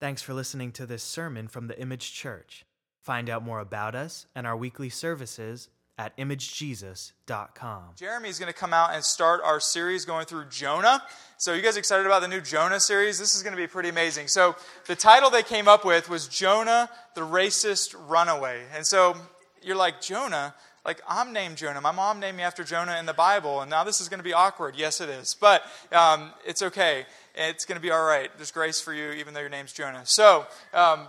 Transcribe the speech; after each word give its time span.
Thanks 0.00 0.22
for 0.22 0.32
listening 0.32 0.72
to 0.72 0.86
this 0.86 1.02
sermon 1.02 1.46
from 1.46 1.66
the 1.66 1.78
Image 1.78 2.14
Church. 2.14 2.64
Find 3.02 3.28
out 3.28 3.44
more 3.44 3.60
about 3.60 3.94
us 3.94 4.26
and 4.34 4.46
our 4.46 4.56
weekly 4.56 4.88
services 4.88 5.68
at 5.98 6.16
imagejesus.com. 6.16 7.82
Jeremy's 7.96 8.38
going 8.38 8.50
to 8.50 8.58
come 8.58 8.72
out 8.72 8.94
and 8.94 9.04
start 9.04 9.42
our 9.44 9.60
series 9.60 10.06
going 10.06 10.24
through 10.24 10.46
Jonah. 10.48 11.02
So, 11.36 11.52
you 11.52 11.60
guys 11.60 11.76
excited 11.76 12.06
about 12.06 12.22
the 12.22 12.28
new 12.28 12.40
Jonah 12.40 12.80
series? 12.80 13.18
This 13.18 13.34
is 13.34 13.42
going 13.42 13.54
to 13.54 13.60
be 13.60 13.66
pretty 13.66 13.90
amazing. 13.90 14.28
So, 14.28 14.56
the 14.86 14.96
title 14.96 15.28
they 15.28 15.42
came 15.42 15.68
up 15.68 15.84
with 15.84 16.08
was 16.08 16.28
Jonah, 16.28 16.88
the 17.14 17.20
Racist 17.20 17.94
Runaway. 18.08 18.62
And 18.74 18.86
so, 18.86 19.14
you're 19.62 19.76
like, 19.76 20.00
Jonah? 20.00 20.54
Like, 20.84 21.02
I'm 21.06 21.32
named 21.32 21.58
Jonah. 21.58 21.80
My 21.80 21.92
mom 21.92 22.20
named 22.20 22.38
me 22.38 22.42
after 22.42 22.64
Jonah 22.64 22.98
in 22.98 23.06
the 23.06 23.12
Bible, 23.12 23.60
and 23.60 23.70
now 23.70 23.84
this 23.84 24.00
is 24.00 24.08
going 24.08 24.18
to 24.18 24.24
be 24.24 24.32
awkward. 24.32 24.76
Yes, 24.76 25.00
it 25.00 25.10
is. 25.10 25.36
But 25.38 25.62
um, 25.92 26.32
it's 26.46 26.62
okay. 26.62 27.04
It's 27.34 27.66
going 27.66 27.76
to 27.76 27.82
be 27.82 27.90
all 27.90 28.04
right. 28.04 28.30
There's 28.36 28.50
grace 28.50 28.80
for 28.80 28.94
you, 28.94 29.10
even 29.12 29.34
though 29.34 29.40
your 29.40 29.50
name's 29.50 29.72
Jonah. 29.72 30.02
So, 30.04 30.46
um, 30.72 31.06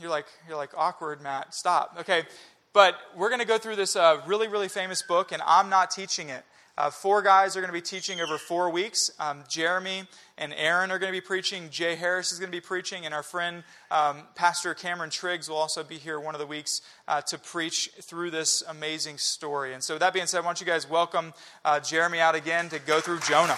you're 0.00 0.10
like, 0.10 0.26
you're 0.48 0.56
like, 0.56 0.70
awkward, 0.76 1.22
Matt. 1.22 1.54
Stop. 1.54 1.96
Okay. 2.00 2.24
But 2.72 2.96
we're 3.16 3.28
going 3.28 3.40
to 3.40 3.46
go 3.46 3.56
through 3.56 3.76
this 3.76 3.94
uh, 3.94 4.20
really, 4.26 4.48
really 4.48 4.68
famous 4.68 5.00
book, 5.00 5.30
and 5.30 5.40
I'm 5.46 5.68
not 5.70 5.92
teaching 5.92 6.28
it. 6.28 6.44
Uh, 6.76 6.90
four 6.90 7.22
guys 7.22 7.56
are 7.56 7.60
going 7.60 7.68
to 7.68 7.72
be 7.72 7.80
teaching 7.80 8.20
over 8.20 8.36
four 8.36 8.68
weeks. 8.68 9.12
Um, 9.20 9.44
Jeremy 9.48 10.08
and 10.36 10.52
Aaron 10.56 10.90
are 10.90 10.98
going 10.98 11.12
to 11.12 11.16
be 11.16 11.24
preaching. 11.24 11.70
Jay 11.70 11.94
Harris 11.94 12.32
is 12.32 12.40
going 12.40 12.50
to 12.50 12.56
be 12.56 12.60
preaching. 12.60 13.04
And 13.04 13.14
our 13.14 13.22
friend, 13.22 13.62
um, 13.92 14.22
Pastor 14.34 14.74
Cameron 14.74 15.10
Triggs, 15.10 15.48
will 15.48 15.56
also 15.56 15.84
be 15.84 15.98
here 15.98 16.18
one 16.18 16.34
of 16.34 16.40
the 16.40 16.46
weeks 16.46 16.82
uh, 17.06 17.20
to 17.22 17.38
preach 17.38 17.90
through 18.00 18.32
this 18.32 18.62
amazing 18.68 19.18
story. 19.18 19.72
And 19.72 19.84
so, 19.84 19.98
that 19.98 20.12
being 20.12 20.26
said, 20.26 20.42
I 20.42 20.44
want 20.44 20.60
you 20.60 20.66
guys 20.66 20.90
welcome 20.90 21.32
uh, 21.64 21.78
Jeremy 21.78 22.18
out 22.18 22.34
again 22.34 22.68
to 22.70 22.80
go 22.80 23.00
through 23.00 23.20
Jonah. 23.20 23.56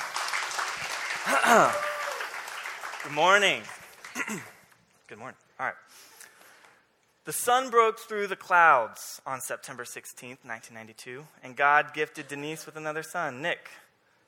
Good 3.02 3.12
morning. 3.12 3.62
Good 5.08 5.18
morning. 5.18 5.36
All 5.58 5.66
right. 5.66 5.74
The 7.26 7.32
sun 7.32 7.70
broke 7.70 7.98
through 7.98 8.28
the 8.28 8.36
clouds 8.36 9.20
on 9.26 9.40
September 9.40 9.82
16th, 9.82 10.44
1992, 10.44 11.26
and 11.42 11.56
God 11.56 11.92
gifted 11.92 12.28
Denise 12.28 12.66
with 12.66 12.76
another 12.76 13.02
son, 13.02 13.42
Nick, 13.42 13.68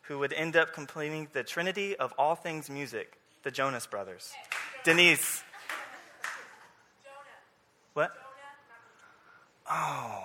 who 0.02 0.18
would 0.18 0.32
end 0.32 0.56
up 0.56 0.72
completing 0.72 1.28
the 1.32 1.44
trinity 1.44 1.94
of 1.94 2.12
all 2.19 2.34
things 2.34 2.69
music, 2.69 3.12
the 3.44 3.52
Jonas 3.52 3.86
Brothers. 3.86 4.32
Denise. 4.82 5.44
What? 7.92 8.10
Oh. 9.70 10.24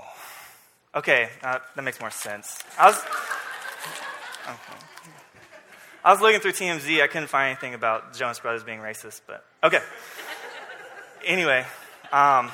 Okay, 0.95 1.29
uh, 1.44 1.59
that 1.75 1.83
makes 1.83 1.99
more 1.99 2.09
sense. 2.09 2.57
I 2.79 2.88
was. 2.88 2.99
Okay. 4.45 4.85
I 6.03 6.11
was 6.11 6.21
looking 6.21 6.39
through 6.39 6.53
TMZ. 6.53 7.03
I 7.03 7.07
couldn't 7.07 7.27
find 7.27 7.51
anything 7.51 7.75
about 7.75 8.16
Jonas 8.16 8.39
Brothers 8.39 8.63
being 8.63 8.79
racist, 8.79 9.21
but 9.27 9.45
okay. 9.63 9.81
anyway, 11.23 11.67
um, 12.11 12.51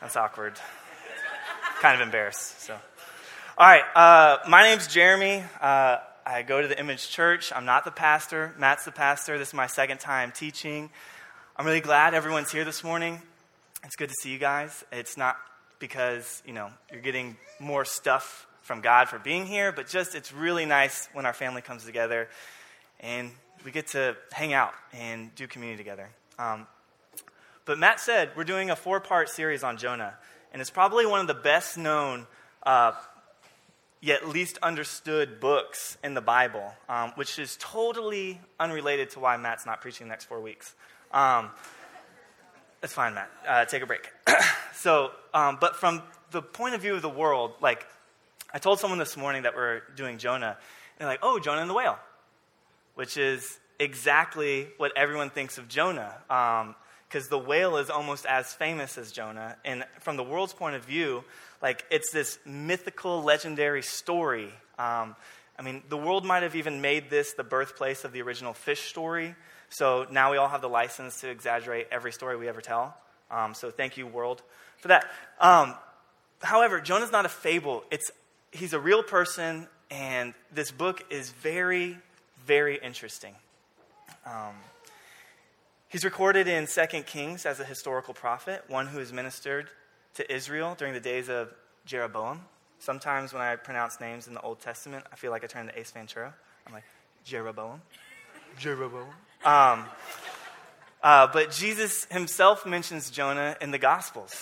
that's 0.00 0.16
awkward. 0.16 0.54
Kind 1.80 2.00
of 2.00 2.06
embarrassed. 2.06 2.60
So, 2.60 2.74
all 3.56 3.66
right. 3.66 3.82
Uh, 3.94 4.38
my 4.48 4.62
name's 4.62 4.86
Jeremy. 4.86 5.42
Uh, 5.60 5.98
I 6.24 6.42
go 6.42 6.60
to 6.60 6.68
the 6.68 6.78
Image 6.78 7.10
Church. 7.10 7.52
I'm 7.54 7.64
not 7.64 7.84
the 7.84 7.90
pastor. 7.90 8.54
Matt's 8.58 8.84
the 8.84 8.92
pastor. 8.92 9.38
This 9.38 9.48
is 9.48 9.54
my 9.54 9.66
second 9.66 9.98
time 9.98 10.32
teaching. 10.32 10.90
I'm 11.56 11.64
really 11.64 11.80
glad 11.80 12.14
everyone's 12.14 12.52
here 12.52 12.64
this 12.64 12.84
morning. 12.84 13.22
It's 13.84 13.96
good 13.96 14.08
to 14.08 14.14
see 14.20 14.30
you 14.30 14.38
guys. 14.38 14.84
It's 14.92 15.16
not 15.16 15.36
because 15.78 16.42
you 16.44 16.52
know 16.52 16.70
you're 16.92 17.00
getting 17.00 17.36
more 17.60 17.84
stuff 17.84 18.46
from 18.62 18.80
God 18.80 19.08
for 19.08 19.18
being 19.18 19.46
here, 19.46 19.72
but 19.72 19.88
just 19.88 20.14
it's 20.14 20.32
really 20.32 20.66
nice 20.66 21.08
when 21.12 21.24
our 21.24 21.32
family 21.32 21.62
comes 21.62 21.84
together 21.84 22.28
and 23.00 23.30
we 23.64 23.70
get 23.70 23.88
to 23.88 24.16
hang 24.32 24.52
out 24.52 24.72
and 24.92 25.34
do 25.36 25.46
community 25.46 25.78
together. 25.78 26.08
Um, 26.38 26.66
but 27.66 27.78
Matt 27.78 27.98
said 28.00 28.30
we're 28.36 28.44
doing 28.44 28.70
a 28.70 28.76
four 28.76 29.00
part 29.00 29.28
series 29.28 29.62
on 29.62 29.76
Jonah, 29.76 30.14
and 30.52 30.62
it's 30.62 30.70
probably 30.70 31.04
one 31.04 31.20
of 31.20 31.26
the 31.26 31.34
best 31.34 31.76
known, 31.76 32.26
uh, 32.62 32.92
yet 34.00 34.28
least 34.28 34.56
understood 34.62 35.40
books 35.40 35.98
in 36.02 36.14
the 36.14 36.20
Bible, 36.20 36.72
um, 36.88 37.10
which 37.16 37.40
is 37.40 37.58
totally 37.60 38.40
unrelated 38.58 39.10
to 39.10 39.20
why 39.20 39.36
Matt's 39.36 39.66
not 39.66 39.80
preaching 39.80 40.06
the 40.06 40.10
next 40.10 40.24
four 40.26 40.40
weeks. 40.40 40.74
Um, 41.12 41.50
that's 42.80 42.94
fine, 42.94 43.14
Matt. 43.14 43.30
Uh, 43.46 43.64
take 43.64 43.82
a 43.82 43.86
break. 43.86 44.12
so, 44.74 45.10
um, 45.34 45.58
but 45.60 45.74
from 45.74 46.02
the 46.30 46.42
point 46.42 46.76
of 46.76 46.80
view 46.80 46.94
of 46.94 47.02
the 47.02 47.08
world, 47.08 47.54
like, 47.60 47.84
I 48.54 48.58
told 48.58 48.78
someone 48.78 49.00
this 49.00 49.16
morning 49.16 49.42
that 49.42 49.56
we're 49.56 49.82
doing 49.96 50.18
Jonah, 50.18 50.56
and 50.56 50.56
they're 50.98 51.08
like, 51.08 51.20
oh, 51.22 51.40
Jonah 51.40 51.62
and 51.62 51.70
the 51.70 51.74
whale, 51.74 51.98
which 52.94 53.16
is 53.16 53.58
exactly 53.80 54.68
what 54.76 54.92
everyone 54.96 55.30
thinks 55.30 55.58
of 55.58 55.66
Jonah. 55.66 56.14
Um, 57.06 57.16
because 57.16 57.28
the 57.28 57.38
whale 57.38 57.76
is 57.76 57.90
almost 57.90 58.26
as 58.26 58.52
famous 58.52 58.98
as 58.98 59.12
Jonah. 59.12 59.56
And 59.64 59.84
from 60.00 60.16
the 60.16 60.22
world's 60.22 60.52
point 60.52 60.76
of 60.76 60.84
view, 60.84 61.24
like 61.62 61.84
it's 61.90 62.10
this 62.12 62.38
mythical, 62.44 63.22
legendary 63.22 63.82
story. 63.82 64.50
Um, 64.78 65.16
I 65.58 65.62
mean, 65.62 65.82
the 65.88 65.96
world 65.96 66.24
might 66.24 66.42
have 66.42 66.56
even 66.56 66.80
made 66.80 67.08
this 67.08 67.32
the 67.34 67.44
birthplace 67.44 68.04
of 68.04 68.12
the 68.12 68.22
original 68.22 68.52
fish 68.52 68.82
story. 68.82 69.34
So 69.70 70.06
now 70.10 70.30
we 70.30 70.36
all 70.36 70.48
have 70.48 70.60
the 70.60 70.68
license 70.68 71.20
to 71.20 71.28
exaggerate 71.28 71.88
every 71.90 72.12
story 72.12 72.36
we 72.36 72.48
ever 72.48 72.60
tell. 72.60 72.96
Um, 73.30 73.54
so 73.54 73.70
thank 73.70 73.96
you, 73.96 74.06
world, 74.06 74.42
for 74.78 74.88
that. 74.88 75.06
Um, 75.40 75.74
however, 76.42 76.80
Jonah's 76.80 77.12
not 77.12 77.24
a 77.24 77.28
fable. 77.28 77.84
It's 77.90 78.10
he's 78.52 78.74
a 78.74 78.80
real 78.80 79.02
person, 79.02 79.66
and 79.90 80.34
this 80.52 80.70
book 80.70 81.04
is 81.10 81.30
very, 81.30 81.98
very 82.46 82.78
interesting. 82.78 83.34
He's 85.88 86.04
recorded 86.04 86.48
in 86.48 86.66
2 86.66 87.02
Kings 87.04 87.46
as 87.46 87.60
a 87.60 87.64
historical 87.64 88.12
prophet, 88.12 88.64
one 88.66 88.88
who 88.88 88.98
has 88.98 89.12
ministered 89.12 89.70
to 90.14 90.34
Israel 90.34 90.74
during 90.76 90.94
the 90.94 91.00
days 91.00 91.28
of 91.28 91.54
Jeroboam. 91.84 92.40
Sometimes 92.80 93.32
when 93.32 93.40
I 93.40 93.54
pronounce 93.54 94.00
names 94.00 94.26
in 94.26 94.34
the 94.34 94.40
Old 94.40 94.58
Testament, 94.58 95.06
I 95.12 95.16
feel 95.16 95.30
like 95.30 95.44
I 95.44 95.46
turn 95.46 95.66
to 95.66 95.78
Ace 95.78 95.92
Ventura. 95.92 96.34
I'm 96.66 96.72
like, 96.72 96.82
Jeroboam. 97.24 97.82
Jeroboam. 98.58 99.06
Um, 99.44 99.86
uh, 101.04 101.28
but 101.32 101.52
Jesus 101.52 102.06
himself 102.06 102.66
mentions 102.66 103.08
Jonah 103.08 103.56
in 103.60 103.70
the 103.70 103.78
Gospels. 103.78 104.34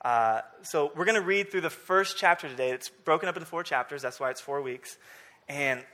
Uh, 0.00 0.40
so 0.62 0.92
we're 0.96 1.04
going 1.04 1.20
to 1.20 1.20
read 1.20 1.50
through 1.50 1.60
the 1.60 1.68
first 1.68 2.16
chapter 2.16 2.48
today. 2.48 2.70
It's 2.70 2.88
broken 2.88 3.28
up 3.28 3.36
into 3.36 3.46
four 3.46 3.62
chapters. 3.62 4.00
That's 4.00 4.18
why 4.18 4.30
it's 4.30 4.40
four 4.40 4.62
weeks. 4.62 4.96
And 5.46 5.84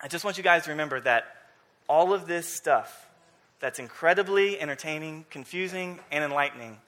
I 0.00 0.06
just 0.06 0.24
want 0.24 0.38
you 0.38 0.44
guys 0.44 0.62
to 0.64 0.70
remember 0.70 1.00
that 1.00 1.24
all 1.88 2.12
of 2.14 2.28
this 2.28 2.46
stuff 2.46 3.07
that's 3.60 3.78
incredibly 3.78 4.60
entertaining, 4.60 5.24
confusing, 5.30 5.98
and 6.10 6.22
enlightening 6.24 6.78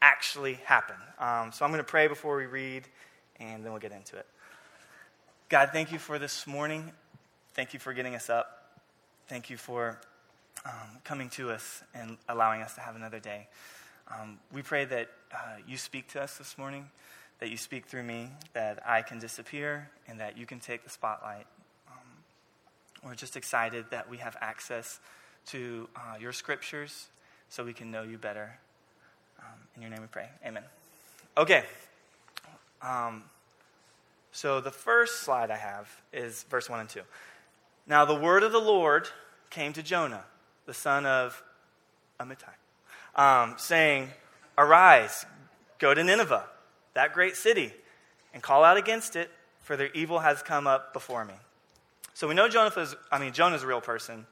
actually 0.00 0.54
happen. 0.64 0.96
Um, 1.18 1.52
so 1.52 1.64
I'm 1.64 1.70
going 1.70 1.82
to 1.82 1.90
pray 1.90 2.06
before 2.06 2.36
we 2.36 2.46
read, 2.46 2.84
and 3.38 3.64
then 3.64 3.72
we'll 3.72 3.80
get 3.80 3.92
into 3.92 4.16
it. 4.16 4.26
God, 5.48 5.70
thank 5.72 5.92
you 5.92 5.98
for 5.98 6.18
this 6.18 6.46
morning. 6.46 6.92
Thank 7.54 7.74
you 7.74 7.80
for 7.80 7.92
getting 7.92 8.14
us 8.14 8.30
up. 8.30 8.78
Thank 9.28 9.50
you 9.50 9.56
for 9.56 10.00
um, 10.64 10.98
coming 11.04 11.28
to 11.30 11.50
us 11.50 11.82
and 11.94 12.16
allowing 12.28 12.62
us 12.62 12.74
to 12.74 12.80
have 12.80 12.96
another 12.96 13.18
day. 13.18 13.48
Um, 14.08 14.38
we 14.52 14.62
pray 14.62 14.84
that 14.84 15.08
uh, 15.32 15.56
you 15.66 15.76
speak 15.76 16.08
to 16.08 16.22
us 16.22 16.38
this 16.38 16.56
morning, 16.56 16.88
that 17.40 17.50
you 17.50 17.56
speak 17.56 17.86
through 17.86 18.02
me, 18.04 18.28
that 18.52 18.80
I 18.86 19.02
can 19.02 19.18
disappear, 19.18 19.90
and 20.08 20.20
that 20.20 20.38
you 20.38 20.46
can 20.46 20.60
take 20.60 20.84
the 20.84 20.90
spotlight. 20.90 21.46
Um, 21.88 23.04
we're 23.04 23.14
just 23.14 23.36
excited 23.36 23.86
that 23.90 24.08
we 24.08 24.18
have 24.18 24.36
access 24.40 25.00
to 25.46 25.88
uh, 25.96 26.16
your 26.20 26.32
scriptures 26.32 27.08
so 27.48 27.64
we 27.64 27.72
can 27.72 27.90
know 27.90 28.02
you 28.02 28.18
better. 28.18 28.58
Um, 29.38 29.58
in 29.76 29.82
your 29.82 29.90
name 29.90 30.00
we 30.00 30.06
pray. 30.06 30.28
Amen. 30.46 30.62
Okay. 31.36 31.64
Um, 32.82 33.24
so 34.32 34.60
the 34.60 34.70
first 34.70 35.20
slide 35.20 35.50
I 35.50 35.56
have 35.56 35.88
is 36.12 36.44
verse 36.44 36.70
1 36.70 36.80
and 36.80 36.88
2. 36.88 37.00
Now 37.86 38.04
the 38.04 38.14
word 38.14 38.42
of 38.42 38.52
the 38.52 38.60
Lord 38.60 39.08
came 39.50 39.72
to 39.72 39.82
Jonah, 39.82 40.24
the 40.66 40.74
son 40.74 41.04
of 41.04 41.42
Amittai, 42.20 42.54
um, 43.16 43.54
saying, 43.58 44.10
Arise, 44.56 45.26
go 45.78 45.92
to 45.92 46.04
Nineveh, 46.04 46.44
that 46.94 47.12
great 47.12 47.36
city, 47.36 47.72
and 48.32 48.42
call 48.42 48.62
out 48.62 48.76
against 48.76 49.16
it, 49.16 49.30
for 49.62 49.76
their 49.76 49.90
evil 49.92 50.20
has 50.20 50.42
come 50.42 50.66
up 50.66 50.92
before 50.92 51.24
me. 51.24 51.34
So 52.14 52.28
we 52.28 52.34
know 52.34 52.48
Jonah 52.48 52.72
is, 52.76 52.94
I 53.10 53.18
mean, 53.18 53.32
Jonah's 53.32 53.62
a 53.62 53.66
real 53.66 53.80
person. 53.80 54.26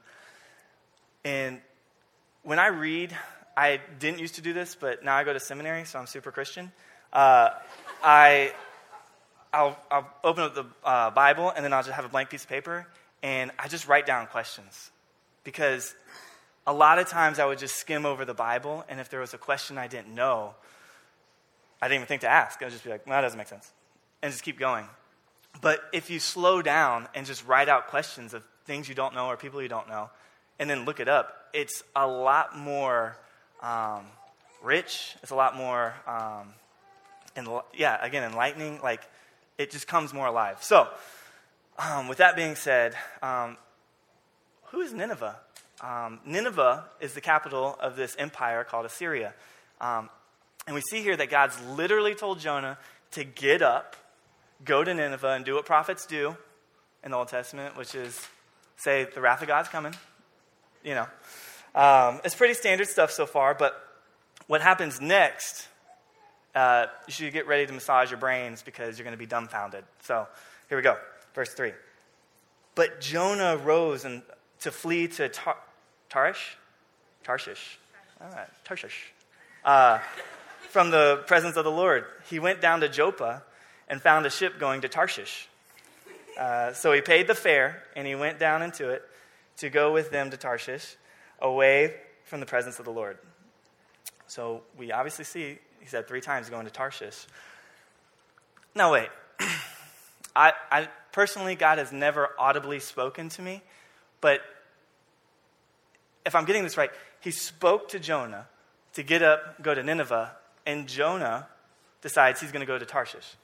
And 1.23 1.59
when 2.43 2.59
I 2.59 2.67
read, 2.67 3.15
I 3.57 3.81
didn't 3.99 4.19
used 4.19 4.35
to 4.35 4.41
do 4.41 4.53
this, 4.53 4.75
but 4.75 5.03
now 5.03 5.15
I 5.15 5.23
go 5.23 5.33
to 5.33 5.39
seminary, 5.39 5.85
so 5.85 5.99
I'm 5.99 6.07
super 6.07 6.31
Christian. 6.31 6.71
Uh, 7.11 7.49
I, 8.03 8.53
I'll, 9.51 9.77
I'll, 9.91 10.09
open 10.23 10.43
up 10.43 10.55
the 10.55 10.65
uh, 10.83 11.09
Bible 11.11 11.51
and 11.55 11.65
then 11.65 11.73
I'll 11.73 11.83
just 11.83 11.95
have 11.95 12.05
a 12.05 12.09
blank 12.09 12.29
piece 12.29 12.43
of 12.43 12.49
paper 12.49 12.87
and 13.23 13.51
I 13.57 13.67
just 13.67 13.87
write 13.87 14.05
down 14.05 14.27
questions 14.27 14.91
because 15.43 15.95
a 16.67 16.73
lot 16.73 16.99
of 16.99 17.07
times 17.07 17.39
I 17.39 17.45
would 17.45 17.57
just 17.57 17.75
skim 17.75 18.05
over 18.05 18.25
the 18.25 18.33
Bible 18.33 18.85
and 18.87 18.99
if 18.99 19.09
there 19.09 19.19
was 19.19 19.33
a 19.33 19.37
question 19.37 19.77
I 19.77 19.87
didn't 19.87 20.13
know, 20.13 20.53
I 21.81 21.87
didn't 21.87 22.01
even 22.01 22.07
think 22.07 22.21
to 22.21 22.29
ask. 22.29 22.61
I 22.61 22.65
would 22.65 22.71
just 22.71 22.83
be 22.83 22.89
like, 22.91 23.07
well, 23.07 23.17
that 23.17 23.21
doesn't 23.21 23.37
make 23.37 23.47
sense, 23.47 23.71
and 24.21 24.31
just 24.31 24.43
keep 24.43 24.59
going. 24.59 24.85
But 25.61 25.81
if 25.93 26.09
you 26.09 26.19
slow 26.19 26.61
down 26.61 27.07
and 27.15 27.25
just 27.25 27.45
write 27.47 27.69
out 27.69 27.87
questions 27.87 28.33
of 28.33 28.43
things 28.65 28.87
you 28.87 28.95
don't 28.95 29.15
know 29.15 29.27
or 29.27 29.37
people 29.37 29.61
you 29.61 29.67
don't 29.67 29.87
know, 29.87 30.09
and 30.59 30.69
then 30.69 30.85
look 30.85 30.99
it 30.99 31.07
up, 31.07 31.49
it's 31.53 31.83
a 31.95 32.05
lot 32.05 32.57
more 32.57 33.17
um, 33.61 34.05
rich. 34.61 35.15
It's 35.23 35.31
a 35.31 35.35
lot 35.35 35.55
more, 35.55 35.93
um, 36.05 36.53
yeah, 37.73 37.97
again, 38.01 38.23
enlightening. 38.23 38.79
Like, 38.83 39.01
it 39.57 39.71
just 39.71 39.87
comes 39.87 40.13
more 40.13 40.27
alive. 40.27 40.57
So, 40.61 40.87
um, 41.77 42.07
with 42.07 42.17
that 42.19 42.35
being 42.35 42.55
said, 42.55 42.95
um, 43.21 43.57
who 44.65 44.81
is 44.81 44.93
Nineveh? 44.93 45.37
Um, 45.81 46.19
Nineveh 46.25 46.85
is 46.99 47.13
the 47.13 47.21
capital 47.21 47.77
of 47.79 47.95
this 47.95 48.15
empire 48.19 48.63
called 48.63 48.85
Assyria. 48.85 49.33
Um, 49.79 50.09
and 50.67 50.75
we 50.75 50.81
see 50.81 51.01
here 51.01 51.15
that 51.15 51.29
God's 51.29 51.59
literally 51.63 52.15
told 52.15 52.39
Jonah 52.39 52.77
to 53.11 53.23
get 53.23 53.61
up, 53.61 53.95
go 54.63 54.83
to 54.83 54.93
Nineveh, 54.93 55.29
and 55.31 55.45
do 55.45 55.55
what 55.55 55.65
prophets 55.65 56.05
do 56.05 56.35
in 57.03 57.11
the 57.11 57.17
Old 57.17 57.29
Testament, 57.29 57.77
which 57.77 57.95
is 57.95 58.19
say, 58.75 59.07
the 59.13 59.21
wrath 59.21 59.41
of 59.41 59.47
God's 59.47 59.69
coming. 59.69 59.93
You 60.83 60.95
know, 60.95 61.07
um, 61.75 62.21
it's 62.23 62.35
pretty 62.35 62.53
standard 62.53 62.87
stuff 62.87 63.11
so 63.11 63.25
far, 63.25 63.53
but 63.53 63.73
what 64.47 64.61
happens 64.61 64.99
next, 65.01 65.67
uh, 66.55 66.87
you 67.07 67.13
should 67.13 67.33
get 67.33 67.47
ready 67.47 67.65
to 67.65 67.73
massage 67.73 68.09
your 68.11 68.19
brains 68.19 68.61
because 68.61 68.97
you're 68.97 69.03
going 69.03 69.13
to 69.13 69.19
be 69.19 69.25
dumbfounded. 69.25 69.83
So 70.03 70.27
here 70.69 70.77
we 70.77 70.83
go, 70.83 70.97
verse 71.35 71.53
3. 71.53 71.73
But 72.75 73.01
Jonah 73.01 73.57
rose 73.57 74.05
and 74.05 74.21
to 74.61 74.71
flee 74.71 75.07
to 75.09 75.29
Tar- 75.29 75.57
Tarish? 76.09 76.55
Tarshish. 77.23 77.77
All 78.21 78.29
right, 78.31 78.47
Tarshish. 78.63 79.13
Uh, 79.63 79.99
from 80.69 80.91
the 80.91 81.23
presence 81.27 81.57
of 81.57 81.63
the 81.63 81.71
Lord. 81.71 82.05
He 82.29 82.39
went 82.39 82.61
down 82.61 82.81
to 82.81 82.89
Joppa 82.89 83.43
and 83.87 84.01
found 84.01 84.25
a 84.25 84.29
ship 84.29 84.59
going 84.59 84.81
to 84.81 84.87
Tarshish. 84.87 85.47
Uh, 86.37 86.73
so 86.73 86.93
he 86.93 87.01
paid 87.01 87.27
the 87.27 87.35
fare 87.35 87.83
and 87.95 88.07
he 88.07 88.15
went 88.15 88.39
down 88.39 88.61
into 88.61 88.89
it 88.89 89.03
to 89.59 89.69
go 89.69 89.93
with 89.93 90.11
them 90.11 90.31
to 90.31 90.37
Tarshish, 90.37 90.95
away 91.39 91.95
from 92.23 92.39
the 92.39 92.45
presence 92.45 92.79
of 92.79 92.85
the 92.85 92.91
Lord. 92.91 93.17
So 94.27 94.61
we 94.77 94.91
obviously 94.91 95.25
see, 95.25 95.57
he 95.79 95.87
said 95.87 96.07
three 96.07 96.21
times 96.21 96.49
going 96.49 96.65
to 96.65 96.71
Tarshish. 96.71 97.25
Now, 98.75 98.93
wait. 98.93 99.09
I, 100.35 100.53
I 100.71 100.89
personally, 101.11 101.55
God 101.55 101.77
has 101.77 101.91
never 101.91 102.29
audibly 102.37 102.79
spoken 102.79 103.29
to 103.29 103.41
me, 103.41 103.61
but 104.21 104.41
if 106.25 106.35
I'm 106.35 106.45
getting 106.45 106.63
this 106.63 106.77
right, 106.77 106.91
he 107.19 107.31
spoke 107.31 107.89
to 107.89 107.99
Jonah 107.99 108.47
to 108.93 109.03
get 109.03 109.21
up, 109.21 109.61
go 109.61 109.73
to 109.73 109.83
Nineveh, 109.83 110.31
and 110.65 110.87
Jonah 110.87 111.47
decides 112.01 112.39
he's 112.39 112.51
going 112.51 112.61
to 112.61 112.67
go 112.67 112.77
to 112.77 112.85
Tarshish. 112.85 113.35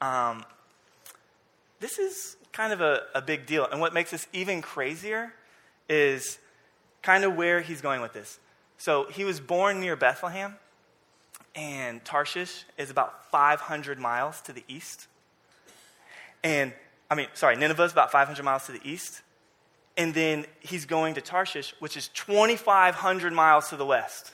Um, 0.00 0.44
this 1.78 1.98
is 1.98 2.36
kind 2.52 2.72
of 2.72 2.80
a, 2.80 3.02
a 3.14 3.22
big 3.22 3.46
deal. 3.46 3.66
And 3.70 3.80
what 3.80 3.94
makes 3.94 4.10
this 4.10 4.26
even 4.32 4.62
crazier 4.62 5.32
is 5.88 6.38
kind 7.02 7.24
of 7.24 7.36
where 7.36 7.60
he's 7.60 7.80
going 7.80 8.00
with 8.00 8.12
this. 8.12 8.38
So 8.78 9.06
he 9.10 9.24
was 9.24 9.40
born 9.40 9.80
near 9.80 9.96
Bethlehem, 9.96 10.56
and 11.54 12.04
Tarshish 12.04 12.64
is 12.78 12.90
about 12.90 13.30
500 13.30 13.98
miles 13.98 14.40
to 14.42 14.52
the 14.52 14.64
east. 14.68 15.06
And, 16.42 16.72
I 17.10 17.14
mean, 17.14 17.26
sorry, 17.34 17.56
Nineveh 17.56 17.84
is 17.84 17.92
about 17.92 18.12
500 18.12 18.42
miles 18.42 18.66
to 18.66 18.72
the 18.72 18.80
east. 18.84 19.22
And 19.96 20.14
then 20.14 20.46
he's 20.60 20.86
going 20.86 21.14
to 21.14 21.20
Tarshish, 21.20 21.74
which 21.80 21.96
is 21.96 22.08
2,500 22.08 23.32
miles 23.32 23.68
to 23.68 23.76
the 23.76 23.84
west. 23.84 24.32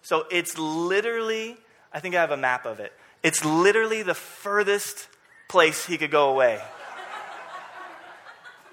So 0.00 0.24
it's 0.30 0.56
literally, 0.56 1.56
I 1.92 2.00
think 2.00 2.14
I 2.14 2.20
have 2.20 2.30
a 2.30 2.36
map 2.36 2.64
of 2.64 2.80
it. 2.80 2.92
It's 3.22 3.44
literally 3.44 4.02
the 4.02 4.14
furthest 4.14 5.08
place 5.48 5.84
he 5.84 5.98
could 5.98 6.10
go 6.10 6.30
away. 6.30 6.60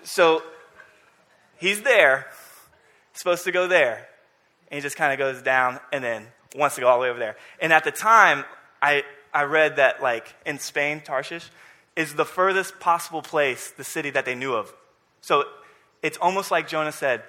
So 0.06 0.44
he's 1.58 1.82
there, 1.82 2.28
supposed 3.14 3.44
to 3.44 3.52
go 3.52 3.68
there, 3.68 4.08
and 4.70 4.78
he 4.78 4.82
just 4.82 4.96
kind 4.96 5.12
of 5.12 5.20
goes 5.20 5.42
down 5.42 5.80
and 5.92 6.04
then 6.04 6.28
wants 6.56 6.76
to 6.76 6.82
go 6.82 6.88
all 6.88 6.98
the 6.98 7.04
way 7.04 7.10
over 7.10 7.20
there. 7.20 7.36
And 7.60 7.74
at 7.74 7.84
the 7.84 7.92
time, 7.92 8.46
I, 8.82 9.04
I 9.34 9.44
read 9.44 9.78
that, 9.78 10.02
like, 10.02 10.34
in 10.46 10.60
Spain, 10.60 11.02
Tarshish 11.02 11.50
is 11.96 12.14
the 12.14 12.26
furthest 12.26 12.80
possible 12.80 13.22
place, 13.22 13.72
the 13.72 13.84
city 13.84 14.12
that 14.12 14.26
they 14.26 14.36
knew 14.36 14.54
of. 14.54 14.74
So 15.22 15.46
it's 16.02 16.18
almost 16.18 16.52
like 16.52 16.68
Jonah 16.68 16.92
said, 16.92 17.24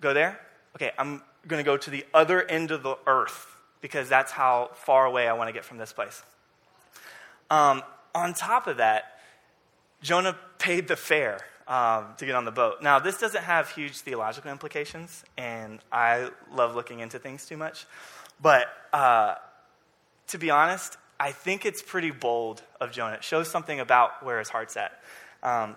Go 0.00 0.14
there? 0.14 0.40
Okay, 0.76 0.92
I'm 0.96 1.22
going 1.46 1.62
to 1.62 1.64
go 1.64 1.76
to 1.76 1.90
the 1.90 2.06
other 2.14 2.42
end 2.42 2.70
of 2.70 2.82
the 2.82 2.96
earth 3.06 3.46
because 3.82 4.08
that's 4.08 4.32
how 4.32 4.70
far 4.74 5.04
away 5.04 5.28
I 5.28 5.34
want 5.34 5.48
to 5.48 5.52
get 5.52 5.64
from 5.64 5.76
this 5.76 5.92
place. 5.92 6.22
Um, 7.50 7.82
on 8.14 8.32
top 8.32 8.66
of 8.66 8.78
that, 8.78 9.20
Jonah 10.00 10.36
paid 10.58 10.88
the 10.88 10.96
fare 10.96 11.40
um, 11.70 12.06
to 12.18 12.26
get 12.26 12.34
on 12.34 12.44
the 12.44 12.50
boat. 12.50 12.82
Now, 12.82 12.98
this 12.98 13.16
doesn't 13.16 13.44
have 13.44 13.70
huge 13.70 13.98
theological 13.98 14.50
implications, 14.50 15.24
and 15.38 15.78
I 15.92 16.28
love 16.52 16.74
looking 16.74 16.98
into 16.98 17.20
things 17.20 17.46
too 17.46 17.56
much. 17.56 17.86
But 18.42 18.66
uh, 18.92 19.36
to 20.28 20.38
be 20.38 20.50
honest, 20.50 20.96
I 21.20 21.30
think 21.30 21.64
it's 21.64 21.80
pretty 21.80 22.10
bold 22.10 22.60
of 22.80 22.90
Jonah. 22.90 23.14
It 23.14 23.24
shows 23.24 23.48
something 23.48 23.78
about 23.78 24.24
where 24.24 24.40
his 24.40 24.48
heart's 24.48 24.76
at. 24.76 25.00
Um, 25.44 25.76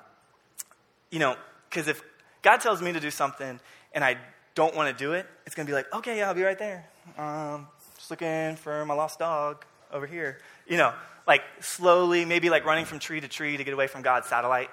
you 1.12 1.20
know, 1.20 1.36
because 1.70 1.88
if 1.88 2.02
God 2.42 2.58
tells 2.58 2.82
me 2.82 2.92
to 2.92 3.00
do 3.00 3.12
something 3.12 3.60
and 3.94 4.04
I 4.04 4.18
don't 4.56 4.76
want 4.76 4.98
to 4.98 5.04
do 5.04 5.14
it, 5.14 5.28
it's 5.46 5.54
going 5.54 5.68
to 5.68 5.70
be 5.70 5.76
like, 5.76 5.94
okay, 5.94 6.18
yeah, 6.18 6.28
I'll 6.28 6.34
be 6.34 6.42
right 6.42 6.58
there. 6.58 6.90
Um, 7.20 7.68
just 7.98 8.10
looking 8.10 8.56
for 8.56 8.84
my 8.86 8.96
lost 8.96 9.20
dog 9.20 9.64
over 9.92 10.08
here. 10.08 10.40
You 10.68 10.78
know, 10.78 10.94
like 11.28 11.44
slowly, 11.60 12.26
maybe 12.26 12.50
like 12.50 12.66
running 12.66 12.86
from 12.86 12.98
tree 12.98 13.22
to 13.22 13.28
tree 13.28 13.58
to 13.58 13.64
get 13.64 13.76
away 13.76 13.86
from 13.86 14.02
God's 14.02 14.28
satellite. 14.28 14.72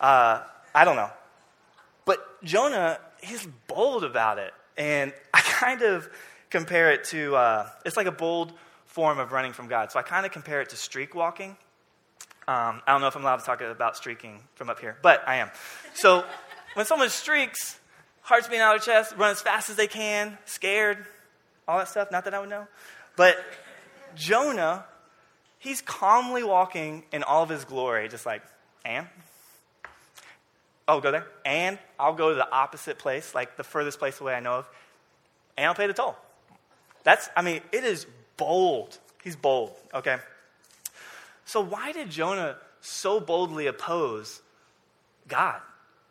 Uh, 0.00 0.42
I 0.74 0.84
don't 0.84 0.96
know. 0.96 1.10
But 2.04 2.42
Jonah, 2.44 2.98
he's 3.22 3.46
bold 3.66 4.04
about 4.04 4.38
it. 4.38 4.52
And 4.76 5.12
I 5.34 5.40
kind 5.40 5.82
of 5.82 6.08
compare 6.50 6.92
it 6.92 7.04
to, 7.04 7.36
uh, 7.36 7.68
it's 7.84 7.96
like 7.96 8.06
a 8.06 8.12
bold 8.12 8.52
form 8.86 9.18
of 9.18 9.32
running 9.32 9.52
from 9.52 9.68
God. 9.68 9.92
So 9.92 9.98
I 9.98 10.02
kind 10.02 10.26
of 10.26 10.32
compare 10.32 10.60
it 10.60 10.70
to 10.70 10.76
streak 10.76 11.14
walking. 11.14 11.56
Um, 12.48 12.82
I 12.86 12.92
don't 12.92 13.00
know 13.00 13.06
if 13.06 13.14
I'm 13.14 13.22
allowed 13.22 13.38
to 13.38 13.44
talk 13.44 13.60
about 13.60 13.96
streaking 13.96 14.40
from 14.56 14.70
up 14.70 14.80
here, 14.80 14.96
but 15.02 15.22
I 15.26 15.36
am. 15.36 15.50
So 15.94 16.24
when 16.74 16.86
someone 16.86 17.08
streaks, 17.10 17.78
heart's 18.22 18.48
beating 18.48 18.62
out 18.62 18.74
of 18.74 18.84
their 18.84 18.94
chest, 18.94 19.14
run 19.16 19.30
as 19.30 19.40
fast 19.40 19.70
as 19.70 19.76
they 19.76 19.86
can, 19.86 20.36
scared, 20.46 21.06
all 21.68 21.78
that 21.78 21.88
stuff. 21.88 22.10
Not 22.10 22.24
that 22.24 22.34
I 22.34 22.40
would 22.40 22.48
know. 22.48 22.66
But 23.16 23.36
Jonah, 24.16 24.84
he's 25.58 25.80
calmly 25.80 26.42
walking 26.42 27.04
in 27.12 27.22
all 27.22 27.44
of 27.44 27.48
his 27.48 27.64
glory, 27.64 28.08
just 28.08 28.26
like, 28.26 28.42
and? 28.84 29.06
Oh, 30.92 31.00
go 31.00 31.12
there? 31.12 31.26
And 31.44 31.78
I'll 32.00 32.14
go 32.14 32.30
to 32.30 32.34
the 32.34 32.50
opposite 32.50 32.98
place, 32.98 33.32
like 33.32 33.56
the 33.56 33.62
furthest 33.62 34.00
place 34.00 34.20
away 34.20 34.34
I 34.34 34.40
know 34.40 34.54
of, 34.54 34.68
and 35.56 35.66
I'll 35.66 35.74
pay 35.74 35.86
the 35.86 35.92
toll. 35.92 36.16
That's, 37.04 37.30
I 37.36 37.42
mean, 37.42 37.60
it 37.70 37.84
is 37.84 38.08
bold. 38.36 38.98
He's 39.22 39.36
bold, 39.36 39.72
okay? 39.94 40.16
So, 41.44 41.60
why 41.60 41.92
did 41.92 42.10
Jonah 42.10 42.56
so 42.80 43.20
boldly 43.20 43.68
oppose 43.68 44.42
God? 45.28 45.60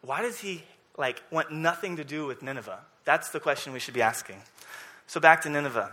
Why 0.02 0.22
does 0.22 0.40
he, 0.40 0.64
like, 0.98 1.22
want 1.30 1.52
nothing 1.52 1.98
to 1.98 2.06
do 2.06 2.26
with 2.26 2.42
Nineveh? 2.42 2.80
That's 3.04 3.32
the 3.32 3.42
question 3.42 3.74
we 3.74 3.80
should 3.80 3.94
be 3.94 4.02
asking. 4.02 4.38
So, 5.08 5.20
back 5.20 5.42
to 5.42 5.50
Nineveh. 5.50 5.92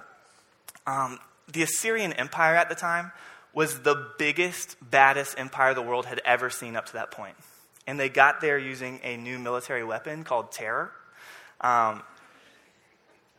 Um, 0.87 1.19
the 1.53 1.63
Assyrian 1.63 2.13
Empire 2.13 2.55
at 2.55 2.69
the 2.69 2.77
time 2.77 3.11
was 3.53 3.81
the 3.81 4.11
biggest, 4.17 4.77
baddest 4.81 5.37
empire 5.41 5.75
the 5.75 5.83
world 5.83 6.07
had 6.07 6.21
ever 6.25 6.51
seen 6.51 6.77
up 6.77 6.87
to 6.87 6.93
that 6.93 7.11
point. 7.11 7.35
And 7.87 7.99
they 7.99 8.09
got 8.09 8.41
there 8.41 8.59
using 8.59 9.01
a 9.03 9.17
new 9.17 9.39
military 9.39 9.85
weapon 9.85 10.25
called 10.25 10.51
terror. 10.51 10.93
Um, 11.61 12.03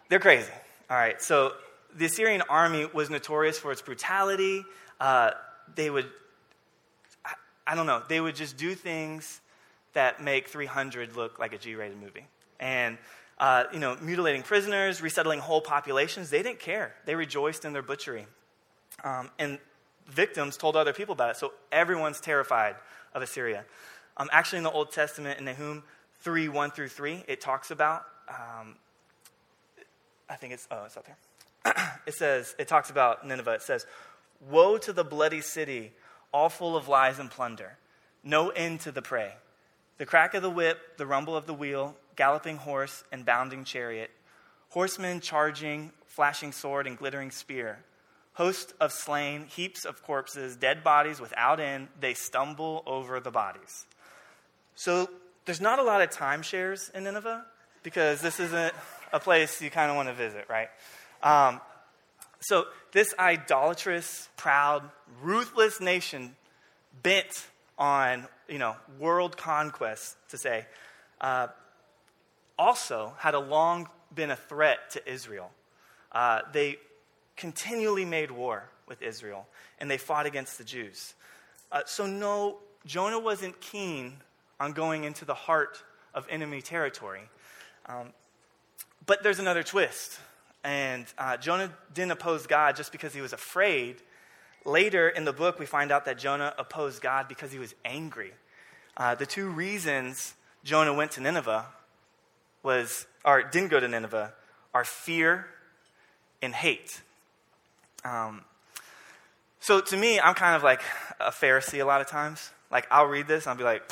they're 0.10 0.20
crazy. 0.20 0.52
All 0.90 0.98
right, 0.98 1.22
so 1.22 1.54
the 1.96 2.06
Assyrian 2.06 2.42
army 2.50 2.86
was 2.86 3.10
notorious 3.10 3.60
for 3.60 3.72
its 3.72 3.82
brutality. 3.82 4.64
Uh, 5.00 5.32
they 5.76 5.90
would, 5.90 6.10
I, 7.26 7.34
I, 7.66 7.76
don't 7.76 7.88
know, 7.88 8.02
they 8.08 8.22
would 8.22 8.36
just 8.36 8.56
do 8.56 8.74
things 8.74 9.42
that 9.94 10.24
make 10.24 10.48
300 10.48 11.16
look 11.16 11.40
like 11.40 11.54
a 11.54 11.58
G 11.58 11.76
rated 11.76 12.00
movie. 12.00 12.26
And, 12.60 12.98
uh, 13.38 13.66
you 13.74 13.80
know, 13.80 13.98
mutilating 14.02 14.44
prisoners, 14.44 15.02
resettling 15.02 15.40
whole 15.40 15.62
populations, 15.62 16.30
they 16.30 16.42
didn't 16.42 16.60
care. 16.60 16.96
They 17.06 17.16
rejoiced 17.16 17.66
in 17.66 17.74
their 17.74 17.82
butchery. 17.82 18.28
Um, 19.04 19.30
and 19.38 19.60
victims 20.08 20.58
told 20.58 20.76
other 20.76 20.94
people 20.94 21.14
about 21.14 21.32
it. 21.32 21.38
So 21.38 21.54
everyone's 21.72 22.20
terrified 22.20 22.76
of 23.14 23.22
Assyria. 23.22 23.66
Um, 24.18 24.30
actually, 24.32 24.58
in 24.58 24.64
the 24.64 24.72
Old 24.72 24.92
Testament, 24.92 25.40
in 25.40 25.46
Nahum 25.46 25.84
3 26.22 26.50
1 26.50 26.72
through 26.72 26.90
3, 26.90 27.24
it 27.28 27.40
talks 27.40 27.72
about, 27.72 28.04
um, 28.28 28.76
I 30.30 30.36
think 30.36 30.54
it's, 30.54 30.68
oh, 30.72 30.86
it's 30.86 30.98
up 30.98 31.06
here. 31.06 31.74
it 32.08 32.16
says, 32.16 32.56
it 32.58 32.68
talks 32.68 32.90
about 32.90 33.26
Nineveh. 33.26 33.54
It 33.54 33.62
says, 33.62 33.86
Woe 34.50 34.78
to 34.80 34.92
the 34.94 35.04
bloody 35.04 35.42
city, 35.42 35.92
all 36.34 36.50
full 36.50 36.76
of 36.76 36.88
lies 36.88 37.20
and 37.20 37.30
plunder, 37.30 37.78
no 38.24 38.50
end 38.50 38.82
to 38.82 38.92
the 38.92 39.02
prey. 39.02 39.34
The 39.98 40.06
crack 40.06 40.34
of 40.34 40.44
the 40.44 40.50
whip, 40.50 40.98
the 40.98 41.08
rumble 41.08 41.36
of 41.36 41.48
the 41.48 41.54
wheel, 41.54 41.96
galloping 42.16 42.58
horse 42.58 43.04
and 43.12 43.26
bounding 43.26 43.64
chariot, 43.64 44.12
horsemen 44.70 45.22
charging, 45.22 45.92
flashing 46.06 46.52
sword 46.52 46.88
and 46.88 46.98
glittering 46.98 47.32
spear, 47.32 47.80
host 48.34 48.74
of 48.80 48.92
slain, 48.92 49.46
heaps 49.46 49.86
of 49.86 50.04
corpses, 50.04 50.56
dead 50.56 50.84
bodies 50.84 51.20
without 51.20 51.60
end, 51.60 51.88
they 52.00 52.14
stumble 52.14 52.84
over 52.86 53.20
the 53.20 53.32
bodies. 53.32 53.86
So 54.78 55.10
there's 55.46 55.60
not 55.60 55.80
a 55.80 55.84
lot 55.84 56.04
of 56.04 56.12
timeshares 56.12 56.94
in 56.94 57.06
Nineveh 57.06 57.44
because 57.82 58.22
this 58.22 58.40
isn't 58.40 58.74
a 59.12 59.20
place 59.20 59.60
you 59.60 59.72
kind 59.72 59.90
of 59.90 59.98
want 59.98 60.08
to 60.08 60.14
visit, 60.14 60.46
right? 60.48 60.70
Um, 61.24 61.60
so, 62.40 62.68
this 62.92 63.16
idolatrous, 63.18 64.30
proud, 64.38 64.88
ruthless 65.24 65.82
nation 65.82 66.36
bent 67.02 67.48
on, 67.80 68.28
you 68.48 68.60
know, 68.60 68.76
world 69.00 69.36
conquest, 69.36 70.16
to 70.30 70.38
say, 70.38 70.68
uh, 71.22 71.48
also 72.60 73.14
had 73.18 73.34
a 73.34 73.40
long 73.40 73.90
been 74.14 74.30
a 74.30 74.36
threat 74.36 74.92
to 74.92 75.12
Israel. 75.12 75.50
Uh, 76.12 76.42
they 76.54 76.78
continually 77.36 78.06
made 78.06 78.30
war 78.30 78.70
with 78.88 79.02
Israel, 79.02 79.48
and 79.80 79.90
they 79.90 79.98
fought 79.98 80.28
against 80.28 80.60
the 80.60 80.64
Jews. 80.64 81.16
Uh, 81.72 81.82
so, 81.88 82.06
no, 82.06 82.60
Jonah 82.86 83.20
wasn't 83.20 83.60
keen 83.60 84.18
on 84.60 84.74
going 84.74 85.04
into 85.04 85.26
the 85.26 85.34
heart 85.34 85.84
of 86.14 86.28
enemy 86.30 86.62
territory. 86.62 87.30
Um, 87.86 88.14
but 89.06 89.24
there's 89.24 89.40
another 89.40 89.64
twist. 89.64 90.20
And 90.64 91.06
uh, 91.18 91.38
Jonah 91.38 91.72
didn't 91.94 92.12
oppose 92.12 92.48
God 92.48 92.76
just 92.76 92.92
because 92.92 93.14
he 93.14 93.22
was 93.22 93.34
afraid. 93.34 93.98
Later 94.66 95.08
in 95.08 95.24
the 95.24 95.34
book, 95.34 95.60
we 95.60 95.66
find 95.66 95.92
out 95.92 96.06
that 96.06 96.18
Jonah 96.18 96.54
opposed 96.58 97.02
God 97.02 97.28
because 97.28 97.52
he 97.52 97.60
was 97.60 97.74
angry. 97.86 98.34
Uh, 98.98 99.16
the 99.16 99.26
two 99.26 99.48
reasons 99.50 100.34
Jonah 100.64 100.94
went 100.94 101.12
to 101.12 101.22
Nineveh 101.22 101.66
was, 102.64 103.06
or 103.24 103.44
didn't 103.44 103.70
go 103.70 103.80
to 103.80 103.88
Nineveh, 103.88 104.34
are 104.74 104.84
fear 104.84 105.46
and 106.42 106.54
hate. 106.54 107.02
Um, 108.04 108.42
so 109.60 109.80
to 109.80 109.98
me, 109.98 110.20
I'm 110.20 110.34
kind 110.34 110.56
of 110.56 110.64
like 110.64 110.82
a 111.20 111.32
Pharisee 111.32 111.82
a 111.82 111.86
lot 111.86 112.02
of 112.02 112.08
times. 112.08 112.52
Like, 112.70 112.88
I'll 112.92 113.06
read 113.06 113.28
this 113.28 113.46
and 113.46 113.52
I'll 113.52 113.58
be 113.58 113.64
like, 113.64 113.90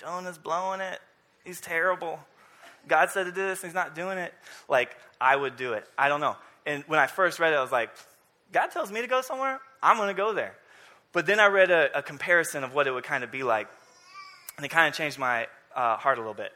Jonah's 0.00 0.38
blowing 0.38 0.80
it. 0.80 0.98
He's 1.44 1.60
terrible. 1.60 2.18
God 2.88 3.10
said 3.10 3.24
to 3.24 3.32
do 3.32 3.42
this 3.42 3.62
and 3.62 3.68
he's 3.68 3.74
not 3.74 3.94
doing 3.94 4.16
it. 4.16 4.32
Like, 4.66 4.96
I 5.20 5.36
would 5.36 5.56
do 5.56 5.74
it. 5.74 5.86
I 5.98 6.08
don't 6.08 6.20
know. 6.20 6.36
And 6.64 6.84
when 6.86 6.98
I 6.98 7.06
first 7.06 7.38
read 7.38 7.52
it, 7.52 7.56
I 7.56 7.60
was 7.60 7.72
like, 7.72 7.90
God 8.50 8.68
tells 8.68 8.90
me 8.90 9.02
to 9.02 9.06
go 9.06 9.20
somewhere, 9.20 9.60
I'm 9.82 9.98
going 9.98 10.08
to 10.08 10.14
go 10.14 10.32
there. 10.32 10.54
But 11.12 11.26
then 11.26 11.38
I 11.38 11.48
read 11.48 11.70
a, 11.70 11.98
a, 11.98 12.02
comparison 12.02 12.64
of 12.64 12.74
what 12.74 12.86
it 12.86 12.92
would 12.92 13.04
kind 13.04 13.24
of 13.24 13.30
be 13.30 13.42
like, 13.42 13.68
and 14.56 14.64
it 14.64 14.70
kind 14.70 14.88
of 14.88 14.94
changed 14.94 15.18
my 15.18 15.46
uh, 15.74 15.96
heart 15.96 16.18
a 16.18 16.20
little 16.20 16.34
bit. 16.34 16.52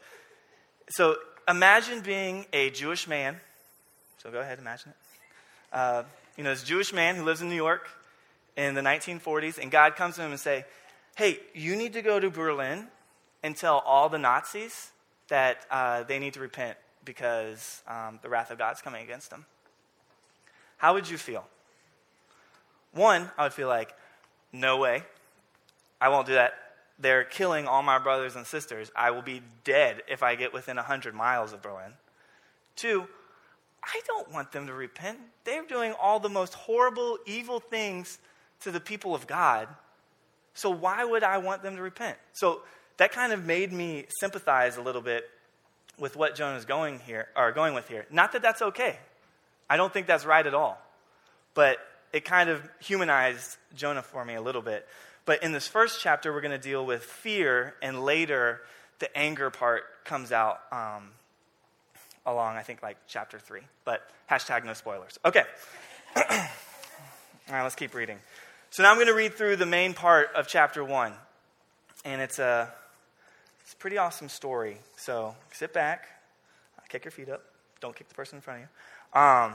So 0.88 1.16
imagine 1.46 2.00
being 2.00 2.46
a 2.52 2.70
Jewish 2.70 3.06
man. 3.06 3.40
So 4.22 4.30
go 4.30 4.40
ahead, 4.40 4.58
imagine 4.58 4.90
it. 4.90 5.76
Uh, 5.76 6.02
you 6.36 6.44
know, 6.44 6.50
this 6.50 6.62
Jewish 6.62 6.92
man 6.92 7.16
who 7.16 7.24
lives 7.24 7.42
in 7.42 7.48
New 7.48 7.56
York 7.56 7.88
in 8.56 8.74
the 8.74 8.80
1940s, 8.80 9.58
and 9.58 9.70
God 9.70 9.96
comes 9.96 10.14
to 10.16 10.22
him 10.22 10.30
and 10.30 10.40
say, 10.40 10.64
"Hey, 11.16 11.40
you 11.52 11.74
need 11.74 11.94
to 11.94 12.02
go 12.02 12.20
to 12.20 12.30
Berlin 12.30 12.88
and 13.44 13.56
tell 13.56 13.78
all 13.86 14.08
the 14.08 14.18
Nazis 14.18 14.90
that 15.28 15.66
uh, 15.70 16.02
they 16.02 16.18
need 16.18 16.34
to 16.34 16.40
repent 16.40 16.76
because 17.04 17.82
um, 17.86 18.18
the 18.22 18.28
wrath 18.28 18.50
of 18.50 18.58
God's 18.58 18.80
coming 18.80 19.04
against 19.04 19.30
them." 19.30 19.46
How 20.78 20.94
would 20.94 21.08
you 21.08 21.16
feel? 21.16 21.46
One, 22.92 23.30
I 23.38 23.44
would 23.44 23.52
feel 23.52 23.68
like, 23.68 23.94
"No 24.52 24.78
way, 24.78 25.04
I 26.00 26.08
won't 26.08 26.26
do 26.26 26.34
that." 26.34 26.54
They're 26.98 27.24
killing 27.24 27.66
all 27.66 27.82
my 27.82 27.98
brothers 27.98 28.36
and 28.36 28.46
sisters. 28.46 28.90
I 28.94 29.10
will 29.10 29.22
be 29.22 29.42
dead 29.64 30.02
if 30.08 30.22
I 30.22 30.36
get 30.36 30.52
within 30.52 30.76
100 30.76 31.14
miles 31.14 31.52
of 31.52 31.60
Berlin. 31.60 31.92
Two, 32.76 33.08
I 33.82 34.00
don't 34.06 34.30
want 34.30 34.52
them 34.52 34.66
to 34.68 34.72
repent. 34.72 35.18
They're 35.44 35.66
doing 35.66 35.92
all 36.00 36.20
the 36.20 36.28
most 36.28 36.54
horrible, 36.54 37.18
evil 37.26 37.60
things 37.60 38.18
to 38.60 38.70
the 38.70 38.80
people 38.80 39.14
of 39.14 39.26
God. 39.26 39.68
So 40.54 40.70
why 40.70 41.04
would 41.04 41.24
I 41.24 41.38
want 41.38 41.62
them 41.62 41.76
to 41.76 41.82
repent? 41.82 42.16
So 42.32 42.62
that 42.96 43.12
kind 43.12 43.32
of 43.32 43.44
made 43.44 43.72
me 43.72 44.06
sympathize 44.20 44.76
a 44.76 44.82
little 44.82 45.02
bit 45.02 45.28
with 45.98 46.16
what 46.16 46.34
Jonah's 46.34 46.64
going 46.64 46.98
here 47.00 47.28
or 47.36 47.52
going 47.52 47.74
with 47.74 47.88
here. 47.88 48.06
Not 48.10 48.32
that 48.32 48.42
that's 48.42 48.62
okay. 48.62 48.98
I 49.68 49.76
don't 49.76 49.92
think 49.92 50.06
that's 50.06 50.24
right 50.24 50.46
at 50.46 50.54
all. 50.54 50.78
But 51.54 51.78
it 52.12 52.24
kind 52.24 52.50
of 52.50 52.62
humanized 52.80 53.56
Jonah 53.74 54.02
for 54.02 54.24
me 54.24 54.34
a 54.34 54.42
little 54.42 54.62
bit. 54.62 54.86
But 55.24 55.42
in 55.42 55.52
this 55.52 55.66
first 55.66 56.00
chapter, 56.00 56.32
we're 56.32 56.40
going 56.40 56.52
to 56.52 56.58
deal 56.58 56.84
with 56.84 57.02
fear, 57.02 57.74
and 57.80 58.04
later 58.04 58.60
the 58.98 59.16
anger 59.16 59.50
part 59.50 59.84
comes 60.04 60.32
out 60.32 60.60
um, 60.70 61.10
along, 62.26 62.56
I 62.56 62.62
think, 62.62 62.82
like 62.82 62.98
chapter 63.08 63.38
three. 63.38 63.62
But 63.84 64.08
hashtag 64.30 64.64
no 64.64 64.74
spoilers. 64.74 65.18
Okay. 65.24 65.44
All 66.16 66.24
right, 67.50 67.62
let's 67.62 67.74
keep 67.74 67.94
reading. 67.94 68.18
So 68.70 68.82
now 68.82 68.90
I'm 68.90 68.96
going 68.96 69.08
to 69.08 69.14
read 69.14 69.34
through 69.34 69.56
the 69.56 69.66
main 69.66 69.94
part 69.94 70.30
of 70.34 70.46
chapter 70.46 70.84
one. 70.84 71.12
And 72.04 72.20
it's 72.20 72.38
a, 72.38 72.72
it's 73.64 73.72
a 73.72 73.76
pretty 73.76 73.98
awesome 73.98 74.28
story. 74.28 74.78
So 74.96 75.34
sit 75.52 75.72
back, 75.72 76.06
kick 76.88 77.04
your 77.04 77.12
feet 77.12 77.28
up. 77.28 77.42
Don't 77.80 77.96
kick 77.96 78.08
the 78.08 78.14
person 78.14 78.36
in 78.36 78.42
front 78.42 78.62
of 78.62 78.68
you. 79.14 79.20
Um, 79.20 79.54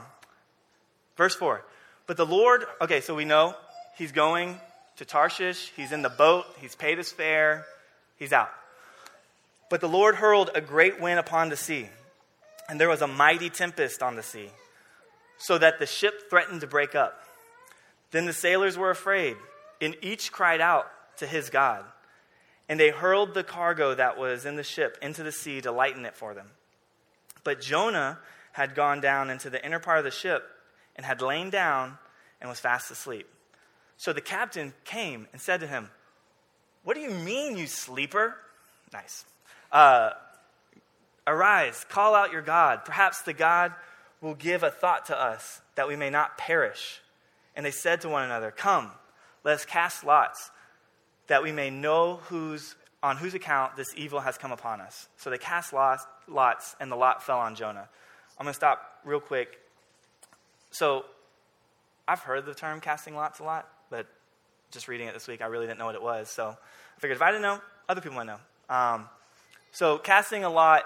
verse 1.16 1.34
4. 1.34 1.64
But 2.06 2.16
the 2.16 2.26
Lord, 2.26 2.64
okay, 2.82 3.00
so 3.00 3.14
we 3.14 3.24
know 3.24 3.54
he's 3.96 4.12
going 4.12 4.60
to 4.96 5.04
Tarshish. 5.04 5.72
He's 5.76 5.92
in 5.92 6.02
the 6.02 6.10
boat. 6.10 6.44
He's 6.60 6.74
paid 6.74 6.98
his 6.98 7.10
fare. 7.10 7.64
He's 8.18 8.32
out. 8.32 8.50
But 9.70 9.80
the 9.80 9.88
Lord 9.88 10.16
hurled 10.16 10.50
a 10.54 10.60
great 10.60 11.00
wind 11.00 11.18
upon 11.18 11.48
the 11.48 11.56
sea 11.56 11.88
and 12.70 12.80
there 12.80 12.88
was 12.88 13.02
a 13.02 13.06
mighty 13.08 13.50
tempest 13.50 14.00
on 14.00 14.14
the 14.14 14.22
sea, 14.22 14.48
so 15.38 15.58
that 15.58 15.80
the 15.80 15.86
ship 15.86 16.30
threatened 16.30 16.60
to 16.60 16.68
break 16.68 16.94
up. 16.94 17.24
Then 18.12 18.26
the 18.26 18.32
sailors 18.32 18.78
were 18.78 18.90
afraid, 18.90 19.36
and 19.80 19.96
each 20.00 20.30
cried 20.30 20.60
out 20.60 20.86
to 21.16 21.26
his 21.26 21.50
God. 21.50 21.84
And 22.70 22.78
they 22.78 22.90
hurled 22.90 23.34
the 23.34 23.42
cargo 23.42 23.96
that 23.96 24.16
was 24.16 24.46
in 24.46 24.54
the 24.54 24.62
ship 24.62 24.96
into 25.02 25.24
the 25.24 25.32
sea 25.32 25.60
to 25.62 25.72
lighten 25.72 26.06
it 26.06 26.14
for 26.14 26.34
them. 26.34 26.46
But 27.42 27.60
Jonah 27.60 28.20
had 28.52 28.76
gone 28.76 29.00
down 29.00 29.28
into 29.28 29.50
the 29.50 29.62
inner 29.66 29.80
part 29.80 29.98
of 29.98 30.04
the 30.04 30.12
ship 30.12 30.48
and 30.94 31.04
had 31.04 31.20
lain 31.20 31.50
down 31.50 31.98
and 32.40 32.48
was 32.48 32.60
fast 32.60 32.88
asleep. 32.92 33.26
So 33.96 34.12
the 34.12 34.20
captain 34.20 34.72
came 34.84 35.26
and 35.32 35.42
said 35.42 35.58
to 35.60 35.66
him, 35.66 35.90
What 36.84 36.94
do 36.94 37.00
you 37.00 37.10
mean, 37.10 37.56
you 37.56 37.66
sleeper? 37.66 38.36
Nice. 38.92 39.24
Uh, 39.72 40.10
Arise, 41.26 41.84
call 41.88 42.14
out 42.14 42.30
your 42.30 42.40
God. 42.40 42.84
Perhaps 42.84 43.22
the 43.22 43.32
God 43.32 43.74
will 44.20 44.34
give 44.34 44.62
a 44.62 44.70
thought 44.70 45.06
to 45.06 45.20
us 45.20 45.60
that 45.74 45.88
we 45.88 45.96
may 45.96 46.08
not 46.08 46.38
perish. 46.38 47.00
And 47.56 47.66
they 47.66 47.72
said 47.72 48.02
to 48.02 48.08
one 48.08 48.22
another, 48.22 48.52
Come, 48.52 48.92
let 49.42 49.56
us 49.56 49.64
cast 49.64 50.04
lots, 50.04 50.52
that 51.30 51.44
we 51.44 51.52
may 51.52 51.70
know 51.70 52.16
whose, 52.24 52.74
on 53.04 53.16
whose 53.16 53.34
account 53.34 53.76
this 53.76 53.94
evil 53.96 54.18
has 54.18 54.36
come 54.36 54.50
upon 54.50 54.80
us. 54.80 55.08
So 55.16 55.30
they 55.30 55.38
cast 55.38 55.72
lots, 55.72 56.04
lots, 56.26 56.74
and 56.80 56.90
the 56.90 56.96
lot 56.96 57.22
fell 57.22 57.38
on 57.38 57.54
Jonah. 57.54 57.88
I'm 58.36 58.44
going 58.44 58.52
to 58.52 58.56
stop 58.56 58.98
real 59.04 59.20
quick. 59.20 59.60
So 60.72 61.04
I've 62.08 62.18
heard 62.18 62.46
the 62.46 62.54
term 62.54 62.80
casting 62.80 63.14
lots 63.14 63.38
a 63.38 63.44
lot, 63.44 63.68
but 63.90 64.08
just 64.72 64.88
reading 64.88 65.06
it 65.06 65.14
this 65.14 65.28
week, 65.28 65.40
I 65.40 65.46
really 65.46 65.66
didn't 65.66 65.78
know 65.78 65.86
what 65.86 65.94
it 65.94 66.02
was. 66.02 66.28
So 66.28 66.48
I 66.48 67.00
figured 67.00 67.16
if 67.16 67.22
I 67.22 67.30
didn't 67.30 67.42
know, 67.42 67.60
other 67.88 68.00
people 68.00 68.16
might 68.16 68.26
know. 68.26 68.40
Um, 68.68 69.08
so 69.70 69.98
casting 69.98 70.42
a 70.42 70.50
lot 70.50 70.84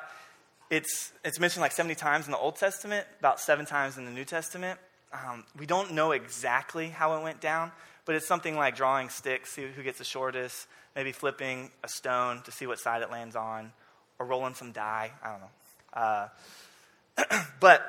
it's, 0.70 1.12
it's 1.24 1.38
mentioned 1.38 1.60
like 1.60 1.72
70 1.72 1.94
times 1.94 2.26
in 2.26 2.32
the 2.32 2.38
Old 2.38 2.56
Testament, 2.56 3.06
about 3.20 3.38
seven 3.38 3.64
times 3.64 3.96
in 3.96 4.04
the 4.04 4.10
New 4.10 4.24
Testament. 4.24 4.78
Um, 5.12 5.44
we 5.58 5.66
don't 5.66 5.92
know 5.92 6.12
exactly 6.12 6.88
how 6.88 7.16
it 7.16 7.22
went 7.22 7.40
down, 7.40 7.70
but 8.04 8.14
it's 8.14 8.26
something 8.26 8.56
like 8.56 8.76
drawing 8.76 9.08
sticks, 9.08 9.52
see 9.52 9.66
who 9.66 9.82
gets 9.82 9.98
the 9.98 10.04
shortest, 10.04 10.66
maybe 10.94 11.12
flipping 11.12 11.70
a 11.82 11.88
stone 11.88 12.42
to 12.42 12.52
see 12.52 12.66
what 12.66 12.78
side 12.78 13.02
it 13.02 13.10
lands 13.10 13.36
on, 13.36 13.72
or 14.18 14.26
rolling 14.26 14.54
some 14.54 14.72
die. 14.72 15.10
I 15.22 15.30
don't 15.30 15.40
know. 15.40 15.50
Uh, 15.94 17.44
but 17.60 17.82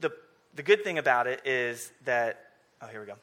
the, 0.00 0.10
the 0.54 0.62
good 0.62 0.84
thing 0.84 0.98
about 0.98 1.26
it 1.26 1.42
is 1.44 1.92
that, 2.04 2.40
oh, 2.82 2.86
here 2.86 3.00
we 3.00 3.06
go, 3.06 3.16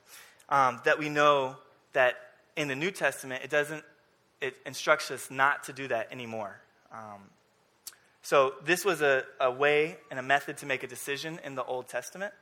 um, 0.50 0.82
that 0.86 1.00
we 1.00 1.10
know 1.10 1.58
that 1.94 2.16
in 2.56 2.68
the 2.68 2.76
New 2.76 2.92
Testament, 2.92 3.44
it 3.44 3.50
doesn't, 3.50 3.84
it 4.42 4.56
instructs 4.66 5.12
us 5.12 5.30
not 5.30 5.64
to 5.66 5.74
do 5.74 5.88
that 5.88 6.12
anymore. 6.12 6.60
Um, 6.92 7.22
so 8.22 8.54
this 8.64 8.86
was 8.86 9.02
a, 9.02 9.24
a 9.40 9.52
way 9.52 9.98
and 10.10 10.20
a 10.20 10.24
method 10.24 10.58
to 10.58 10.66
make 10.66 10.84
a 10.84 10.88
decision 10.88 11.40
in 11.44 11.56
the 11.56 11.64
Old 11.64 11.88
Testament. 11.88 12.34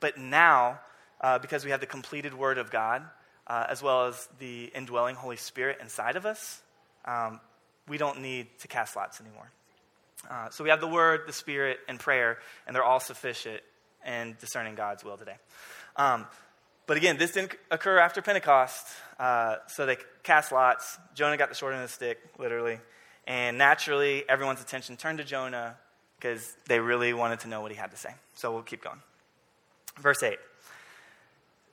But 0.00 0.18
now, 0.18 0.80
uh, 1.20 1.38
because 1.38 1.64
we 1.64 1.70
have 1.70 1.80
the 1.80 1.86
completed 1.86 2.34
Word 2.34 2.58
of 2.58 2.70
God, 2.70 3.02
uh, 3.46 3.66
as 3.68 3.82
well 3.82 4.06
as 4.06 4.28
the 4.38 4.64
indwelling 4.74 5.14
Holy 5.14 5.36
Spirit 5.36 5.78
inside 5.80 6.16
of 6.16 6.26
us, 6.26 6.60
um, 7.04 7.40
we 7.88 7.98
don't 7.98 8.20
need 8.20 8.46
to 8.60 8.68
cast 8.68 8.96
lots 8.96 9.20
anymore. 9.20 9.50
Uh, 10.28 10.50
so 10.50 10.64
we 10.64 10.70
have 10.70 10.80
the 10.80 10.88
Word, 10.88 11.22
the 11.26 11.32
Spirit, 11.32 11.78
and 11.88 12.00
prayer, 12.00 12.38
and 12.66 12.74
they're 12.74 12.84
all 12.84 13.00
sufficient 13.00 13.60
in 14.04 14.36
discerning 14.40 14.74
God's 14.74 15.04
will 15.04 15.16
today. 15.16 15.36
Um, 15.96 16.26
but 16.86 16.96
again, 16.96 17.16
this 17.16 17.32
didn't 17.32 17.52
occur 17.70 17.98
after 17.98 18.22
Pentecost, 18.22 18.86
uh, 19.18 19.56
so 19.68 19.86
they 19.86 19.96
cast 20.22 20.52
lots. 20.52 20.98
Jonah 21.14 21.36
got 21.36 21.48
the 21.48 21.54
short 21.54 21.74
end 21.74 21.82
of 21.82 21.88
the 21.88 21.94
stick, 21.94 22.18
literally. 22.38 22.78
And 23.26 23.58
naturally, 23.58 24.24
everyone's 24.28 24.60
attention 24.60 24.96
turned 24.96 25.18
to 25.18 25.24
Jonah 25.24 25.76
because 26.18 26.54
they 26.68 26.78
really 26.78 27.12
wanted 27.12 27.40
to 27.40 27.48
know 27.48 27.60
what 27.60 27.72
he 27.72 27.76
had 27.76 27.90
to 27.90 27.96
say. 27.96 28.14
So 28.34 28.52
we'll 28.52 28.62
keep 28.62 28.82
going. 28.82 29.00
Verse 29.98 30.22
8 30.22 30.38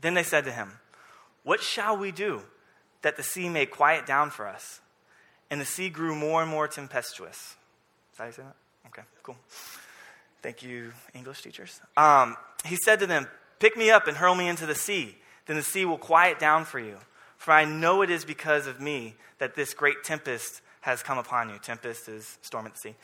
Then 0.00 0.14
they 0.14 0.22
said 0.22 0.44
to 0.44 0.52
him, 0.52 0.72
What 1.42 1.60
shall 1.60 1.96
we 1.96 2.12
do 2.12 2.42
that 3.02 3.16
the 3.16 3.22
sea 3.22 3.48
may 3.48 3.66
quiet 3.66 4.06
down 4.06 4.30
for 4.30 4.46
us? 4.46 4.80
And 5.50 5.60
the 5.60 5.64
sea 5.66 5.88
grew 5.88 6.14
more 6.14 6.42
and 6.42 6.50
more 6.50 6.68
tempestuous. 6.68 7.56
Is 8.12 8.18
that 8.18 8.22
how 8.22 8.26
you 8.26 8.32
say 8.32 8.42
that? 8.42 8.56
Okay, 8.88 9.02
cool. 9.22 9.36
Thank 10.42 10.62
you, 10.62 10.92
English 11.14 11.42
teachers. 11.42 11.80
Um, 11.96 12.36
he 12.64 12.76
said 12.76 13.00
to 13.00 13.06
them, 13.06 13.26
Pick 13.58 13.76
me 13.76 13.90
up 13.90 14.06
and 14.06 14.16
hurl 14.16 14.34
me 14.34 14.48
into 14.48 14.66
the 14.66 14.74
sea. 14.74 15.16
Then 15.46 15.56
the 15.56 15.62
sea 15.62 15.84
will 15.84 15.98
quiet 15.98 16.38
down 16.38 16.64
for 16.64 16.78
you. 16.78 16.96
For 17.38 17.52
I 17.52 17.64
know 17.64 18.02
it 18.02 18.10
is 18.10 18.24
because 18.24 18.66
of 18.66 18.80
me 18.80 19.14
that 19.38 19.54
this 19.54 19.74
great 19.74 20.04
tempest 20.04 20.60
has 20.80 21.02
come 21.02 21.18
upon 21.18 21.48
you. 21.48 21.58
Tempest 21.58 22.08
is 22.08 22.38
storm 22.42 22.66
at 22.66 22.74
the 22.74 22.78
sea. 22.78 22.94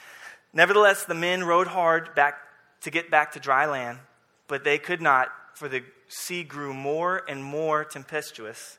Nevertheless, 0.53 1.05
the 1.05 1.15
men 1.15 1.43
rowed 1.45 1.67
hard 1.67 2.15
back 2.15 2.39
to 2.83 2.91
get 2.91 3.11
back 3.11 3.33
to 3.33 3.41
dry 3.41 3.67
land, 3.67 3.99
but 4.47 4.63
they 4.63 4.79
could 4.79 5.01
not, 5.01 5.29
for 5.55 5.69
the 5.69 5.83
sea 6.09 6.43
grew 6.43 6.75
more 6.75 7.23
and 7.29 7.43
more 7.43 7.85
tempestuous 7.85 8.79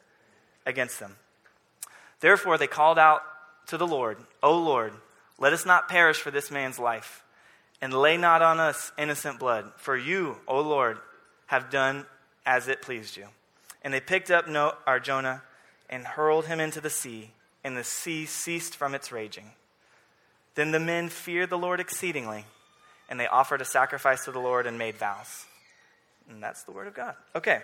against 0.66 1.00
them. 1.00 1.16
Therefore, 2.20 2.58
they 2.58 2.68
called 2.68 3.00
out 3.00 3.22
to 3.68 3.78
the 3.78 3.88
Lord, 3.88 4.18
O 4.44 4.58
Lord, 4.58 4.94
let 5.38 5.54
us 5.54 5.66
not 5.66 5.90
perish 5.90 6.18
for 6.18 6.32
this 6.32 6.52
man's 6.52 6.80
life, 6.80 7.24
and 7.82 7.94
lay 7.94 8.18
not 8.18 8.42
on 8.42 8.60
us 8.60 8.92
innocent 8.98 9.40
blood. 9.40 9.72
For 9.78 9.98
you, 9.98 10.38
O 10.48 10.62
Lord, 10.62 10.98
have 11.48 11.70
done 11.70 12.06
as 12.46 12.68
it 12.68 12.82
pleased 12.82 13.18
you. 13.18 13.28
And 13.84 13.94
they 13.94 14.00
picked 14.00 14.32
up 14.32 14.48
no- 14.48 14.76
our 14.88 15.00
Jonah 15.00 15.44
and 15.90 16.06
hurled 16.06 16.46
him 16.46 16.60
into 16.60 16.82
the 16.82 16.90
sea, 16.90 17.32
and 17.64 17.76
the 17.76 17.84
sea 17.84 18.26
ceased 18.26 18.76
from 18.76 18.96
its 18.96 19.12
raging. 19.12 19.52
Then 20.56 20.72
the 20.72 20.80
men 20.80 21.10
feared 21.10 21.50
the 21.50 21.58
Lord 21.58 21.80
exceedingly, 21.80 22.46
and 23.10 23.20
they 23.20 23.28
offered 23.28 23.62
a 23.62 23.66
sacrifice 23.66 24.26
to 24.26 24.32
the 24.32 24.40
Lord 24.40 24.66
and 24.66 24.78
made 24.78 24.96
vows. 24.96 25.46
And 26.30 26.42
that's 26.42 26.64
the 26.64 26.72
word 26.72 26.88
of 26.88 26.94
God. 26.94 27.16
Okay. 27.36 27.62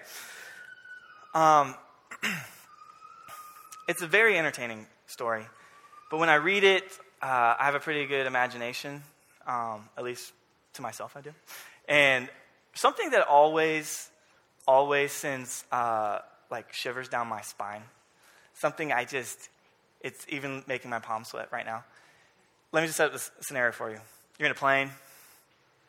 Um, 1.34 1.76
it's 3.88 4.02
a 4.02 4.08
very 4.08 4.38
entertaining 4.38 4.86
story, 5.08 5.46
but 6.10 6.20
when 6.20 6.30
I 6.30 6.36
read 6.36 6.64
it, 6.64 6.84
uh, 7.22 7.56
I 7.60 7.66
have 7.66 7.76
a 7.76 7.80
pretty 7.80 8.06
good 8.06 8.28
imagination, 8.28 9.04
um, 9.48 9.88
at 9.98 10.04
least 10.04 10.34
to 10.74 10.82
myself, 10.82 11.16
I 11.16 11.22
do. 11.22 11.32
And 11.88 12.30
something 12.74 13.12
that 13.12 13.28
always, 13.28 14.10
always 14.68 15.12
sends 15.12 15.64
uh, 15.72 16.20
like 16.50 16.74
shivers 16.74 17.08
down 17.08 17.28
my 17.28 17.42
spine, 17.42 17.84
something 18.54 18.92
I 18.92 19.06
just, 19.06 19.50
it's 20.02 20.26
even 20.30 20.64
making 20.68 20.90
my 20.90 21.00
palms 21.00 21.30
sweat 21.30 21.50
right 21.52 21.66
now. 21.66 21.84
Let 22.72 22.82
me 22.82 22.88
just 22.88 22.98
set 22.98 23.08
up 23.08 23.14
this 23.14 23.32
scenario 23.42 23.72
for 23.72 23.90
you. 23.90 24.00
You're 24.40 24.48
in 24.48 24.52
a 24.52 24.56
plane, 24.56 24.90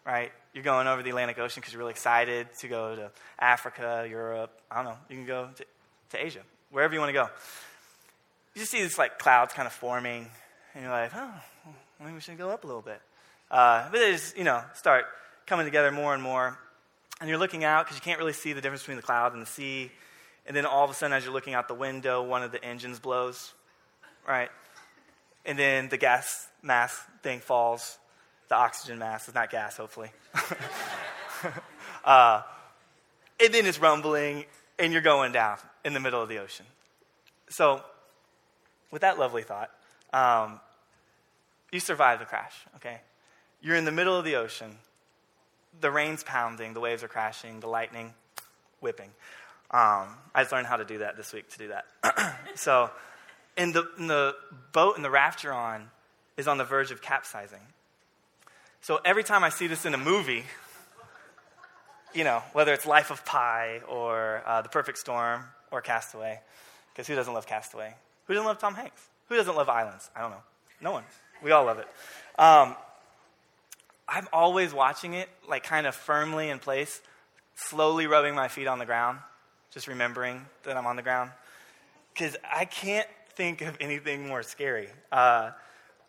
right? 0.05 0.33
You're 0.55 0.65
going 0.65 0.87
over 0.87 1.03
the 1.03 1.09
Atlantic 1.11 1.39
Ocean 1.39 1.61
because 1.61 1.73
you're 1.73 1.81
really 1.81 1.93
excited 1.93 2.47
to 2.59 2.69
go 2.69 2.95
to 2.95 3.11
Africa, 3.39 4.07
Europe. 4.09 4.51
I 4.71 4.77
don't 4.77 4.85
know. 4.85 4.99
You 5.09 5.17
can 5.17 5.27
go 5.27 5.49
to, 5.57 5.65
to 6.11 6.25
Asia, 6.25 6.41
wherever 6.71 6.93
you 6.93 7.01
want 7.01 7.09
to 7.09 7.15
go. 7.15 7.29
You 8.55 8.61
just 8.61 8.71
see 8.71 8.83
these 8.83 8.99
like 8.99 9.19
clouds 9.19 9.55
kind 9.55 9.67
of 9.67 9.73
forming, 9.73 10.27
and 10.75 10.83
you're 10.83 10.93
like, 10.93 11.11
oh, 11.15 11.33
maybe 12.01 12.13
we 12.13 12.21
should 12.21 12.37
go 12.37 12.51
up 12.51 12.65
a 12.65 12.67
little 12.67 12.83
bit. 12.83 13.01
Uh, 13.51 13.89
but 13.91 13.99
they 13.99 14.13
just, 14.13 14.37
you 14.37 14.45
know, 14.45 14.63
start 14.75 15.07
coming 15.47 15.65
together 15.65 15.91
more 15.91 16.13
and 16.13 16.23
more. 16.23 16.59
And 17.21 17.31
you're 17.31 17.39
looking 17.39 17.65
out 17.65 17.87
because 17.87 17.97
you 17.97 18.03
can't 18.03 18.19
really 18.19 18.33
see 18.33 18.53
the 18.53 18.61
difference 18.61 18.83
between 18.83 18.97
the 18.97 19.03
cloud 19.03 19.33
and 19.33 19.41
the 19.41 19.47
sea. 19.47 19.91
And 20.47 20.57
then 20.57 20.67
all 20.67 20.85
of 20.85 20.91
a 20.91 20.95
sudden, 20.95 21.15
as 21.15 21.25
you're 21.25 21.33
looking 21.33 21.55
out 21.55 21.69
the 21.69 21.75
window, 21.75 22.23
one 22.23 22.43
of 22.43 22.53
the 22.53 22.63
engines 22.63 22.99
blows, 22.99 23.55
right? 24.27 24.51
And 25.47 25.59
then 25.59 25.89
the 25.89 25.97
gas 25.97 26.49
mask 26.63 27.01
thing 27.23 27.41
falls. 27.41 27.99
The 28.53 28.59
oxygen 28.59 28.99
mask 28.99 29.29
is 29.29 29.35
not 29.35 29.49
gas, 29.49 29.79
hopefully. 29.79 30.11
uh, 32.05 32.43
and 33.43 33.55
then 33.55 33.65
it's 33.65 33.81
rumbling, 33.81 34.45
and 34.79 34.93
you're 34.93 35.01
going 35.01 35.33
down 35.33 35.57
in 35.87 35.95
the 35.95 36.01
middle 36.01 36.21
of 36.21 36.29
the 36.29 36.37
ocean. 36.37 36.67
So, 37.49 37.81
with 38.91 39.01
that 39.01 39.19
lovely 39.19 39.43
thought, 39.43 39.71
um, 40.13 40.61
you 41.73 41.81
survive 41.81 42.19
the 42.19 42.27
crash, 42.27 42.53
okay? 42.77 43.01
You're 43.63 43.77
in 43.77 43.87
the 43.87 43.91
middle 43.91 44.19
of 44.19 44.27
the 44.27 44.37
ocean. 44.37 44.77
The 45.81 45.91
rain's 45.91 46.23
pounding, 46.23 46.75
the 46.75 46.81
waves 46.81 47.03
are 47.03 47.09
crashing, 47.09 47.61
the 47.61 47.69
lightning 47.69 48.13
whipping. 48.81 49.13
Um, 49.71 50.09
I 50.35 50.47
learned 50.53 50.67
how 50.67 50.77
to 50.77 50.85
do 50.85 50.99
that 50.99 51.17
this 51.17 51.33
week 51.33 51.49
to 51.53 51.59
do 51.59 51.69
that. 51.69 52.37
so, 52.55 52.91
the, 53.57 53.89
in 53.97 54.09
the 54.09 54.37
boat 54.73 54.97
and 54.97 55.05
the 55.07 55.11
raft 55.11 55.43
you're 55.43 55.55
on 55.55 55.89
is 56.37 56.47
on 56.47 56.59
the 56.59 56.65
verge 56.65 56.91
of 56.91 57.01
capsizing. 57.01 57.63
So 58.83 58.99
every 59.05 59.23
time 59.23 59.45
I 59.45 59.49
see 59.49 59.69
this 59.69 59.87
in 59.87 59.95
a 59.95 59.99
movie, 59.99 60.43
you 62.13 62.25
know, 62.25 62.43
whether 62.53 62.73
it's 62.73 62.85
Life 62.85 63.13
of 63.13 63.25
Pi 63.25 63.81
or 63.89 64.43
uh, 64.45 64.63
The 64.63 64.69
Perfect 64.69 64.99
Storm 64.99 65.45
or 65.71 65.81
Castaway, 65.81 66.41
because 66.93 67.07
who 67.07 67.15
doesn't 67.15 67.33
love 67.33 67.47
Castaway? 67.47 67.95
Who 68.27 68.35
doesn't 68.35 68.45
love 68.45 68.59
Tom 68.59 68.75
Hanks? 68.75 69.01
Who 69.29 69.37
doesn't 69.37 69.55
love 69.55 69.69
Islands? 69.69 70.11
I 70.17 70.21
don't 70.21 70.33
know. 70.33 70.43
No 70.81 70.91
one. 70.91 71.05
We 71.45 71.53
all 71.53 71.65
love 71.65 71.79
it. 71.79 71.87
Um, 72.41 72.75
I'm 74.09 74.27
always 74.33 74.75
watching 74.75 75.15
it, 75.15 75.29
like 75.49 75.63
kind 75.63 75.87
of 75.87 75.95
firmly 75.95 76.51
in 76.51 76.59
place, 76.59 77.01
slowly 77.55 78.09
rubbing 78.09 78.35
my 78.35 78.49
feet 78.49 78.67
on 78.67 78.81
the 78.81 78.87
ground, 78.87 79.21
just 79.71 79.87
remembering 79.87 80.45
that 80.65 80.77
I'm 80.77 80.87
on 80.87 80.97
the 80.97 81.03
ground. 81.03 81.31
Because 82.13 82.37
I 82.53 82.65
can't 82.65 83.07
think 83.37 83.61
of 83.61 83.77
anything 83.79 84.27
more 84.27 84.43
scary. 84.43 84.89
Uh, 85.13 85.53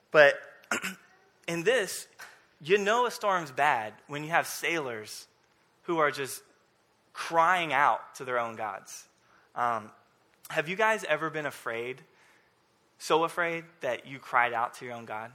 but 0.10 0.34
in 1.48 1.64
this, 1.64 2.08
you 2.64 2.78
know 2.78 3.06
a 3.06 3.12
storm's 3.12 3.52
bad 3.52 3.94
when 4.08 4.24
you 4.24 4.30
have 4.30 4.48
sailors 4.48 5.28
who 5.84 5.98
are 5.98 6.12
just 6.12 6.42
crying 7.12 7.74
out 7.74 8.16
to 8.16 8.26
their 8.26 8.40
own 8.40 8.56
gods. 8.56 9.06
Um, 9.56 9.92
have 10.50 10.70
you 10.70 10.76
guys 10.76 11.04
ever 11.04 11.30
been 11.30 11.46
afraid, 11.46 12.02
so 12.98 13.24
afraid 13.24 13.66
that 13.82 14.08
you 14.08 14.20
cried 14.20 14.54
out 14.54 14.76
to 14.76 14.86
your 14.86 14.94
own 14.94 15.06
God? 15.06 15.32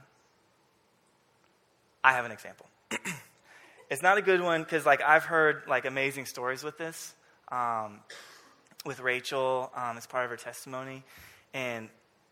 I 2.03 2.13
have 2.13 2.25
an 2.25 2.31
example. 2.31 2.65
it's 3.89 4.01
not 4.01 4.17
a 4.17 4.21
good 4.21 4.41
one 4.41 4.63
because, 4.63 4.85
like, 4.85 5.01
I've 5.01 5.25
heard 5.25 5.63
like 5.67 5.85
amazing 5.85 6.25
stories 6.25 6.63
with 6.63 6.77
this, 6.77 7.13
um, 7.51 7.99
with 8.85 8.99
Rachel 8.99 9.71
um, 9.75 9.97
as 9.97 10.07
part 10.07 10.25
of 10.25 10.31
her 10.31 10.37
testimony, 10.37 11.03
and 11.53 11.89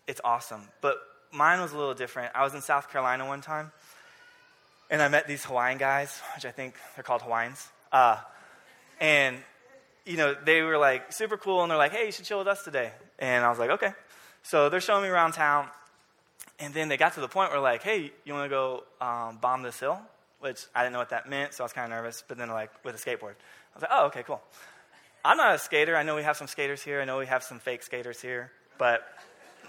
it's 0.08 0.22
awesome. 0.24 0.62
But 0.82 0.98
mine 1.32 1.62
was 1.62 1.74
a 1.74 1.78
little 1.78 1.94
different. 1.94 2.32
I 2.34 2.44
was 2.44 2.54
in 2.54 2.62
South 2.62 2.90
Carolina 2.92 3.26
one 3.26 3.42
time, 3.42 3.72
and 4.90 5.02
I 5.02 5.08
met 5.08 5.28
these 5.28 5.44
Hawaiian 5.44 5.78
guys, 5.78 6.22
which 6.36 6.46
I 6.46 6.52
think 6.52 6.76
they're 6.96 7.04
called 7.04 7.22
Hawaiians. 7.22 7.68
Uh, 7.92 8.18
and, 9.00 9.38
you 10.06 10.18
know, 10.18 10.34
they 10.34 10.62
were 10.62 10.78
like 10.78 11.12
super 11.12 11.38
cool, 11.38 11.62
and 11.62 11.72
they're 11.72 11.78
like, 11.78 11.92
hey, 11.92 12.06
you 12.06 12.12
should 12.12 12.26
chill 12.26 12.40
with 12.40 12.48
us 12.48 12.64
today. 12.64 12.92
And 13.20 13.44
I 13.44 13.50
was 13.50 13.60
like, 13.60 13.70
okay. 13.72 13.94
So 14.44 14.70
they're 14.70 14.82
showing 14.82 15.04
me 15.04 15.10
around 15.10 15.34
town, 15.34 15.68
and 16.60 16.74
then 16.74 16.88
they 16.88 16.98
got 16.98 17.14
to 17.16 17.20
the 17.20 17.28
point 17.28 17.52
where, 17.52 17.60
like, 17.60 17.84
hey, 17.84 18.12
you 18.24 18.34
want 18.34 18.46
to 18.46 18.50
go 18.50 18.84
um, 19.02 19.38
bomb 19.38 19.62
this 19.62 19.80
hill? 19.80 20.00
Which 20.40 20.66
I 20.74 20.84
didn't 20.84 20.94
know 20.94 21.00
what 21.00 21.10
that 21.10 21.28
meant, 21.28 21.54
so 21.54 21.64
I 21.64 21.66
was 21.66 21.74
kind 21.74 21.92
of 21.92 21.98
nervous. 21.98 22.24
But 22.28 22.38
then, 22.38 22.50
like, 22.50 22.72
with 22.86 22.96
a 22.96 22.98
skateboard, 22.98 23.34
I 23.34 23.76
was 23.76 23.82
like, 23.82 23.92
oh, 23.92 24.06
okay, 24.08 24.24
cool. 24.24 24.42
I'm 25.26 25.36
not 25.36 25.56
a 25.56 25.60
skater. 25.60 25.98
I 25.98 26.04
know 26.04 26.16
we 26.16 26.24
have 26.24 26.38
some 26.38 26.48
skaters 26.48 26.82
here. 26.82 27.02
I 27.02 27.06
know 27.06 27.18
we 27.18 27.26
have 27.26 27.44
some 27.44 27.60
fake 27.60 27.84
skaters 27.84 28.22
here, 28.22 28.52
but 28.78 29.06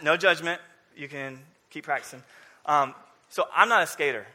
no 0.03 0.17
judgment. 0.17 0.61
You 0.97 1.09
can 1.09 1.41
keep 1.71 1.85
practicing. 1.85 2.23
Um, 2.67 2.95
so 3.29 3.45
I'm 3.55 3.69
not 3.69 3.83
a 3.83 3.87
skater, 3.87 4.27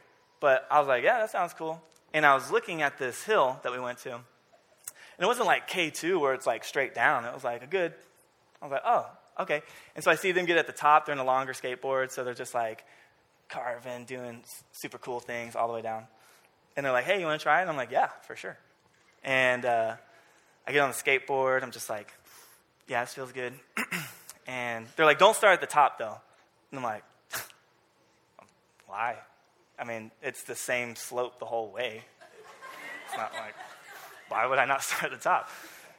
but 0.44 0.66
I 0.70 0.78
was 0.78 0.86
like, 0.86 1.02
yeah, 1.02 1.20
that 1.20 1.30
sounds 1.30 1.54
cool. 1.54 1.80
And 2.12 2.26
I 2.26 2.34
was 2.34 2.50
looking 2.50 2.82
at 2.82 2.98
this 2.98 3.24
hill 3.24 3.58
that 3.62 3.72
we 3.72 3.80
went 3.80 3.96
to, 4.00 4.12
and 4.12 4.22
it 5.18 5.24
wasn't 5.24 5.46
like 5.46 5.70
K2 5.70 6.20
where 6.20 6.34
it's 6.34 6.46
like 6.46 6.64
straight 6.64 6.94
down. 6.94 7.24
It 7.24 7.32
was 7.32 7.44
like 7.44 7.62
a 7.62 7.66
good, 7.66 7.94
I 8.60 8.66
was 8.66 8.72
like, 8.72 8.82
oh, 8.84 9.06
okay. 9.40 9.62
And 9.94 10.04
so 10.04 10.10
I 10.10 10.16
see 10.16 10.32
them 10.32 10.44
get 10.44 10.58
at 10.58 10.66
the 10.66 10.74
top. 10.74 11.06
They're 11.06 11.14
in 11.14 11.18
a 11.18 11.24
longer 11.24 11.54
skateboard, 11.54 12.10
so 12.10 12.24
they're 12.24 12.34
just 12.34 12.52
like 12.52 12.84
carving, 13.48 14.04
doing 14.04 14.42
super 14.72 14.98
cool 14.98 15.18
things 15.18 15.56
all 15.56 15.66
the 15.66 15.72
way 15.72 15.80
down. 15.80 16.04
And 16.76 16.84
they're 16.84 16.92
like, 16.92 17.06
hey, 17.06 17.18
you 17.20 17.24
want 17.24 17.40
to 17.40 17.42
try 17.42 17.60
it? 17.60 17.62
And 17.62 17.70
I'm 17.70 17.78
like, 17.78 17.90
yeah, 17.90 18.08
for 18.26 18.36
sure. 18.36 18.58
And 19.22 19.64
uh, 19.64 19.94
I 20.66 20.72
get 20.72 20.80
on 20.80 20.90
the 20.90 20.94
skateboard. 20.94 21.62
I'm 21.62 21.70
just 21.70 21.88
like, 21.88 22.12
yeah, 22.86 23.02
this 23.02 23.14
feels 23.14 23.32
good. 23.32 23.54
and 24.46 24.86
they're 24.94 25.06
like, 25.06 25.18
don't 25.18 25.34
start 25.34 25.54
at 25.54 25.62
the 25.62 25.66
top, 25.66 25.98
though. 25.98 26.18
And 26.70 26.80
I'm 26.80 26.84
like, 26.84 27.02
why? 28.86 29.16
I 29.78 29.84
mean, 29.84 30.10
it's 30.22 30.42
the 30.44 30.54
same 30.54 30.96
slope 30.96 31.38
the 31.38 31.44
whole 31.44 31.70
way. 31.70 32.02
It's 33.06 33.16
not 33.16 33.32
like, 33.34 33.54
why 34.28 34.46
would 34.46 34.58
I 34.58 34.64
not 34.64 34.82
start 34.82 35.12
at 35.12 35.18
the 35.18 35.22
top? 35.22 35.48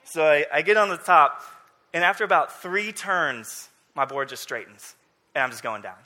So 0.05 0.25
I, 0.25 0.45
I 0.53 0.61
get 0.61 0.77
on 0.77 0.89
the 0.89 0.97
top, 0.97 1.41
and 1.93 2.03
after 2.03 2.23
about 2.23 2.61
three 2.61 2.91
turns, 2.91 3.69
my 3.95 4.05
board 4.05 4.29
just 4.29 4.43
straightens, 4.43 4.95
and 5.33 5.43
I'm 5.43 5.51
just 5.51 5.63
going 5.63 5.81
down. 5.81 5.97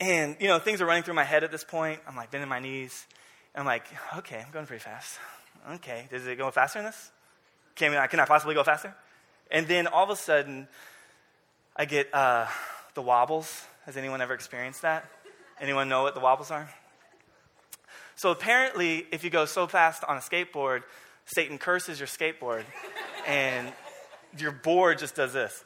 And, 0.00 0.36
you 0.38 0.46
know, 0.46 0.58
things 0.58 0.80
are 0.80 0.86
running 0.86 1.02
through 1.02 1.14
my 1.14 1.24
head 1.24 1.42
at 1.42 1.50
this 1.50 1.64
point. 1.64 2.00
I'm 2.06 2.14
like 2.14 2.30
bending 2.30 2.48
my 2.48 2.60
knees. 2.60 3.06
I'm 3.54 3.66
like, 3.66 3.84
okay, 4.18 4.40
I'm 4.44 4.52
going 4.52 4.66
pretty 4.66 4.82
fast. 4.82 5.18
Okay, 5.72 6.06
does 6.10 6.26
it 6.26 6.38
go 6.38 6.50
faster 6.52 6.78
than 6.78 6.86
this? 6.86 7.10
Can 7.74 7.94
I, 7.94 8.06
can 8.06 8.20
I 8.20 8.24
possibly 8.24 8.54
go 8.54 8.62
faster? 8.62 8.94
And 9.50 9.66
then 9.66 9.88
all 9.88 10.04
of 10.04 10.10
a 10.10 10.16
sudden, 10.16 10.68
I 11.74 11.84
get 11.84 12.14
uh, 12.14 12.46
the 12.94 13.02
wobbles. 13.02 13.64
Has 13.86 13.96
anyone 13.96 14.20
ever 14.20 14.34
experienced 14.34 14.82
that? 14.82 15.10
Anyone 15.60 15.88
know 15.88 16.02
what 16.02 16.14
the 16.14 16.20
wobbles 16.20 16.50
are? 16.50 16.68
So 18.16 18.30
apparently, 18.30 19.06
if 19.12 19.24
you 19.24 19.30
go 19.30 19.44
so 19.44 19.66
fast 19.66 20.04
on 20.04 20.16
a 20.16 20.20
skateboard, 20.20 20.82
Satan 21.26 21.58
curses 21.58 22.00
your 22.00 22.06
skateboard, 22.06 22.64
and 23.26 23.72
your 24.38 24.50
board 24.50 24.98
just 24.98 25.14
does 25.14 25.32
this. 25.32 25.64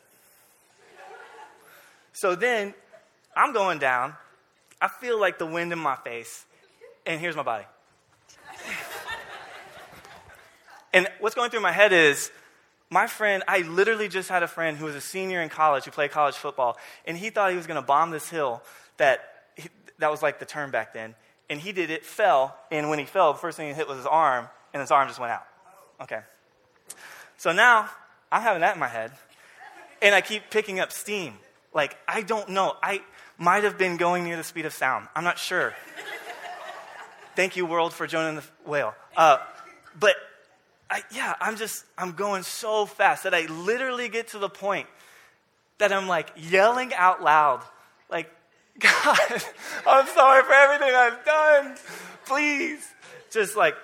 So 2.13 2.35
then 2.35 2.75
I'm 3.35 3.53
going 3.53 3.79
down. 3.79 4.15
I 4.81 4.89
feel 4.89 5.19
like 5.21 5.39
the 5.39 5.47
wind 5.47 5.73
in 5.73 5.79
my 5.79 5.97
face, 5.97 6.45
and 7.07 7.21
here's 7.21 7.37
my 7.37 7.43
body. 7.43 7.65
and 10.93 11.09
what's 11.21 11.35
going 11.35 11.51
through 11.51 11.61
my 11.61 11.73
head 11.73 11.93
is 11.93 12.31
my 12.91 13.07
friend, 13.07 13.43
I 13.49 13.61
literally 13.61 14.09
just 14.09 14.29
had 14.29 14.43
a 14.43 14.49
friend 14.49 14.77
who 14.77 14.85
was 14.85 14.95
a 14.95 15.01
senior 15.01 15.41
in 15.41 15.49
college 15.49 15.85
who 15.85 15.91
played 15.91 16.11
college 16.11 16.35
football, 16.35 16.77
and 17.07 17.17
he 17.17 17.31
thought 17.31 17.51
he 17.51 17.57
was 17.57 17.67
going 17.67 17.81
to 17.81 17.87
bomb 17.87 18.11
this 18.11 18.29
hill 18.29 18.63
that, 18.99 19.32
that 20.03 20.11
was 20.11 20.23
like 20.23 20.39
the 20.39 20.45
term 20.45 20.71
back 20.71 20.93
then. 20.93 21.15
And 21.49 21.61
he 21.61 21.73
did 21.73 21.91
it, 21.91 22.05
fell, 22.05 22.57
and 22.71 22.89
when 22.91 22.99
he 22.99 23.05
fell, 23.05 23.33
the 23.33 23.39
first 23.39 23.57
thing 23.57 23.69
he 23.69 23.75
hit 23.75 23.87
was 23.87 23.99
his 23.99 24.07
arm, 24.07 24.49
and 24.73 24.81
his 24.81 24.91
arm 24.91 25.09
just 25.09 25.21
went 25.21 25.33
out. 25.33 25.47
Okay. 26.01 26.21
So 27.37 27.53
now 27.53 27.89
I'm 28.31 28.43
having 28.43 28.61
that 28.61 28.75
in 28.75 28.81
my 28.81 28.89
head, 28.89 29.13
and 30.01 30.15
I 30.15 30.21
keep 30.21 30.51
picking 30.51 30.81
up 30.81 30.93
steam. 30.93 31.35
Like, 31.75 31.97
I 32.09 32.23
don't 32.23 32.51
know. 32.51 32.75
I 32.83 33.03
might 33.39 33.65
have 33.65 33.79
been 33.79 33.97
going 33.97 34.25
near 34.25 34.37
the 34.37 34.45
speed 34.45 34.67
of 34.67 34.73
sound. 34.73 35.09
I'm 35.15 35.25
not 35.25 35.39
sure. 35.39 35.75
Thank 37.35 37.57
you, 37.57 37.67
world, 37.67 37.93
for 37.93 38.05
and 38.05 38.39
the 38.39 38.45
whale. 38.67 38.95
Uh, 39.17 39.39
but 39.99 40.17
I, 40.91 41.03
yeah, 41.15 41.35
I'm 41.41 41.57
just, 41.57 41.85
I'm 41.97 42.13
going 42.13 42.43
so 42.43 42.87
fast 42.87 43.25
that 43.25 43.35
I 43.35 43.47
literally 43.47 44.09
get 44.09 44.29
to 44.29 44.39
the 44.39 44.49
point 44.49 44.87
that 45.79 45.93
I'm 45.93 46.09
like 46.09 46.31
yelling 46.37 46.93
out 46.95 47.23
loud, 47.23 47.63
like, 48.11 48.31
God, 48.79 49.43
I'm 49.87 50.07
sorry 50.07 50.43
for 50.43 50.53
everything 50.53 50.95
I've 50.95 51.25
done. 51.25 51.77
Please. 52.27 52.87
Just 53.31 53.57
like, 53.57 53.75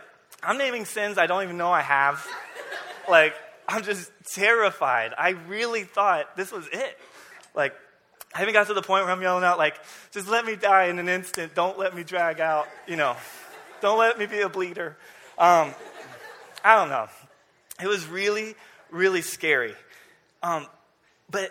I'm 0.42 0.58
naming 0.58 0.84
sins 0.84 1.18
I 1.18 1.26
don't 1.26 1.42
even 1.42 1.56
know 1.56 1.70
I 1.70 1.82
have. 1.82 2.26
Like, 3.08 3.34
I'm 3.66 3.82
just 3.82 4.10
terrified. 4.32 5.12
I 5.16 5.30
really 5.30 5.84
thought 5.84 6.36
this 6.36 6.52
was 6.52 6.66
it. 6.72 6.98
Like, 7.54 7.74
I 8.34 8.42
even 8.42 8.52
got 8.54 8.66
to 8.68 8.74
the 8.74 8.82
point 8.82 9.04
where 9.04 9.12
I'm 9.12 9.22
yelling 9.22 9.44
out, 9.44 9.58
like, 9.58 9.76
just 10.10 10.28
let 10.28 10.44
me 10.44 10.56
die 10.56 10.86
in 10.86 10.98
an 10.98 11.08
instant. 11.08 11.54
Don't 11.54 11.78
let 11.78 11.94
me 11.94 12.04
drag 12.04 12.40
out, 12.40 12.68
you 12.86 12.96
know. 12.96 13.16
Don't 13.80 13.98
let 13.98 14.18
me 14.18 14.26
be 14.26 14.40
a 14.40 14.48
bleeder. 14.48 14.96
Um, 15.38 15.74
I 16.64 16.76
don't 16.76 16.88
know. 16.88 17.08
It 17.82 17.86
was 17.86 18.06
really, 18.06 18.54
really 18.90 19.22
scary. 19.22 19.74
Um, 20.42 20.66
but 21.30 21.50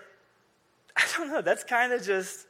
I 0.95 1.03
don't 1.15 1.29
know. 1.29 1.41
That's 1.41 1.63
kind 1.63 1.93
of 1.93 2.03
just, 2.03 2.45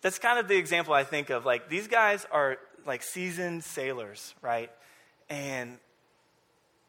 that's 0.00 0.18
kind 0.18 0.38
of 0.38 0.48
the 0.48 0.56
example 0.56 0.94
I 0.94 1.04
think 1.04 1.30
of. 1.30 1.44
Like, 1.44 1.68
these 1.68 1.88
guys 1.88 2.26
are 2.30 2.58
like 2.86 3.02
seasoned 3.02 3.64
sailors, 3.64 4.34
right? 4.42 4.70
And 5.28 5.78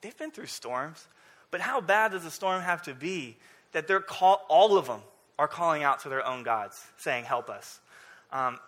they've 0.01 0.17
been 0.17 0.31
through 0.31 0.47
storms. 0.47 1.05
But 1.51 1.61
how 1.61 1.81
bad 1.81 2.11
does 2.11 2.25
a 2.25 2.31
storm 2.31 2.61
have 2.61 2.83
to 2.83 2.93
be 2.93 3.37
that 3.71 3.87
they're 3.87 3.99
call, 3.99 4.45
all 4.49 4.77
of 4.77 4.87
them 4.87 5.01
are 5.37 5.47
calling 5.47 5.83
out 5.83 6.01
to 6.01 6.09
their 6.09 6.25
own 6.25 6.43
gods, 6.43 6.83
saying, 6.97 7.25
Help 7.25 7.49
us? 7.49 7.79
Um, 8.31 8.59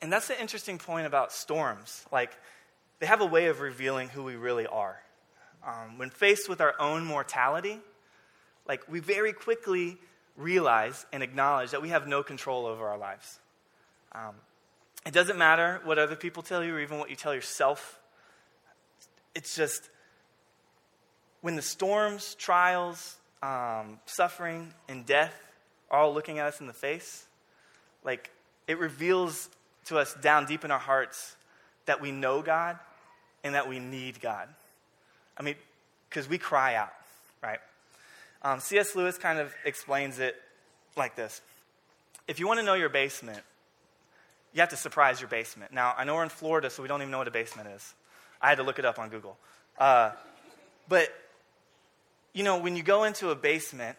and 0.00 0.12
that's 0.12 0.28
the 0.28 0.38
interesting 0.38 0.78
point 0.78 1.06
about 1.06 1.32
storms. 1.32 2.04
Like, 2.12 2.32
they 3.00 3.06
have 3.06 3.20
a 3.20 3.26
way 3.26 3.46
of 3.46 3.60
revealing 3.60 4.08
who 4.08 4.22
we 4.22 4.36
really 4.36 4.66
are. 4.66 5.00
Um, 5.66 5.98
when 5.98 6.10
faced 6.10 6.48
with 6.48 6.60
our 6.60 6.74
own 6.78 7.04
mortality, 7.04 7.80
like, 8.68 8.86
we 8.88 9.00
very 9.00 9.32
quickly 9.32 9.96
realize 10.36 11.06
and 11.12 11.22
acknowledge 11.22 11.70
that 11.70 11.80
we 11.80 11.88
have 11.88 12.06
no 12.06 12.22
control 12.22 12.66
over 12.66 12.86
our 12.86 12.98
lives. 12.98 13.38
Um, 14.14 14.34
it 15.06 15.12
doesn't 15.12 15.36
matter 15.36 15.80
what 15.84 15.98
other 15.98 16.16
people 16.16 16.42
tell 16.42 16.64
you 16.64 16.74
or 16.74 16.80
even 16.80 16.98
what 16.98 17.10
you 17.10 17.16
tell 17.16 17.34
yourself. 17.34 18.00
It's 19.34 19.54
just 19.54 19.90
when 21.40 21.56
the 21.56 21.62
storms, 21.62 22.34
trials, 22.36 23.16
um, 23.42 23.98
suffering, 24.06 24.72
and 24.88 25.04
death 25.04 25.34
are 25.90 26.00
all 26.00 26.14
looking 26.14 26.38
at 26.38 26.46
us 26.46 26.60
in 26.60 26.66
the 26.66 26.72
face, 26.72 27.26
like 28.04 28.30
it 28.66 28.78
reveals 28.78 29.50
to 29.86 29.98
us 29.98 30.14
down 30.14 30.46
deep 30.46 30.64
in 30.64 30.70
our 30.70 30.78
hearts 30.78 31.36
that 31.86 32.00
we 32.00 32.10
know 32.10 32.40
God 32.40 32.78
and 33.42 33.54
that 33.54 33.68
we 33.68 33.78
need 33.78 34.20
God. 34.20 34.48
I 35.36 35.42
mean, 35.42 35.56
because 36.08 36.28
we 36.28 36.38
cry 36.38 36.76
out, 36.76 36.92
right? 37.42 37.58
Um, 38.42 38.60
C.S. 38.60 38.94
Lewis 38.94 39.18
kind 39.18 39.38
of 39.38 39.52
explains 39.64 40.18
it 40.18 40.36
like 40.96 41.16
this 41.16 41.42
If 42.26 42.40
you 42.40 42.46
want 42.46 42.60
to 42.60 42.66
know 42.66 42.74
your 42.74 42.88
basement, 42.88 43.42
you 44.54 44.60
have 44.60 44.70
to 44.70 44.76
surprise 44.76 45.20
your 45.20 45.28
basement. 45.28 45.72
Now, 45.72 45.94
I 45.98 46.04
know 46.04 46.14
we're 46.14 46.22
in 46.22 46.28
Florida, 46.28 46.70
so 46.70 46.80
we 46.80 46.88
don't 46.88 47.02
even 47.02 47.10
know 47.10 47.18
what 47.18 47.28
a 47.28 47.32
basement 47.32 47.68
is. 47.74 47.94
I 48.40 48.48
had 48.48 48.58
to 48.58 48.62
look 48.62 48.78
it 48.78 48.84
up 48.84 48.98
on 48.98 49.10
Google. 49.10 49.36
Uh, 49.76 50.12
but, 50.88 51.08
you 52.32 52.44
know, 52.44 52.58
when 52.58 52.76
you 52.76 52.84
go 52.84 53.02
into 53.02 53.30
a 53.30 53.34
basement 53.34 53.98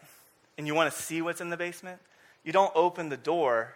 and 0.56 0.66
you 0.66 0.74
want 0.74 0.92
to 0.92 0.98
see 0.98 1.20
what's 1.20 1.42
in 1.42 1.50
the 1.50 1.56
basement, 1.58 2.00
you 2.42 2.52
don't 2.52 2.72
open 2.74 3.10
the 3.10 3.18
door, 3.18 3.74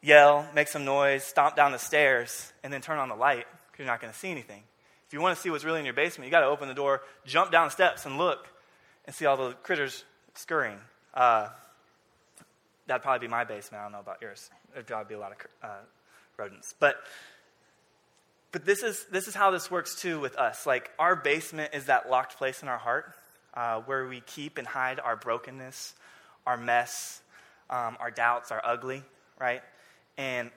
yell, 0.00 0.46
make 0.54 0.68
some 0.68 0.86
noise, 0.86 1.22
stomp 1.22 1.54
down 1.54 1.72
the 1.72 1.78
stairs, 1.78 2.52
and 2.64 2.72
then 2.72 2.80
turn 2.80 2.98
on 2.98 3.10
the 3.10 3.14
light 3.14 3.46
because 3.70 3.80
you're 3.84 3.92
not 3.92 4.00
going 4.00 4.12
to 4.12 4.18
see 4.18 4.30
anything. 4.30 4.62
If 5.06 5.12
you 5.12 5.20
want 5.20 5.36
to 5.36 5.42
see 5.42 5.50
what's 5.50 5.64
really 5.64 5.80
in 5.80 5.84
your 5.84 5.92
basement, 5.92 6.26
you 6.26 6.30
got 6.30 6.40
to 6.40 6.46
open 6.46 6.68
the 6.68 6.74
door, 6.74 7.02
jump 7.26 7.52
down 7.52 7.70
steps, 7.70 8.06
and 8.06 8.16
look 8.16 8.48
and 9.04 9.14
see 9.14 9.26
all 9.26 9.36
the 9.36 9.52
critters 9.62 10.04
scurrying. 10.34 10.78
Uh, 11.12 11.48
that'd 12.92 13.02
probably 13.02 13.26
be 13.26 13.30
my 13.30 13.44
basement. 13.44 13.80
I 13.80 13.84
don't 13.84 13.92
know 13.92 14.00
about 14.00 14.20
yours. 14.20 14.50
There'd 14.74 14.86
probably 14.86 15.08
be 15.08 15.14
a 15.14 15.18
lot 15.18 15.32
of 15.32 15.38
uh, 15.62 15.68
rodents. 16.36 16.74
But, 16.78 16.96
but 18.52 18.66
this, 18.66 18.82
is, 18.82 19.06
this 19.10 19.28
is 19.28 19.34
how 19.34 19.50
this 19.50 19.70
works 19.70 19.98
too 19.98 20.20
with 20.20 20.36
us. 20.36 20.66
Like, 20.66 20.90
our 20.98 21.16
basement 21.16 21.72
is 21.72 21.86
that 21.86 22.10
locked 22.10 22.36
place 22.36 22.60
in 22.62 22.68
our 22.68 22.76
heart 22.76 23.14
uh, 23.54 23.80
where 23.80 24.06
we 24.06 24.20
keep 24.20 24.58
and 24.58 24.66
hide 24.66 25.00
our 25.00 25.16
brokenness, 25.16 25.94
our 26.46 26.58
mess, 26.58 27.22
um, 27.70 27.96
our 27.98 28.10
doubts, 28.10 28.52
our 28.52 28.60
ugly, 28.62 29.02
right? 29.40 29.62
And 30.18 30.50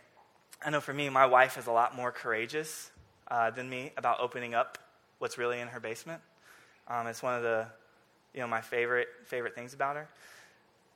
I 0.61 0.71
know 0.71 0.81
for 0.81 0.93
me, 0.93 1.07
my 1.07 1.25
wife 1.25 1.57
is 1.57 1.67
a 1.67 1.71
lot 1.71 1.95
more 1.95 2.11
courageous 2.11 2.91
uh, 3.29 3.49
than 3.51 3.69
me 3.69 3.93
about 3.95 4.19
opening 4.19 4.53
up 4.53 4.77
what's 5.19 5.37
really 5.37 5.61
in 5.61 5.69
her 5.69 5.79
basement. 5.79 6.21
Um, 6.89 7.07
it's 7.07 7.23
one 7.23 7.35
of 7.35 7.43
the, 7.43 7.67
you 8.33 8.41
know, 8.41 8.47
my 8.47 8.59
favorite 8.59 9.07
favorite 9.23 9.55
things 9.55 9.73
about 9.73 9.95
her. 9.95 10.09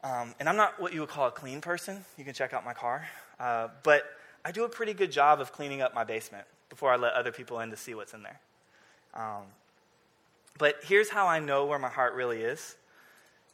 Um, 0.04 0.34
and 0.40 0.48
I'm 0.48 0.56
not 0.56 0.80
what 0.80 0.94
you 0.94 1.02
would 1.02 1.10
call 1.10 1.28
a 1.28 1.32
clean 1.32 1.62
person. 1.62 2.06
You 2.18 2.24
can 2.24 2.34
check 2.34 2.54
out 2.54 2.64
my 2.64 2.74
car. 2.74 3.08
Uh, 3.40 3.68
but 3.84 4.04
I 4.46 4.52
do 4.52 4.64
a 4.64 4.70
pretty 4.70 4.94
good 4.94 5.12
job 5.12 5.42
of 5.42 5.52
cleaning 5.52 5.82
up 5.82 5.94
my 5.94 6.04
basement 6.04 6.46
before 6.70 6.92
I 6.92 6.96
let 6.96 7.14
other 7.14 7.32
people 7.32 7.60
in 7.60 7.72
to 7.72 7.78
see 7.78 7.94
what's 7.94 8.14
in 8.14 8.24
there. 8.24 8.40
Um, 9.14 9.44
but 10.58 10.76
here's 10.84 11.10
how 11.10 11.28
I 11.28 11.40
know 11.40 11.66
where 11.66 11.80
my 11.80 11.90
heart 11.90 12.14
really 12.14 12.42
is. 12.42 12.76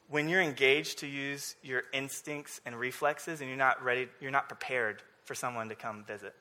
When 0.10 0.30
you're 0.30 0.42
engaged 0.42 1.00
to 1.00 1.08
use 1.08 1.56
your 1.64 1.84
instincts 1.94 2.62
and 2.66 2.80
reflexes 2.80 3.42
and 3.42 3.50
you're 3.50 3.58
not 3.58 3.84
ready, 3.84 4.08
you're 4.22 4.32
not 4.32 4.48
prepared 4.48 5.02
for 5.24 5.34
someone 5.34 5.70
to 5.70 5.76
come 5.76 6.04
visit. 6.04 6.36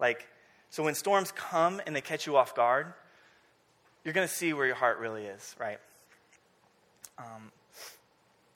Like, 0.00 0.26
so 0.70 0.82
when 0.82 0.94
storms 0.94 1.30
come 1.30 1.80
and 1.86 1.94
they 1.94 2.00
catch 2.00 2.26
you 2.26 2.36
off 2.36 2.56
guard, 2.56 2.92
you're 4.04 4.14
going 4.14 4.26
to 4.26 4.34
see 4.34 4.52
where 4.52 4.66
your 4.66 4.74
heart 4.74 4.98
really 4.98 5.24
is, 5.24 5.54
right? 5.58 5.78
Um, 7.18 7.52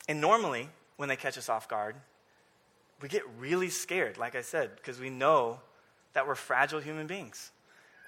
and 0.09 0.21
normally, 0.21 0.69
when 0.99 1.09
they 1.09 1.17
catch 1.17 1.39
us 1.39 1.49
off 1.49 1.69
guard, 1.69 1.97
we 3.01 3.09
get 3.09 3.23
really 3.39 3.71
scared, 3.71 4.19
like 4.19 4.35
I 4.35 4.43
said, 4.43 4.77
because 4.77 5.01
we 5.01 5.09
know 5.09 5.61
that 6.13 6.27
we're 6.27 6.35
fragile 6.35 6.81
human 6.81 7.07
beings. 7.07 7.53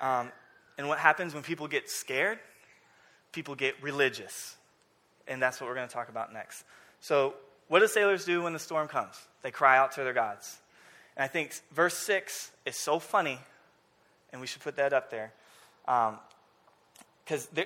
Um, 0.00 0.32
and 0.76 0.88
what 0.88 0.98
happens 0.98 1.32
when 1.32 1.42
people 1.42 1.68
get 1.68 1.88
scared? 1.88 2.38
People 3.32 3.54
get 3.54 3.80
religious. 3.80 4.56
And 5.28 5.40
that's 5.40 5.60
what 5.60 5.68
we're 5.68 5.76
going 5.76 5.86
to 5.86 5.94
talk 5.94 6.08
about 6.08 6.32
next. 6.32 6.64
So, 7.00 7.34
what 7.68 7.78
do 7.78 7.86
sailors 7.86 8.24
do 8.24 8.42
when 8.42 8.52
the 8.52 8.58
storm 8.58 8.88
comes? 8.88 9.14
They 9.42 9.52
cry 9.52 9.78
out 9.78 9.92
to 9.92 10.02
their 10.02 10.12
gods. 10.12 10.58
And 11.16 11.22
I 11.22 11.28
think 11.28 11.54
verse 11.72 11.96
6 11.96 12.50
is 12.66 12.76
so 12.76 12.98
funny, 12.98 13.38
and 14.32 14.40
we 14.40 14.48
should 14.48 14.62
put 14.62 14.76
that 14.76 14.92
up 14.92 15.10
there. 15.10 15.32
Because 15.86 17.48
um, 17.56 17.64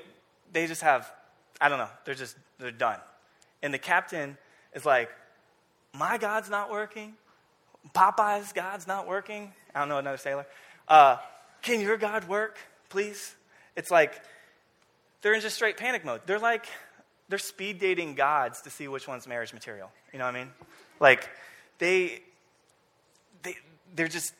they 0.52 0.66
just 0.66 0.82
have, 0.82 1.10
I 1.60 1.70
don't 1.70 1.78
know, 1.78 1.88
they're 2.04 2.14
just, 2.14 2.37
they're 2.58 2.70
done. 2.70 2.98
And 3.62 3.72
the 3.72 3.78
captain 3.78 4.37
is 4.74 4.84
like, 4.84 5.10
My 5.94 6.18
God's 6.18 6.50
not 6.50 6.70
working. 6.70 7.14
Popeye's 7.94 8.52
God's 8.52 8.87
not 8.87 9.06
working. 9.06 9.52
I 9.74 9.80
don't 9.80 9.88
know 9.88 9.98
another 9.98 10.16
sailor. 10.16 10.46
Uh, 10.88 11.16
can 11.62 11.80
your 11.80 11.96
God 11.96 12.28
work, 12.28 12.58
please? 12.88 13.34
It's 13.76 13.90
like 13.90 14.20
they're 15.22 15.34
in 15.34 15.40
just 15.40 15.56
straight 15.56 15.76
panic 15.76 16.04
mode. 16.04 16.20
They're 16.26 16.38
like, 16.38 16.66
they're 17.28 17.38
speed 17.38 17.78
dating 17.78 18.14
gods 18.14 18.62
to 18.62 18.70
see 18.70 18.88
which 18.88 19.08
one's 19.08 19.26
marriage 19.26 19.52
material. 19.52 19.90
You 20.12 20.18
know 20.18 20.26
what 20.26 20.34
I 20.34 20.38
mean? 20.38 20.50
Like, 21.00 21.28
they, 21.78 22.22
they, 23.42 23.56
they're 23.94 24.08
just 24.08 24.34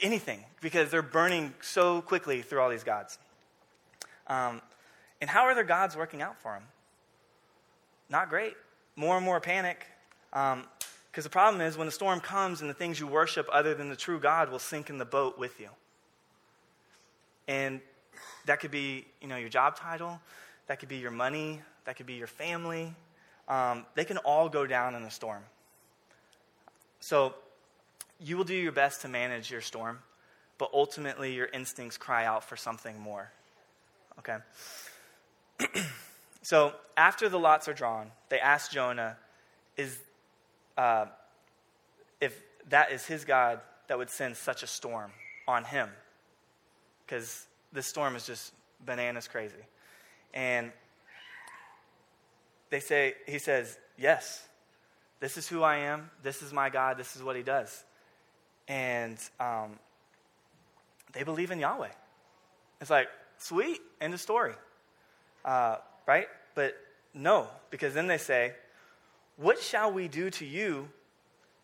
anything 0.00 0.44
because 0.60 0.90
they're 0.90 1.02
burning 1.02 1.54
so 1.62 2.02
quickly 2.02 2.42
through 2.42 2.60
all 2.60 2.70
these 2.70 2.84
gods. 2.84 3.18
Um, 4.26 4.60
and 5.20 5.30
how 5.30 5.44
are 5.44 5.54
their 5.54 5.64
gods 5.64 5.96
working 5.96 6.20
out 6.20 6.40
for 6.42 6.52
them? 6.52 6.64
Not 8.10 8.28
great. 8.28 8.54
More 8.96 9.16
and 9.16 9.24
more 9.24 9.40
panic. 9.40 9.86
Because 10.30 10.54
um, 10.54 11.22
the 11.22 11.30
problem 11.30 11.60
is 11.60 11.76
when 11.76 11.86
the 11.86 11.92
storm 11.92 12.20
comes 12.20 12.60
and 12.60 12.68
the 12.68 12.74
things 12.74 12.98
you 12.98 13.06
worship 13.06 13.48
other 13.52 13.74
than 13.74 13.88
the 13.88 13.96
true 13.96 14.18
God 14.18 14.50
will 14.50 14.58
sink 14.58 14.90
in 14.90 14.98
the 14.98 15.04
boat 15.04 15.38
with 15.38 15.60
you. 15.60 15.68
And 17.46 17.80
that 18.46 18.60
could 18.60 18.70
be, 18.70 19.06
you 19.20 19.28
know, 19.28 19.36
your 19.36 19.48
job 19.48 19.76
title, 19.76 20.20
that 20.66 20.80
could 20.80 20.88
be 20.88 20.96
your 20.96 21.10
money, 21.10 21.60
that 21.84 21.96
could 21.96 22.06
be 22.06 22.14
your 22.14 22.26
family. 22.26 22.94
Um, 23.48 23.86
they 23.94 24.04
can 24.04 24.18
all 24.18 24.48
go 24.48 24.66
down 24.66 24.94
in 24.94 25.02
a 25.02 25.10
storm. 25.10 25.42
So 27.00 27.34
you 28.18 28.36
will 28.36 28.44
do 28.44 28.54
your 28.54 28.72
best 28.72 29.02
to 29.02 29.08
manage 29.08 29.50
your 29.50 29.60
storm, 29.60 29.98
but 30.58 30.70
ultimately 30.72 31.34
your 31.34 31.46
instincts 31.46 31.96
cry 31.96 32.24
out 32.24 32.42
for 32.42 32.56
something 32.56 32.98
more. 32.98 33.30
Okay? 34.18 34.38
so 36.46 36.74
after 36.96 37.28
the 37.28 37.40
lots 37.40 37.66
are 37.66 37.74
drawn, 37.74 38.12
they 38.28 38.38
ask 38.38 38.70
Jonah, 38.70 39.16
is, 39.76 39.98
uh, 40.78 41.06
if 42.20 42.40
that 42.68 42.92
is 42.92 43.04
his 43.04 43.24
God 43.24 43.58
that 43.88 43.98
would 43.98 44.10
send 44.10 44.36
such 44.36 44.62
a 44.62 44.68
storm 44.68 45.10
on 45.48 45.64
him. 45.64 45.88
Because 47.04 47.48
this 47.72 47.88
storm 47.88 48.14
is 48.14 48.24
just 48.24 48.52
bananas 48.84 49.26
crazy. 49.26 49.56
And 50.32 50.70
they 52.70 52.78
say, 52.78 53.14
he 53.26 53.40
says, 53.40 53.76
Yes, 53.98 54.46
this 55.18 55.36
is 55.36 55.48
who 55.48 55.64
I 55.64 55.78
am. 55.78 56.12
This 56.22 56.42
is 56.42 56.52
my 56.52 56.70
God. 56.70 56.96
This 56.96 57.16
is 57.16 57.24
what 57.24 57.34
he 57.34 57.42
does. 57.42 57.82
And 58.68 59.18
um, 59.40 59.80
they 61.12 61.24
believe 61.24 61.50
in 61.50 61.58
Yahweh. 61.58 61.90
It's 62.80 62.90
like, 62.90 63.08
sweet, 63.36 63.80
end 64.00 64.14
of 64.14 64.20
story. 64.20 64.54
Uh, 65.44 65.78
right? 66.06 66.28
But 66.54 66.76
no, 67.12 67.48
because 67.70 67.94
then 67.94 68.06
they 68.06 68.18
say, 68.18 68.54
What 69.36 69.60
shall 69.60 69.92
we 69.92 70.08
do 70.08 70.30
to 70.30 70.44
you 70.44 70.88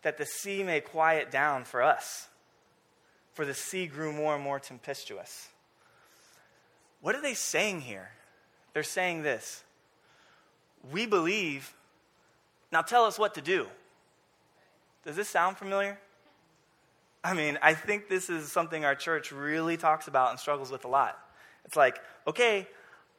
that 0.01 0.17
the 0.17 0.25
sea 0.25 0.63
may 0.63 0.81
quiet 0.81 1.31
down 1.31 1.63
for 1.63 1.81
us? 1.81 2.27
For 3.33 3.45
the 3.45 3.53
sea 3.53 3.87
grew 3.87 4.13
more 4.13 4.35
and 4.35 4.43
more 4.43 4.59
tempestuous. 4.59 5.49
What 7.01 7.15
are 7.15 7.21
they 7.21 7.33
saying 7.33 7.81
here? 7.81 8.11
They're 8.73 8.83
saying 8.83 9.23
this 9.23 9.63
We 10.91 11.05
believe, 11.05 11.73
now 12.71 12.81
tell 12.81 13.05
us 13.05 13.17
what 13.17 13.35
to 13.35 13.41
do. 13.41 13.67
Does 15.05 15.15
this 15.15 15.29
sound 15.29 15.57
familiar? 15.57 15.97
I 17.23 17.33
mean, 17.33 17.57
I 17.61 17.73
think 17.73 18.09
this 18.09 18.29
is 18.29 18.51
something 18.51 18.83
our 18.83 18.95
church 18.95 19.31
really 19.31 19.77
talks 19.77 20.07
about 20.07 20.31
and 20.31 20.39
struggles 20.39 20.71
with 20.71 20.83
a 20.83 20.89
lot. 20.89 21.17
It's 21.65 21.75
like, 21.75 21.99
okay, 22.27 22.67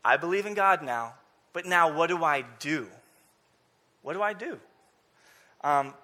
I 0.05 0.17
believe 0.17 0.47
in 0.47 0.55
God 0.55 0.83
now, 0.83 1.15
but 1.53 1.65
now 1.67 1.93
what 1.97 2.09
do 2.09 2.23
I 2.23 2.45
do? 2.59 2.89
What 4.03 4.13
do 4.13 4.23
I 4.23 4.35
do? 4.35 4.59
Um, 5.63 5.95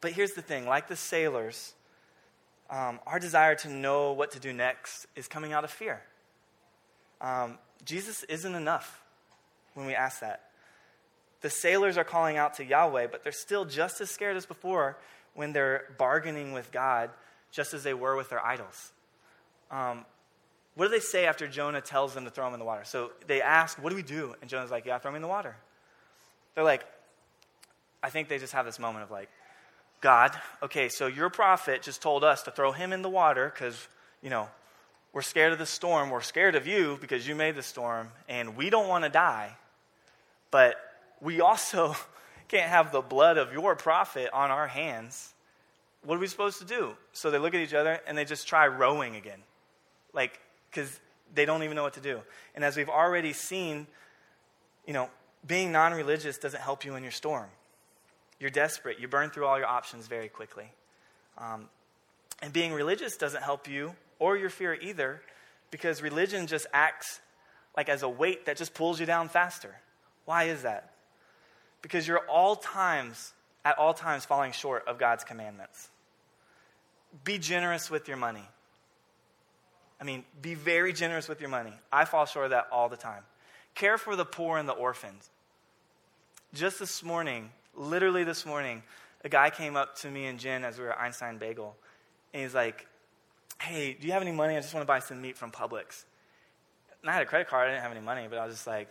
but 0.00 0.12
here's 0.12 0.32
the 0.32 0.42
thing 0.42 0.66
like 0.66 0.88
the 0.88 0.96
sailors, 0.96 1.74
um, 2.70 3.00
our 3.06 3.18
desire 3.18 3.54
to 3.56 3.68
know 3.68 4.12
what 4.12 4.32
to 4.32 4.40
do 4.40 4.52
next 4.52 5.06
is 5.16 5.26
coming 5.26 5.52
out 5.52 5.64
of 5.64 5.70
fear. 5.70 6.02
Um, 7.20 7.58
Jesus 7.84 8.24
isn't 8.24 8.54
enough 8.54 9.02
when 9.74 9.86
we 9.86 9.94
ask 9.94 10.20
that. 10.20 10.50
The 11.40 11.50
sailors 11.50 11.96
are 11.96 12.04
calling 12.04 12.36
out 12.36 12.54
to 12.54 12.64
Yahweh, 12.64 13.06
but 13.06 13.22
they're 13.22 13.32
still 13.32 13.64
just 13.64 14.00
as 14.00 14.10
scared 14.10 14.36
as 14.36 14.44
before 14.44 14.98
when 15.34 15.52
they're 15.52 15.84
bargaining 15.96 16.52
with 16.52 16.72
God, 16.72 17.10
just 17.52 17.72
as 17.72 17.84
they 17.84 17.94
were 17.94 18.16
with 18.16 18.28
their 18.28 18.44
idols. 18.44 18.92
Um, 19.70 20.04
what 20.78 20.84
do 20.84 20.90
they 20.92 21.00
say 21.00 21.26
after 21.26 21.48
Jonah 21.48 21.80
tells 21.80 22.14
them 22.14 22.24
to 22.24 22.30
throw 22.30 22.46
him 22.46 22.52
in 22.52 22.60
the 22.60 22.64
water? 22.64 22.84
So 22.84 23.10
they 23.26 23.42
ask, 23.42 23.82
What 23.82 23.90
do 23.90 23.96
we 23.96 24.04
do? 24.04 24.36
And 24.40 24.48
Jonah's 24.48 24.70
like, 24.70 24.86
Yeah, 24.86 24.96
throw 25.00 25.10
me 25.10 25.16
in 25.16 25.22
the 25.22 25.26
water. 25.26 25.56
They're 26.54 26.62
like, 26.62 26.86
I 28.00 28.10
think 28.10 28.28
they 28.28 28.38
just 28.38 28.52
have 28.52 28.64
this 28.64 28.78
moment 28.78 29.02
of 29.02 29.10
like, 29.10 29.28
God, 30.00 30.38
okay, 30.62 30.88
so 30.88 31.08
your 31.08 31.30
prophet 31.30 31.82
just 31.82 32.00
told 32.00 32.22
us 32.22 32.44
to 32.44 32.52
throw 32.52 32.70
him 32.70 32.92
in 32.92 33.02
the 33.02 33.08
water 33.08 33.50
because, 33.52 33.88
you 34.22 34.30
know, 34.30 34.48
we're 35.12 35.22
scared 35.22 35.52
of 35.52 35.58
the 35.58 35.66
storm. 35.66 36.10
We're 36.10 36.20
scared 36.20 36.54
of 36.54 36.68
you 36.68 36.96
because 37.00 37.26
you 37.26 37.34
made 37.34 37.56
the 37.56 37.62
storm, 37.64 38.10
and 38.28 38.56
we 38.56 38.70
don't 38.70 38.86
want 38.86 39.02
to 39.02 39.10
die. 39.10 39.56
But 40.52 40.76
we 41.20 41.40
also 41.40 41.96
can't 42.46 42.70
have 42.70 42.92
the 42.92 43.00
blood 43.00 43.36
of 43.36 43.52
your 43.52 43.74
prophet 43.74 44.30
on 44.32 44.52
our 44.52 44.68
hands. 44.68 45.34
What 46.04 46.18
are 46.18 46.20
we 46.20 46.28
supposed 46.28 46.60
to 46.60 46.64
do? 46.64 46.94
So 47.12 47.32
they 47.32 47.38
look 47.38 47.54
at 47.54 47.60
each 47.60 47.74
other 47.74 47.98
and 48.06 48.16
they 48.16 48.24
just 48.24 48.46
try 48.46 48.68
rowing 48.68 49.16
again. 49.16 49.40
Like, 50.12 50.38
because 50.70 51.00
they 51.34 51.44
don't 51.44 51.62
even 51.62 51.76
know 51.76 51.82
what 51.82 51.94
to 51.94 52.00
do. 52.00 52.20
And 52.54 52.64
as 52.64 52.76
we've 52.76 52.88
already 52.88 53.32
seen, 53.32 53.86
you 54.86 54.92
know, 54.92 55.08
being 55.46 55.72
non 55.72 55.92
religious 55.92 56.38
doesn't 56.38 56.60
help 56.60 56.84
you 56.84 56.94
in 56.96 57.02
your 57.02 57.12
storm. 57.12 57.46
You're 58.40 58.50
desperate. 58.50 59.00
You 59.00 59.08
burn 59.08 59.30
through 59.30 59.46
all 59.46 59.58
your 59.58 59.66
options 59.66 60.06
very 60.06 60.28
quickly. 60.28 60.72
Um, 61.36 61.68
and 62.40 62.52
being 62.52 62.72
religious 62.72 63.16
doesn't 63.16 63.42
help 63.42 63.68
you 63.68 63.94
or 64.18 64.36
your 64.36 64.50
fear 64.50 64.74
either 64.74 65.22
because 65.70 66.02
religion 66.02 66.46
just 66.46 66.66
acts 66.72 67.20
like 67.76 67.88
as 67.88 68.02
a 68.02 68.08
weight 68.08 68.46
that 68.46 68.56
just 68.56 68.74
pulls 68.74 68.98
you 69.00 69.06
down 69.06 69.28
faster. 69.28 69.74
Why 70.24 70.44
is 70.44 70.62
that? 70.62 70.92
Because 71.82 72.06
you're 72.06 72.26
all 72.28 72.56
times, 72.56 73.32
at 73.64 73.78
all 73.78 73.94
times, 73.94 74.24
falling 74.24 74.52
short 74.52 74.86
of 74.86 74.98
God's 74.98 75.24
commandments. 75.24 75.88
Be 77.24 77.38
generous 77.38 77.90
with 77.90 78.08
your 78.08 78.16
money. 78.16 78.44
I 80.00 80.04
mean, 80.04 80.24
be 80.40 80.54
very 80.54 80.92
generous 80.92 81.28
with 81.28 81.40
your 81.40 81.50
money. 81.50 81.72
I 81.92 82.04
fall 82.04 82.24
short 82.24 82.46
of 82.46 82.50
that 82.50 82.68
all 82.70 82.88
the 82.88 82.96
time. 82.96 83.22
Care 83.74 83.98
for 83.98 84.16
the 84.16 84.24
poor 84.24 84.58
and 84.58 84.68
the 84.68 84.72
orphans. 84.72 85.30
Just 86.54 86.78
this 86.78 87.02
morning, 87.02 87.50
literally 87.74 88.24
this 88.24 88.46
morning, 88.46 88.82
a 89.24 89.28
guy 89.28 89.50
came 89.50 89.76
up 89.76 89.96
to 89.98 90.10
me 90.10 90.26
and 90.26 90.38
Jen 90.38 90.64
as 90.64 90.78
we 90.78 90.84
were 90.84 90.92
at 90.92 91.00
Einstein 91.00 91.38
Bagel, 91.38 91.76
and 92.32 92.42
he's 92.42 92.54
like, 92.54 92.86
Hey, 93.60 93.96
do 93.98 94.06
you 94.06 94.12
have 94.12 94.22
any 94.22 94.30
money? 94.30 94.56
I 94.56 94.60
just 94.60 94.72
want 94.72 94.82
to 94.82 94.86
buy 94.86 95.00
some 95.00 95.20
meat 95.20 95.36
from 95.36 95.50
Publix. 95.50 96.04
And 97.02 97.10
I 97.10 97.12
had 97.12 97.22
a 97.22 97.26
credit 97.26 97.48
card, 97.48 97.66
I 97.66 97.72
didn't 97.72 97.82
have 97.82 97.90
any 97.90 98.00
money, 98.00 98.26
but 98.30 98.38
I 98.38 98.46
was 98.46 98.54
just 98.54 98.66
like, 98.68 98.88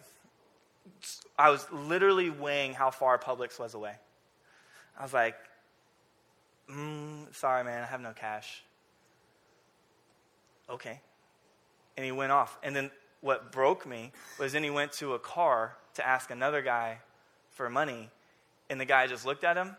I 1.40 1.50
was 1.50 1.66
literally 1.72 2.30
weighing 2.30 2.74
how 2.74 2.92
far 2.92 3.18
Publix 3.18 3.58
was 3.58 3.76
away. 3.76 3.94
I 5.00 5.04
was 5.04 5.14
like, 5.14 5.36
mm, 6.70 7.34
Sorry, 7.34 7.64
man, 7.64 7.82
I 7.82 7.86
have 7.86 8.02
no 8.02 8.12
cash 8.12 8.64
okay. 10.70 11.02
And 11.96 12.06
he 12.06 12.12
went 12.12 12.32
off. 12.32 12.58
And 12.64 12.76
then 12.76 12.92
what 13.22 13.52
broke 13.52 13.86
me 13.86 14.12
was 14.40 14.54
then 14.54 14.64
he 14.64 14.70
went 14.70 14.92
to 14.94 15.14
a 15.14 15.20
car 15.20 15.76
to 15.96 16.08
ask 16.08 16.30
another 16.30 16.62
guy 16.62 17.00
for 17.52 17.70
money, 17.70 18.10
and 18.70 18.80
the 18.80 18.86
guy 18.86 19.08
just 19.08 19.26
looked 19.26 19.44
at 19.44 19.58
him 19.58 19.76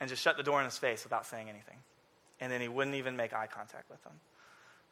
and 0.00 0.10
just 0.10 0.22
shut 0.22 0.36
the 0.36 0.42
door 0.42 0.58
in 0.58 0.66
his 0.66 0.76
face 0.76 1.02
without 1.04 1.26
saying 1.26 1.48
anything. 1.48 1.78
And 2.40 2.52
then 2.52 2.60
he 2.60 2.68
wouldn't 2.68 2.96
even 2.96 3.16
make 3.16 3.32
eye 3.32 3.46
contact 3.46 3.88
with 3.90 4.02
him. 4.04 4.12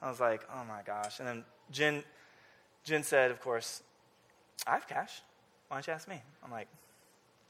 I 0.01 0.09
was 0.09 0.21
like, 0.21 0.43
oh 0.55 0.65
my 0.65 0.81
gosh. 0.87 1.19
And 1.19 1.29
then 1.29 1.45
Jen, 1.71 2.03
Jen 2.85 3.03
said, 3.03 3.31
of 3.31 3.41
course, 3.41 3.83
I 4.67 4.73
have 4.73 4.89
cash. 4.89 5.21
Why 5.69 5.77
don't 5.77 5.87
you 5.87 5.93
ask 5.93 6.09
me? 6.09 6.23
I'm 6.43 6.51
like, 6.51 6.69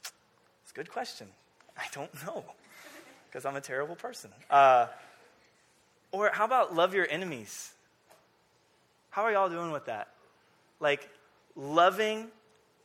it's 0.01 0.71
a 0.71 0.73
good 0.73 0.91
question. 0.91 1.27
I 1.77 1.85
don't 1.93 2.13
know 2.25 2.43
because 3.27 3.45
I'm 3.45 3.55
a 3.55 3.61
terrible 3.61 3.95
person. 3.95 4.31
Uh, 4.49 4.87
or 6.11 6.29
how 6.33 6.45
about 6.45 6.73
love 6.73 6.93
your 6.93 7.07
enemies? 7.09 7.73
How 9.15 9.21
are 9.21 9.31
y'all 9.31 9.47
doing 9.47 9.71
with 9.71 9.85
that? 9.85 10.09
Like, 10.81 11.09
loving 11.55 12.27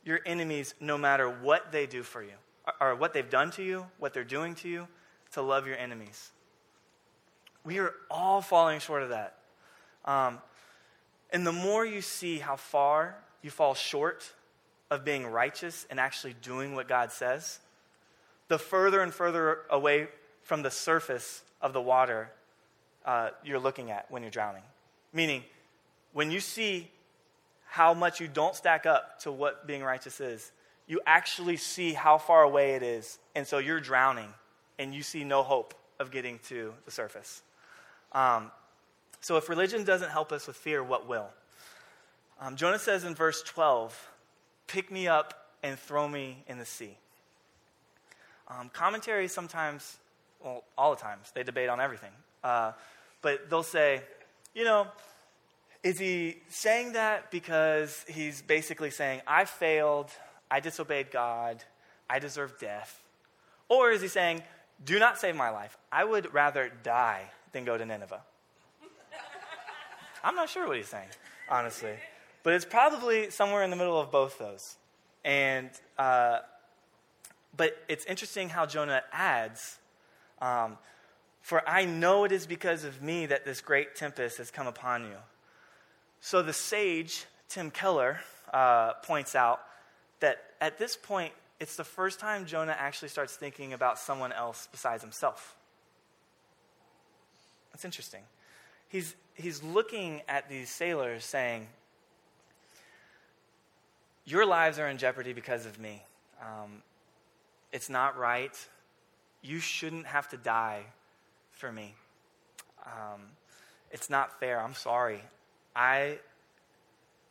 your 0.05 0.21
enemies 0.25 0.73
no 0.79 0.97
matter 0.97 1.29
what 1.29 1.73
they 1.73 1.85
do 1.85 2.03
for 2.03 2.23
you, 2.23 2.31
or, 2.79 2.95
what 2.95 3.11
they've 3.11 3.29
done 3.29 3.51
to 3.51 3.61
you, 3.61 3.85
what 3.99 4.13
they're 4.13 4.23
doing 4.23 4.55
to 4.55 4.69
you, 4.69 4.87
to 5.33 5.41
love 5.41 5.67
your 5.67 5.75
enemies. 5.75 6.31
We 7.65 7.79
are 7.79 7.93
all 8.09 8.39
falling 8.39 8.79
short 8.79 9.03
of 9.03 9.09
that. 9.09 9.39
Um, 10.05 10.39
and 11.33 11.45
the 11.45 11.51
more 11.51 11.85
you 11.85 11.99
see 11.99 12.39
how 12.39 12.55
far 12.55 13.17
you 13.41 13.49
fall 13.49 13.73
short 13.73 14.31
of 14.89 15.03
being 15.03 15.27
righteous 15.27 15.85
and 15.89 15.99
actually 15.99 16.35
doing 16.41 16.75
what 16.75 16.87
God 16.87 17.11
says, 17.11 17.59
the 18.47 18.57
further 18.57 19.01
and 19.01 19.13
further 19.13 19.63
away 19.69 20.07
from 20.43 20.61
the 20.61 20.71
surface 20.71 21.43
of 21.61 21.73
the 21.73 21.81
water 21.81 22.31
uh, 23.05 23.31
you're 23.43 23.59
looking 23.59 23.91
at 23.91 24.09
when 24.09 24.21
you're 24.21 24.31
drowning. 24.31 24.63
Meaning, 25.11 25.43
when 26.13 26.31
you 26.31 26.39
see 26.39 26.89
how 27.65 27.93
much 27.93 28.19
you 28.19 28.27
don't 28.27 28.55
stack 28.55 28.85
up 28.85 29.19
to 29.21 29.31
what 29.31 29.65
being 29.65 29.83
righteous 29.83 30.19
is, 30.19 30.51
you 30.87 30.99
actually 31.05 31.57
see 31.57 31.93
how 31.93 32.17
far 32.17 32.43
away 32.43 32.71
it 32.71 32.83
is. 32.83 33.17
And 33.35 33.47
so 33.47 33.59
you're 33.59 33.79
drowning 33.79 34.27
and 34.77 34.93
you 34.93 35.03
see 35.03 35.23
no 35.23 35.41
hope 35.43 35.73
of 35.99 36.11
getting 36.11 36.39
to 36.49 36.73
the 36.85 36.91
surface. 36.91 37.41
Um, 38.11 38.51
so 39.21 39.37
if 39.37 39.47
religion 39.47 39.83
doesn't 39.83 40.09
help 40.09 40.31
us 40.31 40.47
with 40.47 40.55
fear, 40.55 40.83
what 40.83 41.07
will? 41.07 41.29
Um, 42.41 42.55
Jonah 42.55 42.79
says 42.79 43.03
in 43.03 43.15
verse 43.15 43.41
12, 43.43 44.09
Pick 44.67 44.91
me 44.91 45.07
up 45.07 45.49
and 45.63 45.77
throw 45.77 46.07
me 46.07 46.43
in 46.47 46.57
the 46.57 46.65
sea. 46.65 46.97
Um, 48.47 48.69
sometimes 49.27 49.97
well, 50.43 50.63
all 50.77 50.95
the 50.95 51.01
times. 51.01 51.31
They 51.33 51.43
debate 51.43 51.69
on 51.69 51.79
everything. 51.79 52.11
Uh, 52.43 52.71
but 53.21 53.49
they'll 53.49 53.63
say, 53.63 54.01
you 54.53 54.63
know, 54.63 54.87
is 55.83 55.97
he 55.97 56.37
saying 56.47 56.93
that 56.93 57.31
because 57.31 58.05
he's 58.07 58.41
basically 58.41 58.91
saying, 58.91 59.21
I 59.25 59.45
failed, 59.45 60.11
I 60.49 60.59
disobeyed 60.59 61.11
God, 61.11 61.63
I 62.09 62.19
deserve 62.19 62.59
death? 62.59 63.01
Or 63.67 63.91
is 63.91 64.01
he 64.01 64.07
saying, 64.07 64.43
do 64.83 64.99
not 64.99 65.17
save 65.17 65.35
my 65.35 65.49
life. 65.49 65.77
I 65.91 66.03
would 66.03 66.33
rather 66.33 66.71
die 66.83 67.23
than 67.51 67.65
go 67.65 67.77
to 67.77 67.85
Nineveh. 67.85 68.21
I'm 70.23 70.35
not 70.35 70.49
sure 70.49 70.67
what 70.67 70.77
he's 70.77 70.87
saying, 70.87 71.09
honestly. 71.49 71.93
But 72.43 72.53
it's 72.53 72.65
probably 72.65 73.29
somewhere 73.29 73.63
in 73.63 73.69
the 73.69 73.75
middle 73.75 73.99
of 73.99 74.11
both 74.11 74.37
those. 74.37 74.75
And, 75.23 75.69
uh, 75.97 76.39
but 77.55 77.75
it's 77.87 78.05
interesting 78.05 78.49
how 78.49 78.65
Jonah 78.65 79.03
adds, 79.11 79.77
um, 80.41 80.77
For 81.41 81.67
I 81.67 81.85
know 81.85 82.23
it 82.23 82.31
is 82.31 82.45
because 82.45 82.83
of 82.83 83.01
me 83.01 83.27
that 83.27 83.45
this 83.45 83.61
great 83.61 83.95
tempest 83.95 84.37
has 84.37 84.51
come 84.51 84.67
upon 84.67 85.05
you. 85.05 85.17
So 86.21 86.43
the 86.43 86.53
sage, 86.53 87.25
Tim 87.49 87.71
Keller, 87.71 88.19
uh, 88.53 88.93
points 89.03 89.35
out 89.35 89.59
that 90.19 90.37
at 90.61 90.77
this 90.77 90.95
point, 90.95 91.33
it's 91.59 91.75
the 91.75 91.83
first 91.83 92.19
time 92.19 92.45
Jonah 92.45 92.75
actually 92.77 93.09
starts 93.09 93.35
thinking 93.35 93.73
about 93.73 93.97
someone 93.99 94.31
else 94.31 94.67
besides 94.71 95.01
himself. 95.01 95.55
That's 97.71 97.85
interesting. 97.85 98.21
He's, 98.87 99.15
he's 99.33 99.63
looking 99.63 100.21
at 100.27 100.47
these 100.47 100.69
sailors 100.69 101.25
saying, 101.25 101.67
Your 104.25 104.45
lives 104.45 104.77
are 104.77 104.87
in 104.87 104.97
jeopardy 104.97 105.33
because 105.33 105.65
of 105.65 105.79
me. 105.79 106.03
Um, 106.41 106.83
it's 107.71 107.89
not 107.89 108.17
right. 108.17 108.55
You 109.41 109.59
shouldn't 109.59 110.05
have 110.05 110.29
to 110.29 110.37
die 110.37 110.83
for 111.51 111.71
me. 111.71 111.95
Um, 112.85 113.21
it's 113.91 114.09
not 114.09 114.39
fair. 114.39 114.61
I'm 114.61 114.75
sorry. 114.75 115.21
I, 115.75 116.19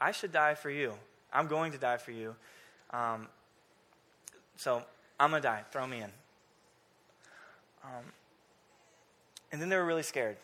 I 0.00 0.12
should 0.12 0.33
die 0.33 0.55
for 0.55 0.70
you. 0.70 0.94
I'm 1.33 1.46
going 1.46 1.72
to 1.72 1.79
die 1.79 1.98
for 1.98 2.11
you. 2.11 2.35
Um, 2.90 3.29
so 4.57 4.83
I'm 5.18 5.31
going 5.31 5.42
to 5.42 5.48
die. 5.48 5.62
Throw 5.70 5.87
me 5.87 5.98
in. 5.98 6.11
Um, 7.85 8.05
and 9.53 9.61
then 9.61 9.68
they 9.68 9.76
were 9.76 9.85
really 9.85 10.03
scared, 10.03 10.37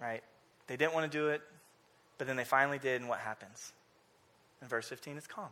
right? 0.00 0.22
They 0.66 0.76
didn't 0.76 0.94
want 0.94 1.10
to 1.10 1.18
do 1.18 1.28
it, 1.28 1.42
but 2.18 2.26
then 2.26 2.36
they 2.36 2.44
finally 2.44 2.78
did, 2.78 3.00
and 3.00 3.08
what 3.08 3.18
happens? 3.18 3.72
In 4.62 4.68
verse 4.68 4.88
15, 4.88 5.16
it's 5.16 5.26
calm. 5.26 5.48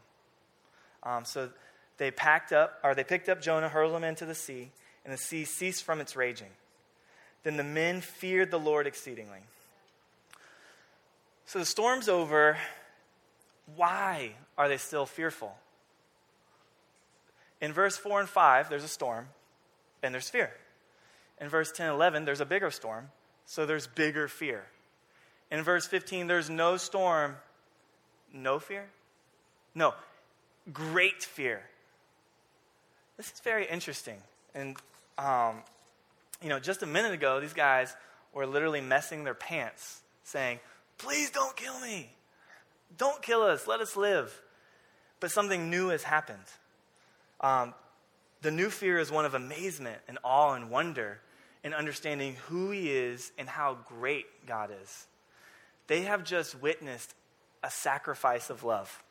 Um, 1.02 1.24
so 1.24 1.50
they 1.98 2.10
packed 2.10 2.52
up, 2.52 2.78
or 2.82 2.94
they 2.94 3.04
picked 3.04 3.28
up 3.28 3.40
Jonah, 3.40 3.68
hurled 3.68 3.94
him 3.94 4.04
into 4.04 4.26
the 4.26 4.34
sea, 4.34 4.70
and 5.04 5.12
the 5.12 5.18
sea 5.18 5.44
ceased 5.44 5.84
from 5.84 6.00
its 6.00 6.16
raging. 6.16 6.50
Then 7.42 7.56
the 7.56 7.64
men 7.64 8.00
feared 8.00 8.50
the 8.50 8.58
Lord 8.58 8.86
exceedingly. 8.86 9.40
So 11.46 11.58
the 11.58 11.64
storm's 11.64 12.08
over. 12.08 12.56
Why 13.76 14.32
are 14.56 14.68
they 14.68 14.76
still 14.76 15.06
fearful? 15.06 15.54
In 17.60 17.72
verse 17.72 17.96
4 17.96 18.20
and 18.20 18.28
5, 18.28 18.68
there's 18.68 18.84
a 18.84 18.88
storm, 18.88 19.28
and 20.02 20.12
there's 20.12 20.28
fear. 20.28 20.50
In 21.40 21.48
verse 21.48 21.72
10 21.72 21.86
and 21.86 21.94
11, 21.94 22.24
there's 22.24 22.40
a 22.40 22.46
bigger 22.46 22.70
storm, 22.70 23.08
so 23.46 23.64
there's 23.64 23.86
bigger 23.86 24.28
fear. 24.28 24.64
In 25.50 25.62
verse 25.62 25.86
15, 25.86 26.26
there's 26.26 26.50
no 26.50 26.76
storm, 26.76 27.36
no 28.32 28.58
fear? 28.58 28.86
No, 29.74 29.94
great 30.72 31.22
fear. 31.22 31.62
This 33.16 33.32
is 33.32 33.40
very 33.40 33.66
interesting. 33.66 34.16
And, 34.54 34.76
um, 35.18 35.62
you 36.42 36.48
know, 36.48 36.58
just 36.58 36.82
a 36.82 36.86
minute 36.86 37.12
ago, 37.12 37.40
these 37.40 37.52
guys 37.52 37.94
were 38.32 38.46
literally 38.46 38.80
messing 38.80 39.24
their 39.24 39.34
pants, 39.34 40.02
saying, 40.24 40.58
Please 40.98 41.30
don't 41.30 41.56
kill 41.56 41.78
me. 41.80 42.10
Don't 42.96 43.22
kill 43.22 43.42
us. 43.42 43.66
Let 43.66 43.80
us 43.80 43.96
live. 43.96 44.32
But 45.20 45.30
something 45.30 45.70
new 45.70 45.88
has 45.88 46.02
happened. 46.02 46.44
Um, 47.40 47.74
the 48.42 48.50
new 48.50 48.70
fear 48.70 48.98
is 48.98 49.10
one 49.10 49.24
of 49.24 49.34
amazement 49.34 49.98
and 50.08 50.18
awe 50.22 50.54
and 50.54 50.70
wonder 50.70 51.20
in 51.62 51.72
understanding 51.74 52.36
who 52.48 52.70
He 52.70 52.90
is 52.90 53.32
and 53.38 53.48
how 53.48 53.78
great 53.88 54.26
God 54.46 54.70
is. 54.82 55.06
They 55.86 56.02
have 56.02 56.24
just 56.24 56.60
witnessed 56.60 57.14
a 57.62 57.70
sacrifice 57.70 58.50
of 58.50 58.64
love. 58.64 59.02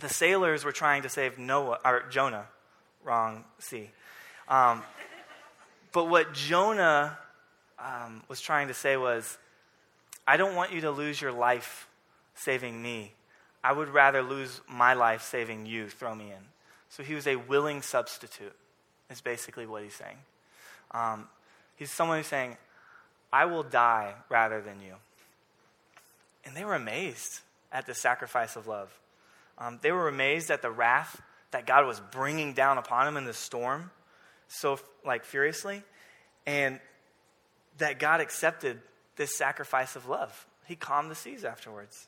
The 0.00 0.08
sailors 0.08 0.64
were 0.64 0.72
trying 0.72 1.02
to 1.02 1.08
save 1.08 1.38
Noah 1.38 1.78
or 1.84 2.04
Jonah, 2.10 2.46
wrong 3.04 3.44
sea. 3.58 3.90
Um, 4.48 4.82
but 5.92 6.08
what 6.08 6.34
Jonah 6.34 7.18
um, 7.78 8.22
was 8.28 8.40
trying 8.40 8.68
to 8.68 8.74
say 8.74 8.96
was, 8.96 9.38
I 10.28 10.36
don't 10.36 10.54
want 10.54 10.72
you 10.72 10.82
to 10.82 10.90
lose 10.90 11.22
your 11.22 11.32
life 11.32 11.88
saving 12.34 12.82
me. 12.82 13.14
I 13.64 13.72
would 13.72 13.88
rather 13.88 14.22
lose 14.22 14.60
my 14.68 14.92
life 14.92 15.22
saving 15.22 15.64
you. 15.64 15.88
Throw 15.88 16.14
me 16.14 16.26
in. 16.26 16.44
So 16.90 17.02
he 17.02 17.14
was 17.14 17.26
a 17.26 17.36
willing 17.36 17.80
substitute, 17.80 18.54
is 19.10 19.22
basically 19.22 19.64
what 19.64 19.82
he's 19.82 19.94
saying. 19.94 20.18
Um, 20.90 21.28
he's 21.76 21.90
someone 21.90 22.18
who's 22.18 22.26
saying, 22.26 22.58
I 23.32 23.46
will 23.46 23.62
die 23.62 24.12
rather 24.28 24.60
than 24.60 24.82
you. 24.82 24.96
And 26.44 26.54
they 26.54 26.64
were 26.64 26.74
amazed 26.74 27.40
at 27.72 27.86
the 27.86 27.94
sacrifice 27.94 28.54
of 28.54 28.66
love. 28.66 28.90
Um, 29.56 29.78
they 29.80 29.92
were 29.92 30.08
amazed 30.08 30.50
at 30.50 30.60
the 30.60 30.70
wrath 30.70 31.22
that 31.52 31.66
God 31.66 31.86
was 31.86 32.00
bringing 32.12 32.52
down 32.52 32.76
upon 32.76 33.08
him 33.08 33.16
in 33.16 33.24
the 33.24 33.32
storm 33.32 33.90
so 34.46 34.78
like 35.06 35.24
furiously 35.24 35.82
and 36.46 36.80
that 37.78 37.98
God 37.98 38.20
accepted 38.20 38.78
this 39.18 39.36
sacrifice 39.36 39.96
of 39.96 40.08
love. 40.08 40.46
He 40.66 40.76
calmed 40.76 41.10
the 41.10 41.14
seas 41.14 41.44
afterwards. 41.44 42.06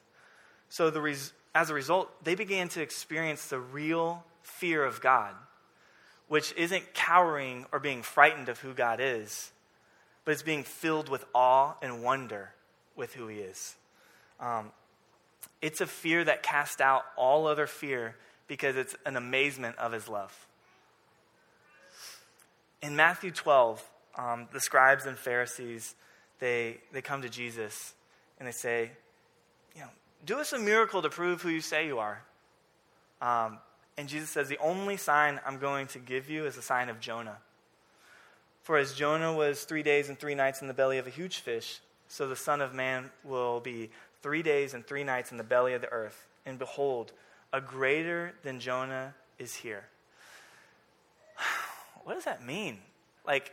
So 0.71 0.89
the 0.89 1.01
res- 1.01 1.33
as 1.55 1.69
a 1.69 1.75
result, 1.75 2.25
they 2.25 2.35
began 2.35 2.69
to 2.71 2.81
experience 2.81 3.47
the 3.47 3.59
real 3.59 4.25
fear 4.43 4.85
of 4.85 5.01
God, 5.01 5.35
which 6.29 6.55
isn't 6.57 6.95
cowering 6.95 7.67
or 7.73 7.81
being 7.81 8.03
frightened 8.03 8.49
of 8.49 8.61
who 8.61 8.73
God 8.73 9.01
is, 9.01 9.51
but 10.25 10.33
it's 10.33 10.43
being 10.43 10.63
filled 10.63 11.09
with 11.09 11.25
awe 11.35 11.75
and 11.83 12.03
wonder 12.03 12.53
with 12.97 13.15
who 13.15 13.27
He 13.27 13.39
is. 13.39 13.75
Um, 14.39 14.71
it's 15.61 15.81
a 15.81 15.87
fear 15.87 16.25
that 16.25 16.43
casts 16.43 16.81
out 16.81 17.03
all 17.17 17.47
other 17.47 17.67
fear 17.67 18.17
because 18.47 18.77
it's 18.77 18.97
an 19.05 19.17
amazement 19.17 19.77
of 19.79 19.93
His 19.93 20.09
love. 20.09 20.47
In 22.83 22.97
Matthew 22.97 23.31
12, 23.31 23.83
um, 24.17 24.49
the 24.53 24.61
scribes 24.61 25.07
and 25.07 25.19
Pharisees, 25.19 25.95
they, 26.41 26.79
they 26.93 27.03
come 27.03 27.23
to 27.23 27.29
Jesus 27.29 27.95
and 28.39 28.49
they 28.49 28.53
say, 28.53 28.91
you 29.75 29.83
know, 29.83 29.89
do 30.27 30.39
us 30.39 30.53
a 30.53 30.59
miracle 30.59 31.03
to 31.03 31.09
prove 31.09 31.43
who 31.43 31.51
you 31.51 31.61
say 31.61 31.87
you 31.87 31.99
are. 31.99 32.23
Um, 33.21 33.59
and 33.97 34.09
Jesus 34.09 34.31
says, 34.31 34.49
The 34.49 34.59
only 34.59 34.97
sign 34.97 35.41
I'm 35.47 35.59
going 35.59 35.87
to 35.89 35.99
give 35.99 36.31
you 36.31 36.47
is 36.47 36.57
the 36.57 36.63
sign 36.63 36.89
of 36.89 37.01
Jonah. 37.01 37.37
For 38.63 38.79
as 38.79 38.95
Jonah 38.95 39.33
was 39.33 39.65
three 39.65 39.83
days 39.83 40.09
and 40.09 40.19
three 40.19 40.35
nights 40.35 40.63
in 40.63 40.69
the 40.69 40.75
belly 40.75 40.99
of 40.99 41.07
a 41.07 41.11
huge 41.11 41.39
fish, 41.39 41.81
so 42.09 42.29
the 42.29 42.37
Son 42.37 42.61
of 42.61 42.75
Man 42.75 43.11
will 43.25 43.61
be 43.61 43.91
three 44.23 44.43
days 44.43 44.75
and 44.75 44.87
three 44.87 45.05
nights 45.05 45.31
in 45.31 45.39
the 45.39 45.45
belly 45.45 45.75
of 45.75 45.81
the 45.81 45.93
earth. 45.93 46.27
And 46.47 46.59
behold, 46.59 47.13
a 47.53 47.61
greater 47.61 48.35
than 48.43 48.61
Jonah 48.61 49.15
is 49.39 49.55
here. 49.55 49.85
What 52.05 52.15
does 52.15 52.25
that 52.25 52.45
mean? 52.45 52.79
Like, 53.27 53.53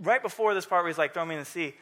right 0.00 0.22
before 0.22 0.54
this 0.54 0.66
part 0.66 0.82
where 0.82 0.90
he's 0.90 0.98
like, 0.98 1.14
throw 1.14 1.24
me 1.24 1.34
in 1.34 1.40
the 1.40 1.46
sea, 1.46 1.74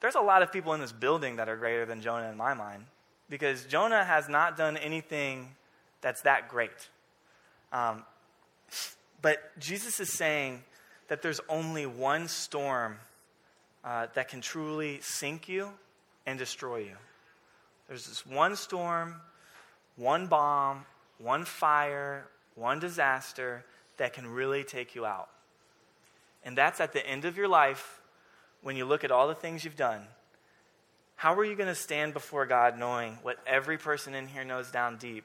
there's 0.00 0.14
a 0.14 0.20
lot 0.20 0.42
of 0.42 0.52
people 0.52 0.72
in 0.72 0.80
this 0.80 0.92
building 0.92 1.36
that 1.36 1.48
are 1.48 1.56
greater 1.56 1.86
than 1.86 2.00
Jonah 2.00 2.28
in 2.30 2.36
my 2.36 2.54
mind. 2.54 2.84
Because 3.30 3.64
Jonah 3.64 4.04
has 4.04 4.28
not 4.28 4.56
done 4.56 4.76
anything 4.76 5.48
that's 6.00 6.22
that 6.22 6.48
great. 6.48 6.70
Um, 7.72 8.04
but 9.22 9.58
Jesus 9.58 10.00
is 10.00 10.12
saying 10.12 10.62
that 11.08 11.22
there's 11.22 11.40
only 11.48 11.86
one 11.86 12.28
storm 12.28 12.98
uh, 13.84 14.08
that 14.14 14.28
can 14.28 14.40
truly 14.40 14.98
sink 15.00 15.48
you 15.48 15.70
and 16.26 16.38
destroy 16.38 16.78
you. 16.78 16.96
There's 17.88 18.06
this 18.06 18.26
one 18.26 18.56
storm, 18.56 19.16
one 19.96 20.26
bomb, 20.26 20.84
one 21.18 21.44
fire, 21.44 22.26
one 22.54 22.80
disaster 22.80 23.64
that 23.96 24.12
can 24.12 24.26
really 24.26 24.64
take 24.64 24.94
you 24.94 25.06
out. 25.06 25.28
And 26.44 26.56
that's 26.56 26.80
at 26.80 26.92
the 26.92 27.06
end 27.06 27.24
of 27.24 27.36
your 27.36 27.48
life 27.48 28.00
when 28.62 28.76
you 28.76 28.84
look 28.84 29.04
at 29.04 29.10
all 29.10 29.28
the 29.28 29.34
things 29.34 29.64
you've 29.64 29.76
done. 29.76 30.02
How 31.16 31.34
are 31.34 31.44
you 31.44 31.54
going 31.54 31.68
to 31.68 31.74
stand 31.74 32.14
before 32.14 32.46
God 32.46 32.78
knowing 32.78 33.18
what 33.22 33.38
every 33.46 33.78
person 33.78 34.14
in 34.14 34.26
here 34.26 34.44
knows 34.44 34.70
down 34.70 34.96
deep? 34.96 35.24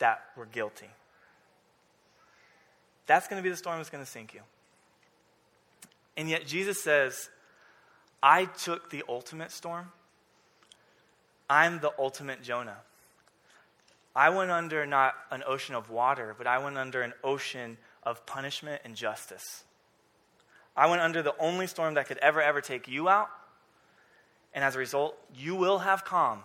that 0.00 0.22
we're 0.36 0.46
guilty. 0.46 0.88
That's 3.06 3.28
going 3.28 3.40
to 3.40 3.42
be 3.42 3.50
the 3.50 3.56
storm 3.56 3.78
that's 3.78 3.90
going 3.90 4.04
to 4.04 4.10
sink 4.10 4.34
you. 4.34 4.40
And 6.16 6.28
yet, 6.28 6.46
Jesus 6.46 6.82
says, 6.82 7.30
I 8.22 8.46
took 8.46 8.90
the 8.90 9.04
ultimate 9.08 9.52
storm. 9.52 9.92
I'm 11.48 11.80
the 11.80 11.92
ultimate 11.98 12.42
Jonah. 12.42 12.76
I 14.14 14.30
went 14.30 14.50
under 14.50 14.84
not 14.86 15.14
an 15.30 15.42
ocean 15.46 15.74
of 15.74 15.88
water, 15.88 16.34
but 16.36 16.46
I 16.46 16.58
went 16.58 16.76
under 16.76 17.02
an 17.02 17.14
ocean 17.22 17.78
of 18.02 18.26
punishment 18.26 18.82
and 18.84 18.96
justice. 18.96 19.64
I 20.80 20.86
went 20.86 21.02
under 21.02 21.22
the 21.22 21.34
only 21.38 21.66
storm 21.66 21.92
that 21.94 22.06
could 22.06 22.16
ever, 22.18 22.40
ever 22.40 22.62
take 22.62 22.88
you 22.88 23.10
out. 23.10 23.28
And 24.54 24.64
as 24.64 24.76
a 24.76 24.78
result, 24.78 25.14
you 25.36 25.54
will 25.54 25.80
have 25.80 26.06
calm 26.06 26.40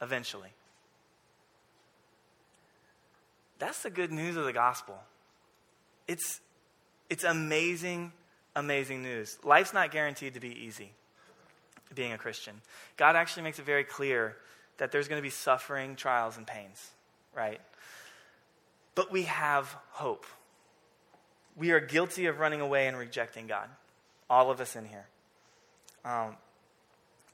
eventually. 0.00 0.50
That's 3.58 3.82
the 3.82 3.90
good 3.90 4.12
news 4.12 4.36
of 4.36 4.44
the 4.44 4.52
gospel. 4.52 5.00
It's, 6.06 6.40
it's 7.10 7.24
amazing, 7.24 8.12
amazing 8.54 9.02
news. 9.02 9.36
Life's 9.42 9.74
not 9.74 9.90
guaranteed 9.90 10.34
to 10.34 10.40
be 10.40 10.64
easy, 10.64 10.92
being 11.92 12.12
a 12.12 12.18
Christian. 12.18 12.54
God 12.96 13.16
actually 13.16 13.42
makes 13.42 13.58
it 13.58 13.64
very 13.64 13.82
clear 13.82 14.36
that 14.78 14.92
there's 14.92 15.08
going 15.08 15.18
to 15.18 15.26
be 15.26 15.30
suffering, 15.30 15.96
trials, 15.96 16.36
and 16.36 16.46
pains, 16.46 16.90
right? 17.34 17.60
But 18.94 19.10
we 19.10 19.22
have 19.24 19.74
hope. 19.90 20.24
We 21.56 21.70
are 21.72 21.80
guilty 21.80 22.26
of 22.26 22.38
running 22.38 22.60
away 22.60 22.86
and 22.86 22.96
rejecting 22.96 23.46
God. 23.46 23.68
All 24.30 24.50
of 24.50 24.60
us 24.60 24.76
in 24.76 24.86
here. 24.86 25.06
Um, 26.04 26.36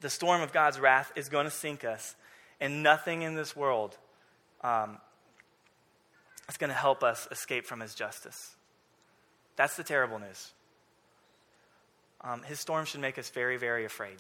the 0.00 0.10
storm 0.10 0.42
of 0.42 0.52
God's 0.52 0.78
wrath 0.78 1.12
is 1.16 1.28
going 1.28 1.44
to 1.44 1.50
sink 1.50 1.84
us, 1.84 2.14
and 2.60 2.82
nothing 2.82 3.22
in 3.22 3.34
this 3.34 3.56
world 3.56 3.96
um, 4.62 4.98
is 6.48 6.56
going 6.56 6.70
to 6.70 6.76
help 6.76 7.02
us 7.02 7.28
escape 7.30 7.66
from 7.66 7.80
his 7.80 7.94
justice. 7.94 8.56
That's 9.56 9.76
the 9.76 9.84
terrible 9.84 10.18
news. 10.18 10.52
Um, 12.20 12.42
his 12.42 12.60
storm 12.60 12.84
should 12.84 13.00
make 13.00 13.18
us 13.18 13.30
very, 13.30 13.56
very 13.56 13.84
afraid. 13.84 14.16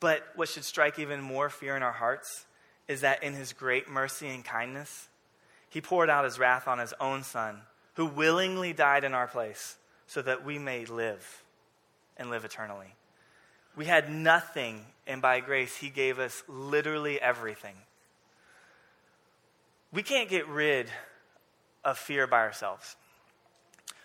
But 0.00 0.22
what 0.34 0.48
should 0.48 0.64
strike 0.64 0.98
even 0.98 1.20
more 1.20 1.48
fear 1.48 1.76
in 1.76 1.82
our 1.82 1.92
hearts 1.92 2.46
is 2.88 3.00
that 3.00 3.22
in 3.22 3.34
his 3.34 3.52
great 3.52 3.88
mercy 3.88 4.28
and 4.28 4.44
kindness, 4.44 5.08
he 5.68 5.80
poured 5.80 6.10
out 6.10 6.24
his 6.24 6.38
wrath 6.38 6.68
on 6.68 6.78
his 6.78 6.94
own 7.00 7.22
son, 7.22 7.62
who 7.96 8.06
willingly 8.06 8.72
died 8.72 9.04
in 9.04 9.14
our 9.14 9.26
place 9.26 9.76
so 10.06 10.22
that 10.22 10.44
we 10.44 10.58
may 10.58 10.84
live 10.84 11.42
and 12.16 12.30
live 12.30 12.44
eternally. 12.44 12.94
We 13.74 13.86
had 13.86 14.10
nothing, 14.10 14.86
and 15.06 15.20
by 15.20 15.40
grace, 15.40 15.76
he 15.76 15.90
gave 15.90 16.18
us 16.18 16.42
literally 16.48 17.20
everything. 17.20 17.74
We 19.92 20.02
can't 20.02 20.28
get 20.28 20.46
rid 20.48 20.88
of 21.84 21.98
fear 21.98 22.26
by 22.26 22.40
ourselves. 22.40 22.96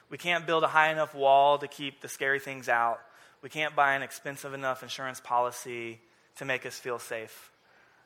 We 0.09 0.17
can't 0.17 0.45
build 0.45 0.63
a 0.63 0.67
high 0.67 0.91
enough 0.91 1.15
wall 1.15 1.57
to 1.57 1.67
keep 1.67 2.01
the 2.01 2.07
scary 2.07 2.39
things 2.39 2.69
out. 2.69 2.99
We 3.41 3.49
can't 3.49 3.75
buy 3.75 3.95
an 3.95 4.01
expensive 4.01 4.53
enough 4.53 4.83
insurance 4.83 5.19
policy 5.19 5.99
to 6.35 6.45
make 6.45 6.65
us 6.65 6.77
feel 6.77 6.99
safe. 6.99 7.51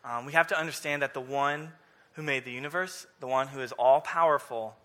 Um, 0.03 0.25
we 0.25 0.33
have 0.33 0.47
to 0.47 0.59
understand 0.59 1.01
that 1.01 1.13
the 1.13 1.21
one 1.21 1.71
who 2.13 2.21
made 2.21 2.45
the 2.45 2.51
universe, 2.51 3.07
the 3.19 3.27
one 3.27 3.47
who 3.47 3.59
is 3.59 3.71
all 3.73 4.01
powerful, 4.01 4.75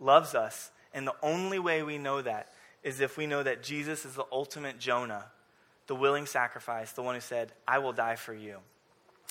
loves 0.00 0.34
us. 0.34 0.70
And 0.92 1.06
the 1.06 1.14
only 1.22 1.58
way 1.58 1.82
we 1.82 1.98
know 1.98 2.22
that 2.22 2.48
is 2.82 3.00
if 3.00 3.16
we 3.16 3.26
know 3.26 3.42
that 3.42 3.62
Jesus 3.62 4.04
is 4.04 4.14
the 4.14 4.26
ultimate 4.30 4.78
Jonah, 4.78 5.26
the 5.86 5.94
willing 5.94 6.26
sacrifice, 6.26 6.92
the 6.92 7.02
one 7.02 7.14
who 7.14 7.20
said, 7.20 7.52
I 7.66 7.78
will 7.78 7.92
die 7.92 8.16
for 8.16 8.34
you. 8.34 8.58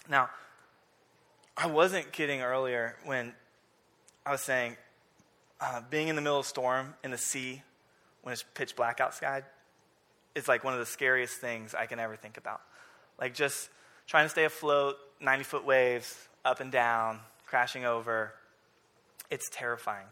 Now, 0.09 0.29
I 1.57 1.67
wasn't 1.67 2.11
kidding 2.11 2.41
earlier 2.41 2.97
when 3.05 3.33
I 4.25 4.31
was 4.31 4.41
saying 4.41 4.77
uh, 5.61 5.81
being 5.89 6.09
in 6.09 6.15
the 6.15 6.21
middle 6.21 6.39
of 6.39 6.45
a 6.45 6.49
storm 6.49 6.93
in 7.03 7.11
the 7.11 7.17
sea 7.17 7.61
when 8.21 8.33
it's 8.33 8.43
pitch 8.53 8.75
black 8.75 8.99
outside 8.99 9.45
is 10.33 10.47
like 10.47 10.63
one 10.63 10.73
of 10.73 10.79
the 10.79 10.85
scariest 10.85 11.35
things 11.35 11.73
I 11.73 11.85
can 11.85 11.99
ever 11.99 12.15
think 12.15 12.37
about. 12.37 12.61
Like 13.19 13.33
just 13.33 13.69
trying 14.05 14.25
to 14.25 14.29
stay 14.29 14.43
afloat, 14.43 14.97
90 15.21 15.43
foot 15.45 15.65
waves, 15.65 16.27
up 16.43 16.59
and 16.59 16.71
down, 16.71 17.19
crashing 17.45 17.85
over. 17.85 18.33
It's 19.31 19.49
terrifying. 19.49 20.07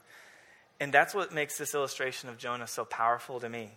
And 0.83 0.93
that's 0.93 1.15
what 1.15 1.33
makes 1.33 1.57
this 1.57 1.73
illustration 1.73 2.29
of 2.29 2.37
Jonah 2.37 2.67
so 2.67 2.83
powerful 2.83 3.39
to 3.39 3.47
me. 3.47 3.71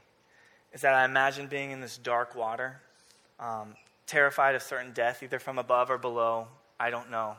Is 0.73 0.81
that 0.81 0.95
I 0.95 1.05
imagine 1.05 1.47
being 1.47 1.71
in 1.71 1.81
this 1.81 1.97
dark 1.97 2.35
water, 2.35 2.81
um, 3.39 3.75
terrified 4.07 4.55
of 4.55 4.63
certain 4.63 4.93
death, 4.93 5.23
either 5.23 5.39
from 5.39 5.59
above 5.59 5.91
or 5.91 5.99
below. 5.99 6.49
I 6.79 6.91
don't 6.91 7.11
know 7.11 7.37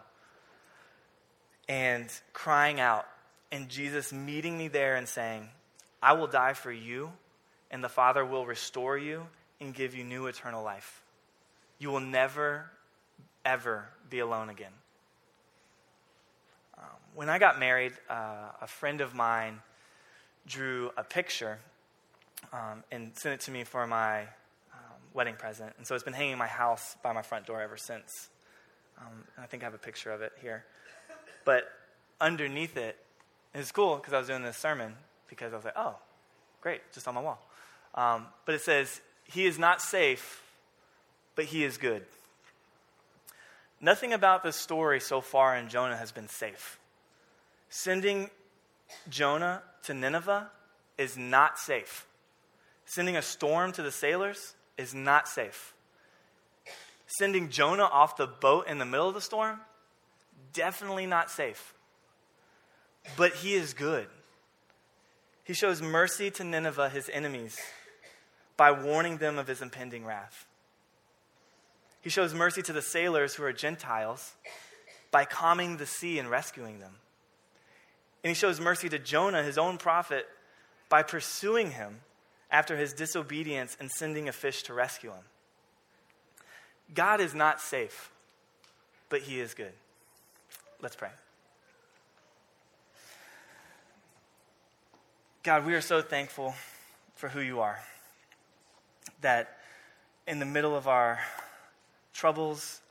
and 1.68 2.10
crying 2.34 2.80
out, 2.80 3.06
and 3.52 3.70
Jesus 3.70 4.14
meeting 4.14 4.58
me 4.58 4.68
there 4.68 4.96
and 4.96 5.08
saying, 5.08 5.50
I 6.02 6.14
will 6.14 6.28
die 6.28 6.54
for 6.54 6.72
you, 6.72 7.12
and 7.72 7.84
the 7.84 7.90
Father 7.90 8.26
will 8.26 8.46
restore 8.46 8.98
you 8.98 9.28
and 9.60 9.74
give 9.74 9.96
you 9.96 10.04
new 10.04 10.28
eternal 10.28 10.64
life. 10.64 11.02
You 11.80 11.90
will 11.90 12.00
never, 12.00 12.70
ever 13.44 13.90
be 14.10 14.20
alone 14.20 14.50
again. 14.50 14.72
When 17.18 17.30
I 17.30 17.40
got 17.40 17.58
married, 17.60 17.94
uh, 18.12 18.52
a 18.62 18.68
friend 18.68 19.02
of 19.02 19.16
mine 19.16 19.62
drew 20.46 20.92
a 20.96 21.04
picture 21.04 21.58
um, 22.54 22.84
and 22.92 23.18
sent 23.18 23.34
it 23.34 23.46
to 23.46 23.52
me 23.52 23.64
for 23.64 23.88
my 23.88 24.22
um, 24.22 25.00
wedding 25.16 25.34
present. 25.34 25.74
And 25.80 25.88
so 25.88 25.96
it's 25.96 26.04
been 26.04 26.14
hanging 26.14 26.34
in 26.34 26.38
my 26.38 26.46
house 26.46 26.96
by 27.02 27.14
my 27.14 27.24
front 27.24 27.48
door 27.48 27.60
ever 27.60 27.76
since. 27.76 28.30
Um, 29.00 29.24
I 29.36 29.48
think 29.48 29.64
I 29.64 29.66
have 29.66 29.74
a 29.74 29.80
picture 29.80 30.12
of 30.12 30.22
it 30.22 30.32
here. 30.44 30.64
But 31.44 31.64
underneath 32.22 32.78
it, 32.78 32.96
it's 33.56 33.72
cool 33.72 33.96
because 33.96 34.14
I 34.14 34.20
was 34.20 34.28
doing 34.28 34.44
this 34.44 34.58
sermon 34.58 34.94
because 35.28 35.54
I 35.54 35.56
was 35.56 35.66
like, 35.66 35.74
oh, 35.76 35.96
great, 36.62 36.82
just 36.94 37.08
on 37.08 37.16
my 37.16 37.22
wall. 37.22 37.42
Um, 37.96 38.28
but 38.46 38.54
it 38.54 38.62
says, 38.62 39.02
He 39.24 39.48
is 39.48 39.58
not 39.58 39.82
safe, 39.82 40.44
but 41.34 41.46
He 41.46 41.64
is 41.64 41.78
good. 41.78 42.04
Nothing 43.82 44.14
about 44.14 44.44
this 44.44 44.56
story 44.56 45.00
so 45.00 45.20
far 45.20 45.58
in 45.58 45.68
Jonah 45.68 45.98
has 45.98 46.12
been 46.12 46.28
safe. 46.28 46.78
Sending 47.70 48.30
Jonah 49.10 49.62
to 49.84 49.94
Nineveh 49.94 50.50
is 50.98 51.18
not 51.18 51.60
safe. 51.60 52.08
Sending 52.86 53.18
a 53.18 53.22
storm 53.22 53.72
to 53.74 53.84
the 53.84 53.92
sailors 53.92 54.56
is 54.78 54.94
not 54.94 55.28
safe. 55.28 55.74
Sending 57.06 57.50
Jonah 57.50 57.84
off 57.84 58.18
the 58.18 58.28
boat 58.28 58.68
in 58.68 58.78
the 58.78 58.86
middle 58.86 59.08
of 59.08 59.14
the 59.14 59.22
storm 59.22 59.60
definitely 60.54 61.06
not 61.06 61.30
safe. 61.30 61.74
But 63.16 63.34
he 63.34 63.54
is 63.54 63.74
good. 63.74 64.08
He 65.44 65.54
shows 65.54 65.82
mercy 65.82 66.30
to 66.32 66.44
Nineveh, 66.44 66.90
his 66.90 67.10
enemies, 67.10 67.58
by 68.58 68.72
warning 68.72 69.18
them 69.18 69.38
of 69.38 69.48
his 69.48 69.62
impending 69.62 70.04
wrath. 70.04 70.46
He 72.02 72.10
shows 72.10 72.34
mercy 72.34 72.62
to 72.64 72.74
the 72.74 72.82
sailors 72.82 73.36
who 73.36 73.44
are 73.44 73.54
Gentiles 73.54 74.34
by 75.12 75.26
calming 75.26 75.78
the 75.78 75.86
sea 75.86 76.20
and 76.20 76.30
rescuing 76.30 76.80
them. 76.80 76.96
And 78.28 78.36
he 78.36 78.38
shows 78.38 78.60
mercy 78.60 78.90
to 78.90 79.00
Jonah, 79.00 79.42
his 79.42 79.58
own 79.58 79.78
prophet, 79.78 80.28
by 80.90 81.02
pursuing 81.02 81.72
him 81.72 82.02
after 82.52 82.76
his 82.76 82.92
disobedience 82.92 83.78
and 83.80 83.90
sending 83.90 84.28
a 84.28 84.34
fish 84.34 84.64
to 84.64 84.74
rescue 84.74 85.12
him. 85.12 85.24
God 86.94 87.22
is 87.22 87.34
not 87.34 87.62
safe, 87.62 88.12
but 89.08 89.22
he 89.22 89.40
is 89.40 89.54
good. 89.54 89.72
Let's 90.82 90.98
pray. 90.98 91.12
God, 95.44 95.66
we 95.66 95.74
are 95.74 95.80
so 95.80 96.02
thankful 96.02 96.54
for 97.16 97.30
who 97.30 97.40
you 97.40 97.62
are. 97.62 97.80
That 99.22 99.58
in 100.28 100.40
the 100.40 100.46
middle 100.46 100.76
of 100.76 100.86
our 100.86 101.20
troubles, 102.14 102.82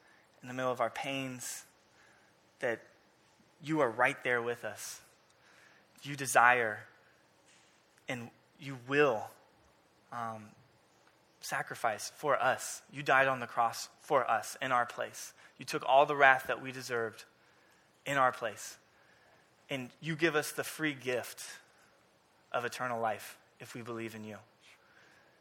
in 0.40 0.48
the 0.48 0.54
middle 0.54 0.72
of 0.72 0.80
our 0.80 0.88
pains, 0.88 1.64
that 2.60 2.80
you 3.62 3.80
are 3.80 3.90
right 3.90 4.16
there 4.24 4.40
with 4.40 4.64
us. 4.64 5.02
You 6.06 6.14
desire 6.14 6.78
and 8.08 8.30
you 8.60 8.78
will 8.88 9.24
um, 10.12 10.44
sacrifice 11.40 12.12
for 12.16 12.40
us. 12.40 12.82
You 12.92 13.02
died 13.02 13.26
on 13.26 13.40
the 13.40 13.46
cross 13.46 13.88
for 14.02 14.28
us 14.30 14.56
in 14.62 14.70
our 14.70 14.86
place. 14.86 15.32
You 15.58 15.64
took 15.64 15.82
all 15.86 16.06
the 16.06 16.16
wrath 16.16 16.44
that 16.46 16.62
we 16.62 16.70
deserved 16.70 17.24
in 18.04 18.16
our 18.16 18.30
place. 18.30 18.76
And 19.68 19.90
you 20.00 20.14
give 20.14 20.36
us 20.36 20.52
the 20.52 20.62
free 20.62 20.94
gift 20.94 21.42
of 22.52 22.64
eternal 22.64 23.00
life 23.00 23.36
if 23.58 23.74
we 23.74 23.82
believe 23.82 24.14
in 24.14 24.22
you 24.22 24.36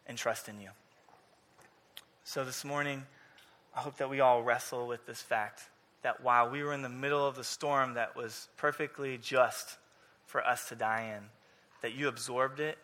and 0.08 0.18
trust 0.18 0.50
in 0.50 0.60
you. 0.60 0.70
So 2.24 2.44
this 2.44 2.66
morning, 2.66 3.04
I 3.76 3.82
hope 3.82 3.98
that 3.98 4.10
we 4.10 4.20
all 4.20 4.42
wrestle 4.42 4.88
with 4.88 5.06
this 5.06 5.22
fact 5.22 5.62
that 6.02 6.24
while 6.24 6.50
we 6.50 6.64
were 6.64 6.74
in 6.74 6.82
the 6.82 6.90
middle 6.90 7.26
of 7.26 7.36
the 7.36 7.44
storm 7.44 7.96
that 7.96 8.16
was 8.16 8.48
perfectly 8.58 9.18
just 9.18 9.78
for 10.26 10.46
us 10.46 10.70
to 10.70 10.76
die 10.76 11.16
in, 11.18 11.24
that 11.82 11.94
you 11.94 12.08
absorbed 12.08 12.60
it 12.60 12.78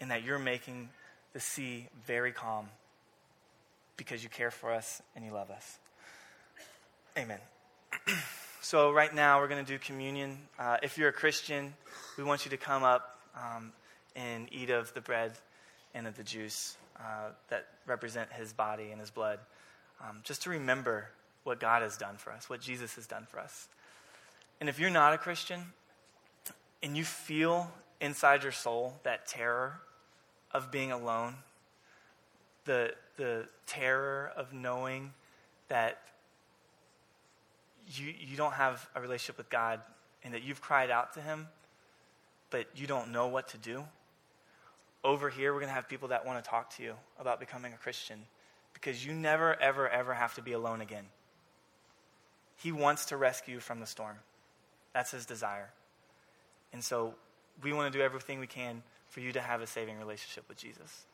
and 0.00 0.10
that 0.10 0.24
you're 0.24 0.38
making 0.38 0.88
the 1.32 1.40
sea 1.40 1.86
very 2.06 2.32
calm 2.32 2.68
because 3.96 4.22
you 4.22 4.28
care 4.28 4.50
for 4.50 4.72
us 4.72 5.00
and 5.14 5.24
you 5.24 5.32
love 5.32 5.50
us. 5.50 5.78
Amen. 7.16 7.38
So, 8.64 8.92
right 8.92 9.12
now, 9.12 9.40
we're 9.40 9.48
going 9.48 9.64
to 9.64 9.72
do 9.72 9.76
communion. 9.76 10.38
Uh, 10.56 10.76
if 10.84 10.96
you're 10.96 11.08
a 11.08 11.12
Christian, 11.12 11.74
we 12.16 12.22
want 12.22 12.44
you 12.44 12.50
to 12.52 12.56
come 12.56 12.84
up 12.84 13.18
um, 13.34 13.72
and 14.14 14.46
eat 14.52 14.70
of 14.70 14.94
the 14.94 15.00
bread 15.00 15.32
and 15.94 16.06
of 16.06 16.16
the 16.16 16.22
juice 16.22 16.76
uh, 16.96 17.30
that 17.48 17.66
represent 17.86 18.32
his 18.32 18.52
body 18.52 18.92
and 18.92 19.00
his 19.00 19.10
blood, 19.10 19.40
um, 20.00 20.20
just 20.22 20.42
to 20.42 20.50
remember 20.50 21.08
what 21.42 21.58
God 21.58 21.82
has 21.82 21.96
done 21.96 22.14
for 22.18 22.32
us, 22.32 22.48
what 22.48 22.60
Jesus 22.60 22.94
has 22.94 23.08
done 23.08 23.26
for 23.28 23.40
us. 23.40 23.66
And 24.60 24.68
if 24.68 24.78
you're 24.78 24.90
not 24.90 25.12
a 25.12 25.18
Christian 25.18 25.64
and 26.82 26.96
you 26.96 27.04
feel 27.04 27.70
inside 28.00 28.42
your 28.42 28.52
soul, 28.52 28.98
that 29.04 29.26
terror 29.26 29.80
of 30.52 30.70
being 30.70 30.92
alone, 30.92 31.36
the, 32.64 32.92
the 33.16 33.46
terror 33.66 34.32
of 34.36 34.52
knowing 34.52 35.12
that 35.68 36.00
you, 37.94 38.12
you 38.18 38.36
don't 38.36 38.54
have 38.54 38.88
a 38.94 39.00
relationship 39.00 39.38
with 39.38 39.48
God 39.48 39.80
and 40.24 40.34
that 40.34 40.42
you've 40.42 40.60
cried 40.60 40.90
out 40.90 41.14
to 41.14 41.20
Him, 41.20 41.48
but 42.50 42.66
you 42.74 42.86
don't 42.86 43.10
know 43.10 43.28
what 43.28 43.48
to 43.48 43.58
do. 43.58 43.84
Over 45.04 45.30
here, 45.30 45.52
we're 45.52 45.60
going 45.60 45.70
to 45.70 45.74
have 45.74 45.88
people 45.88 46.08
that 46.08 46.26
want 46.26 46.42
to 46.42 46.48
talk 46.48 46.76
to 46.76 46.82
you 46.82 46.94
about 47.18 47.40
becoming 47.40 47.72
a 47.72 47.76
Christian 47.76 48.18
because 48.72 49.04
you 49.04 49.12
never, 49.12 49.60
ever, 49.60 49.88
ever 49.88 50.14
have 50.14 50.34
to 50.34 50.42
be 50.42 50.52
alone 50.52 50.80
again. 50.80 51.04
He 52.56 52.70
wants 52.70 53.06
to 53.06 53.16
rescue 53.16 53.54
you 53.54 53.60
from 53.60 53.80
the 53.80 53.86
storm. 53.86 54.16
That's 54.92 55.10
His 55.10 55.26
desire. 55.26 55.70
And 56.72 56.82
so 56.82 57.14
we 57.62 57.72
want 57.72 57.92
to 57.92 57.98
do 57.98 58.02
everything 58.02 58.40
we 58.40 58.46
can 58.46 58.82
for 59.08 59.20
you 59.20 59.32
to 59.32 59.40
have 59.40 59.60
a 59.60 59.66
saving 59.66 59.98
relationship 59.98 60.44
with 60.48 60.56
Jesus. 60.56 61.06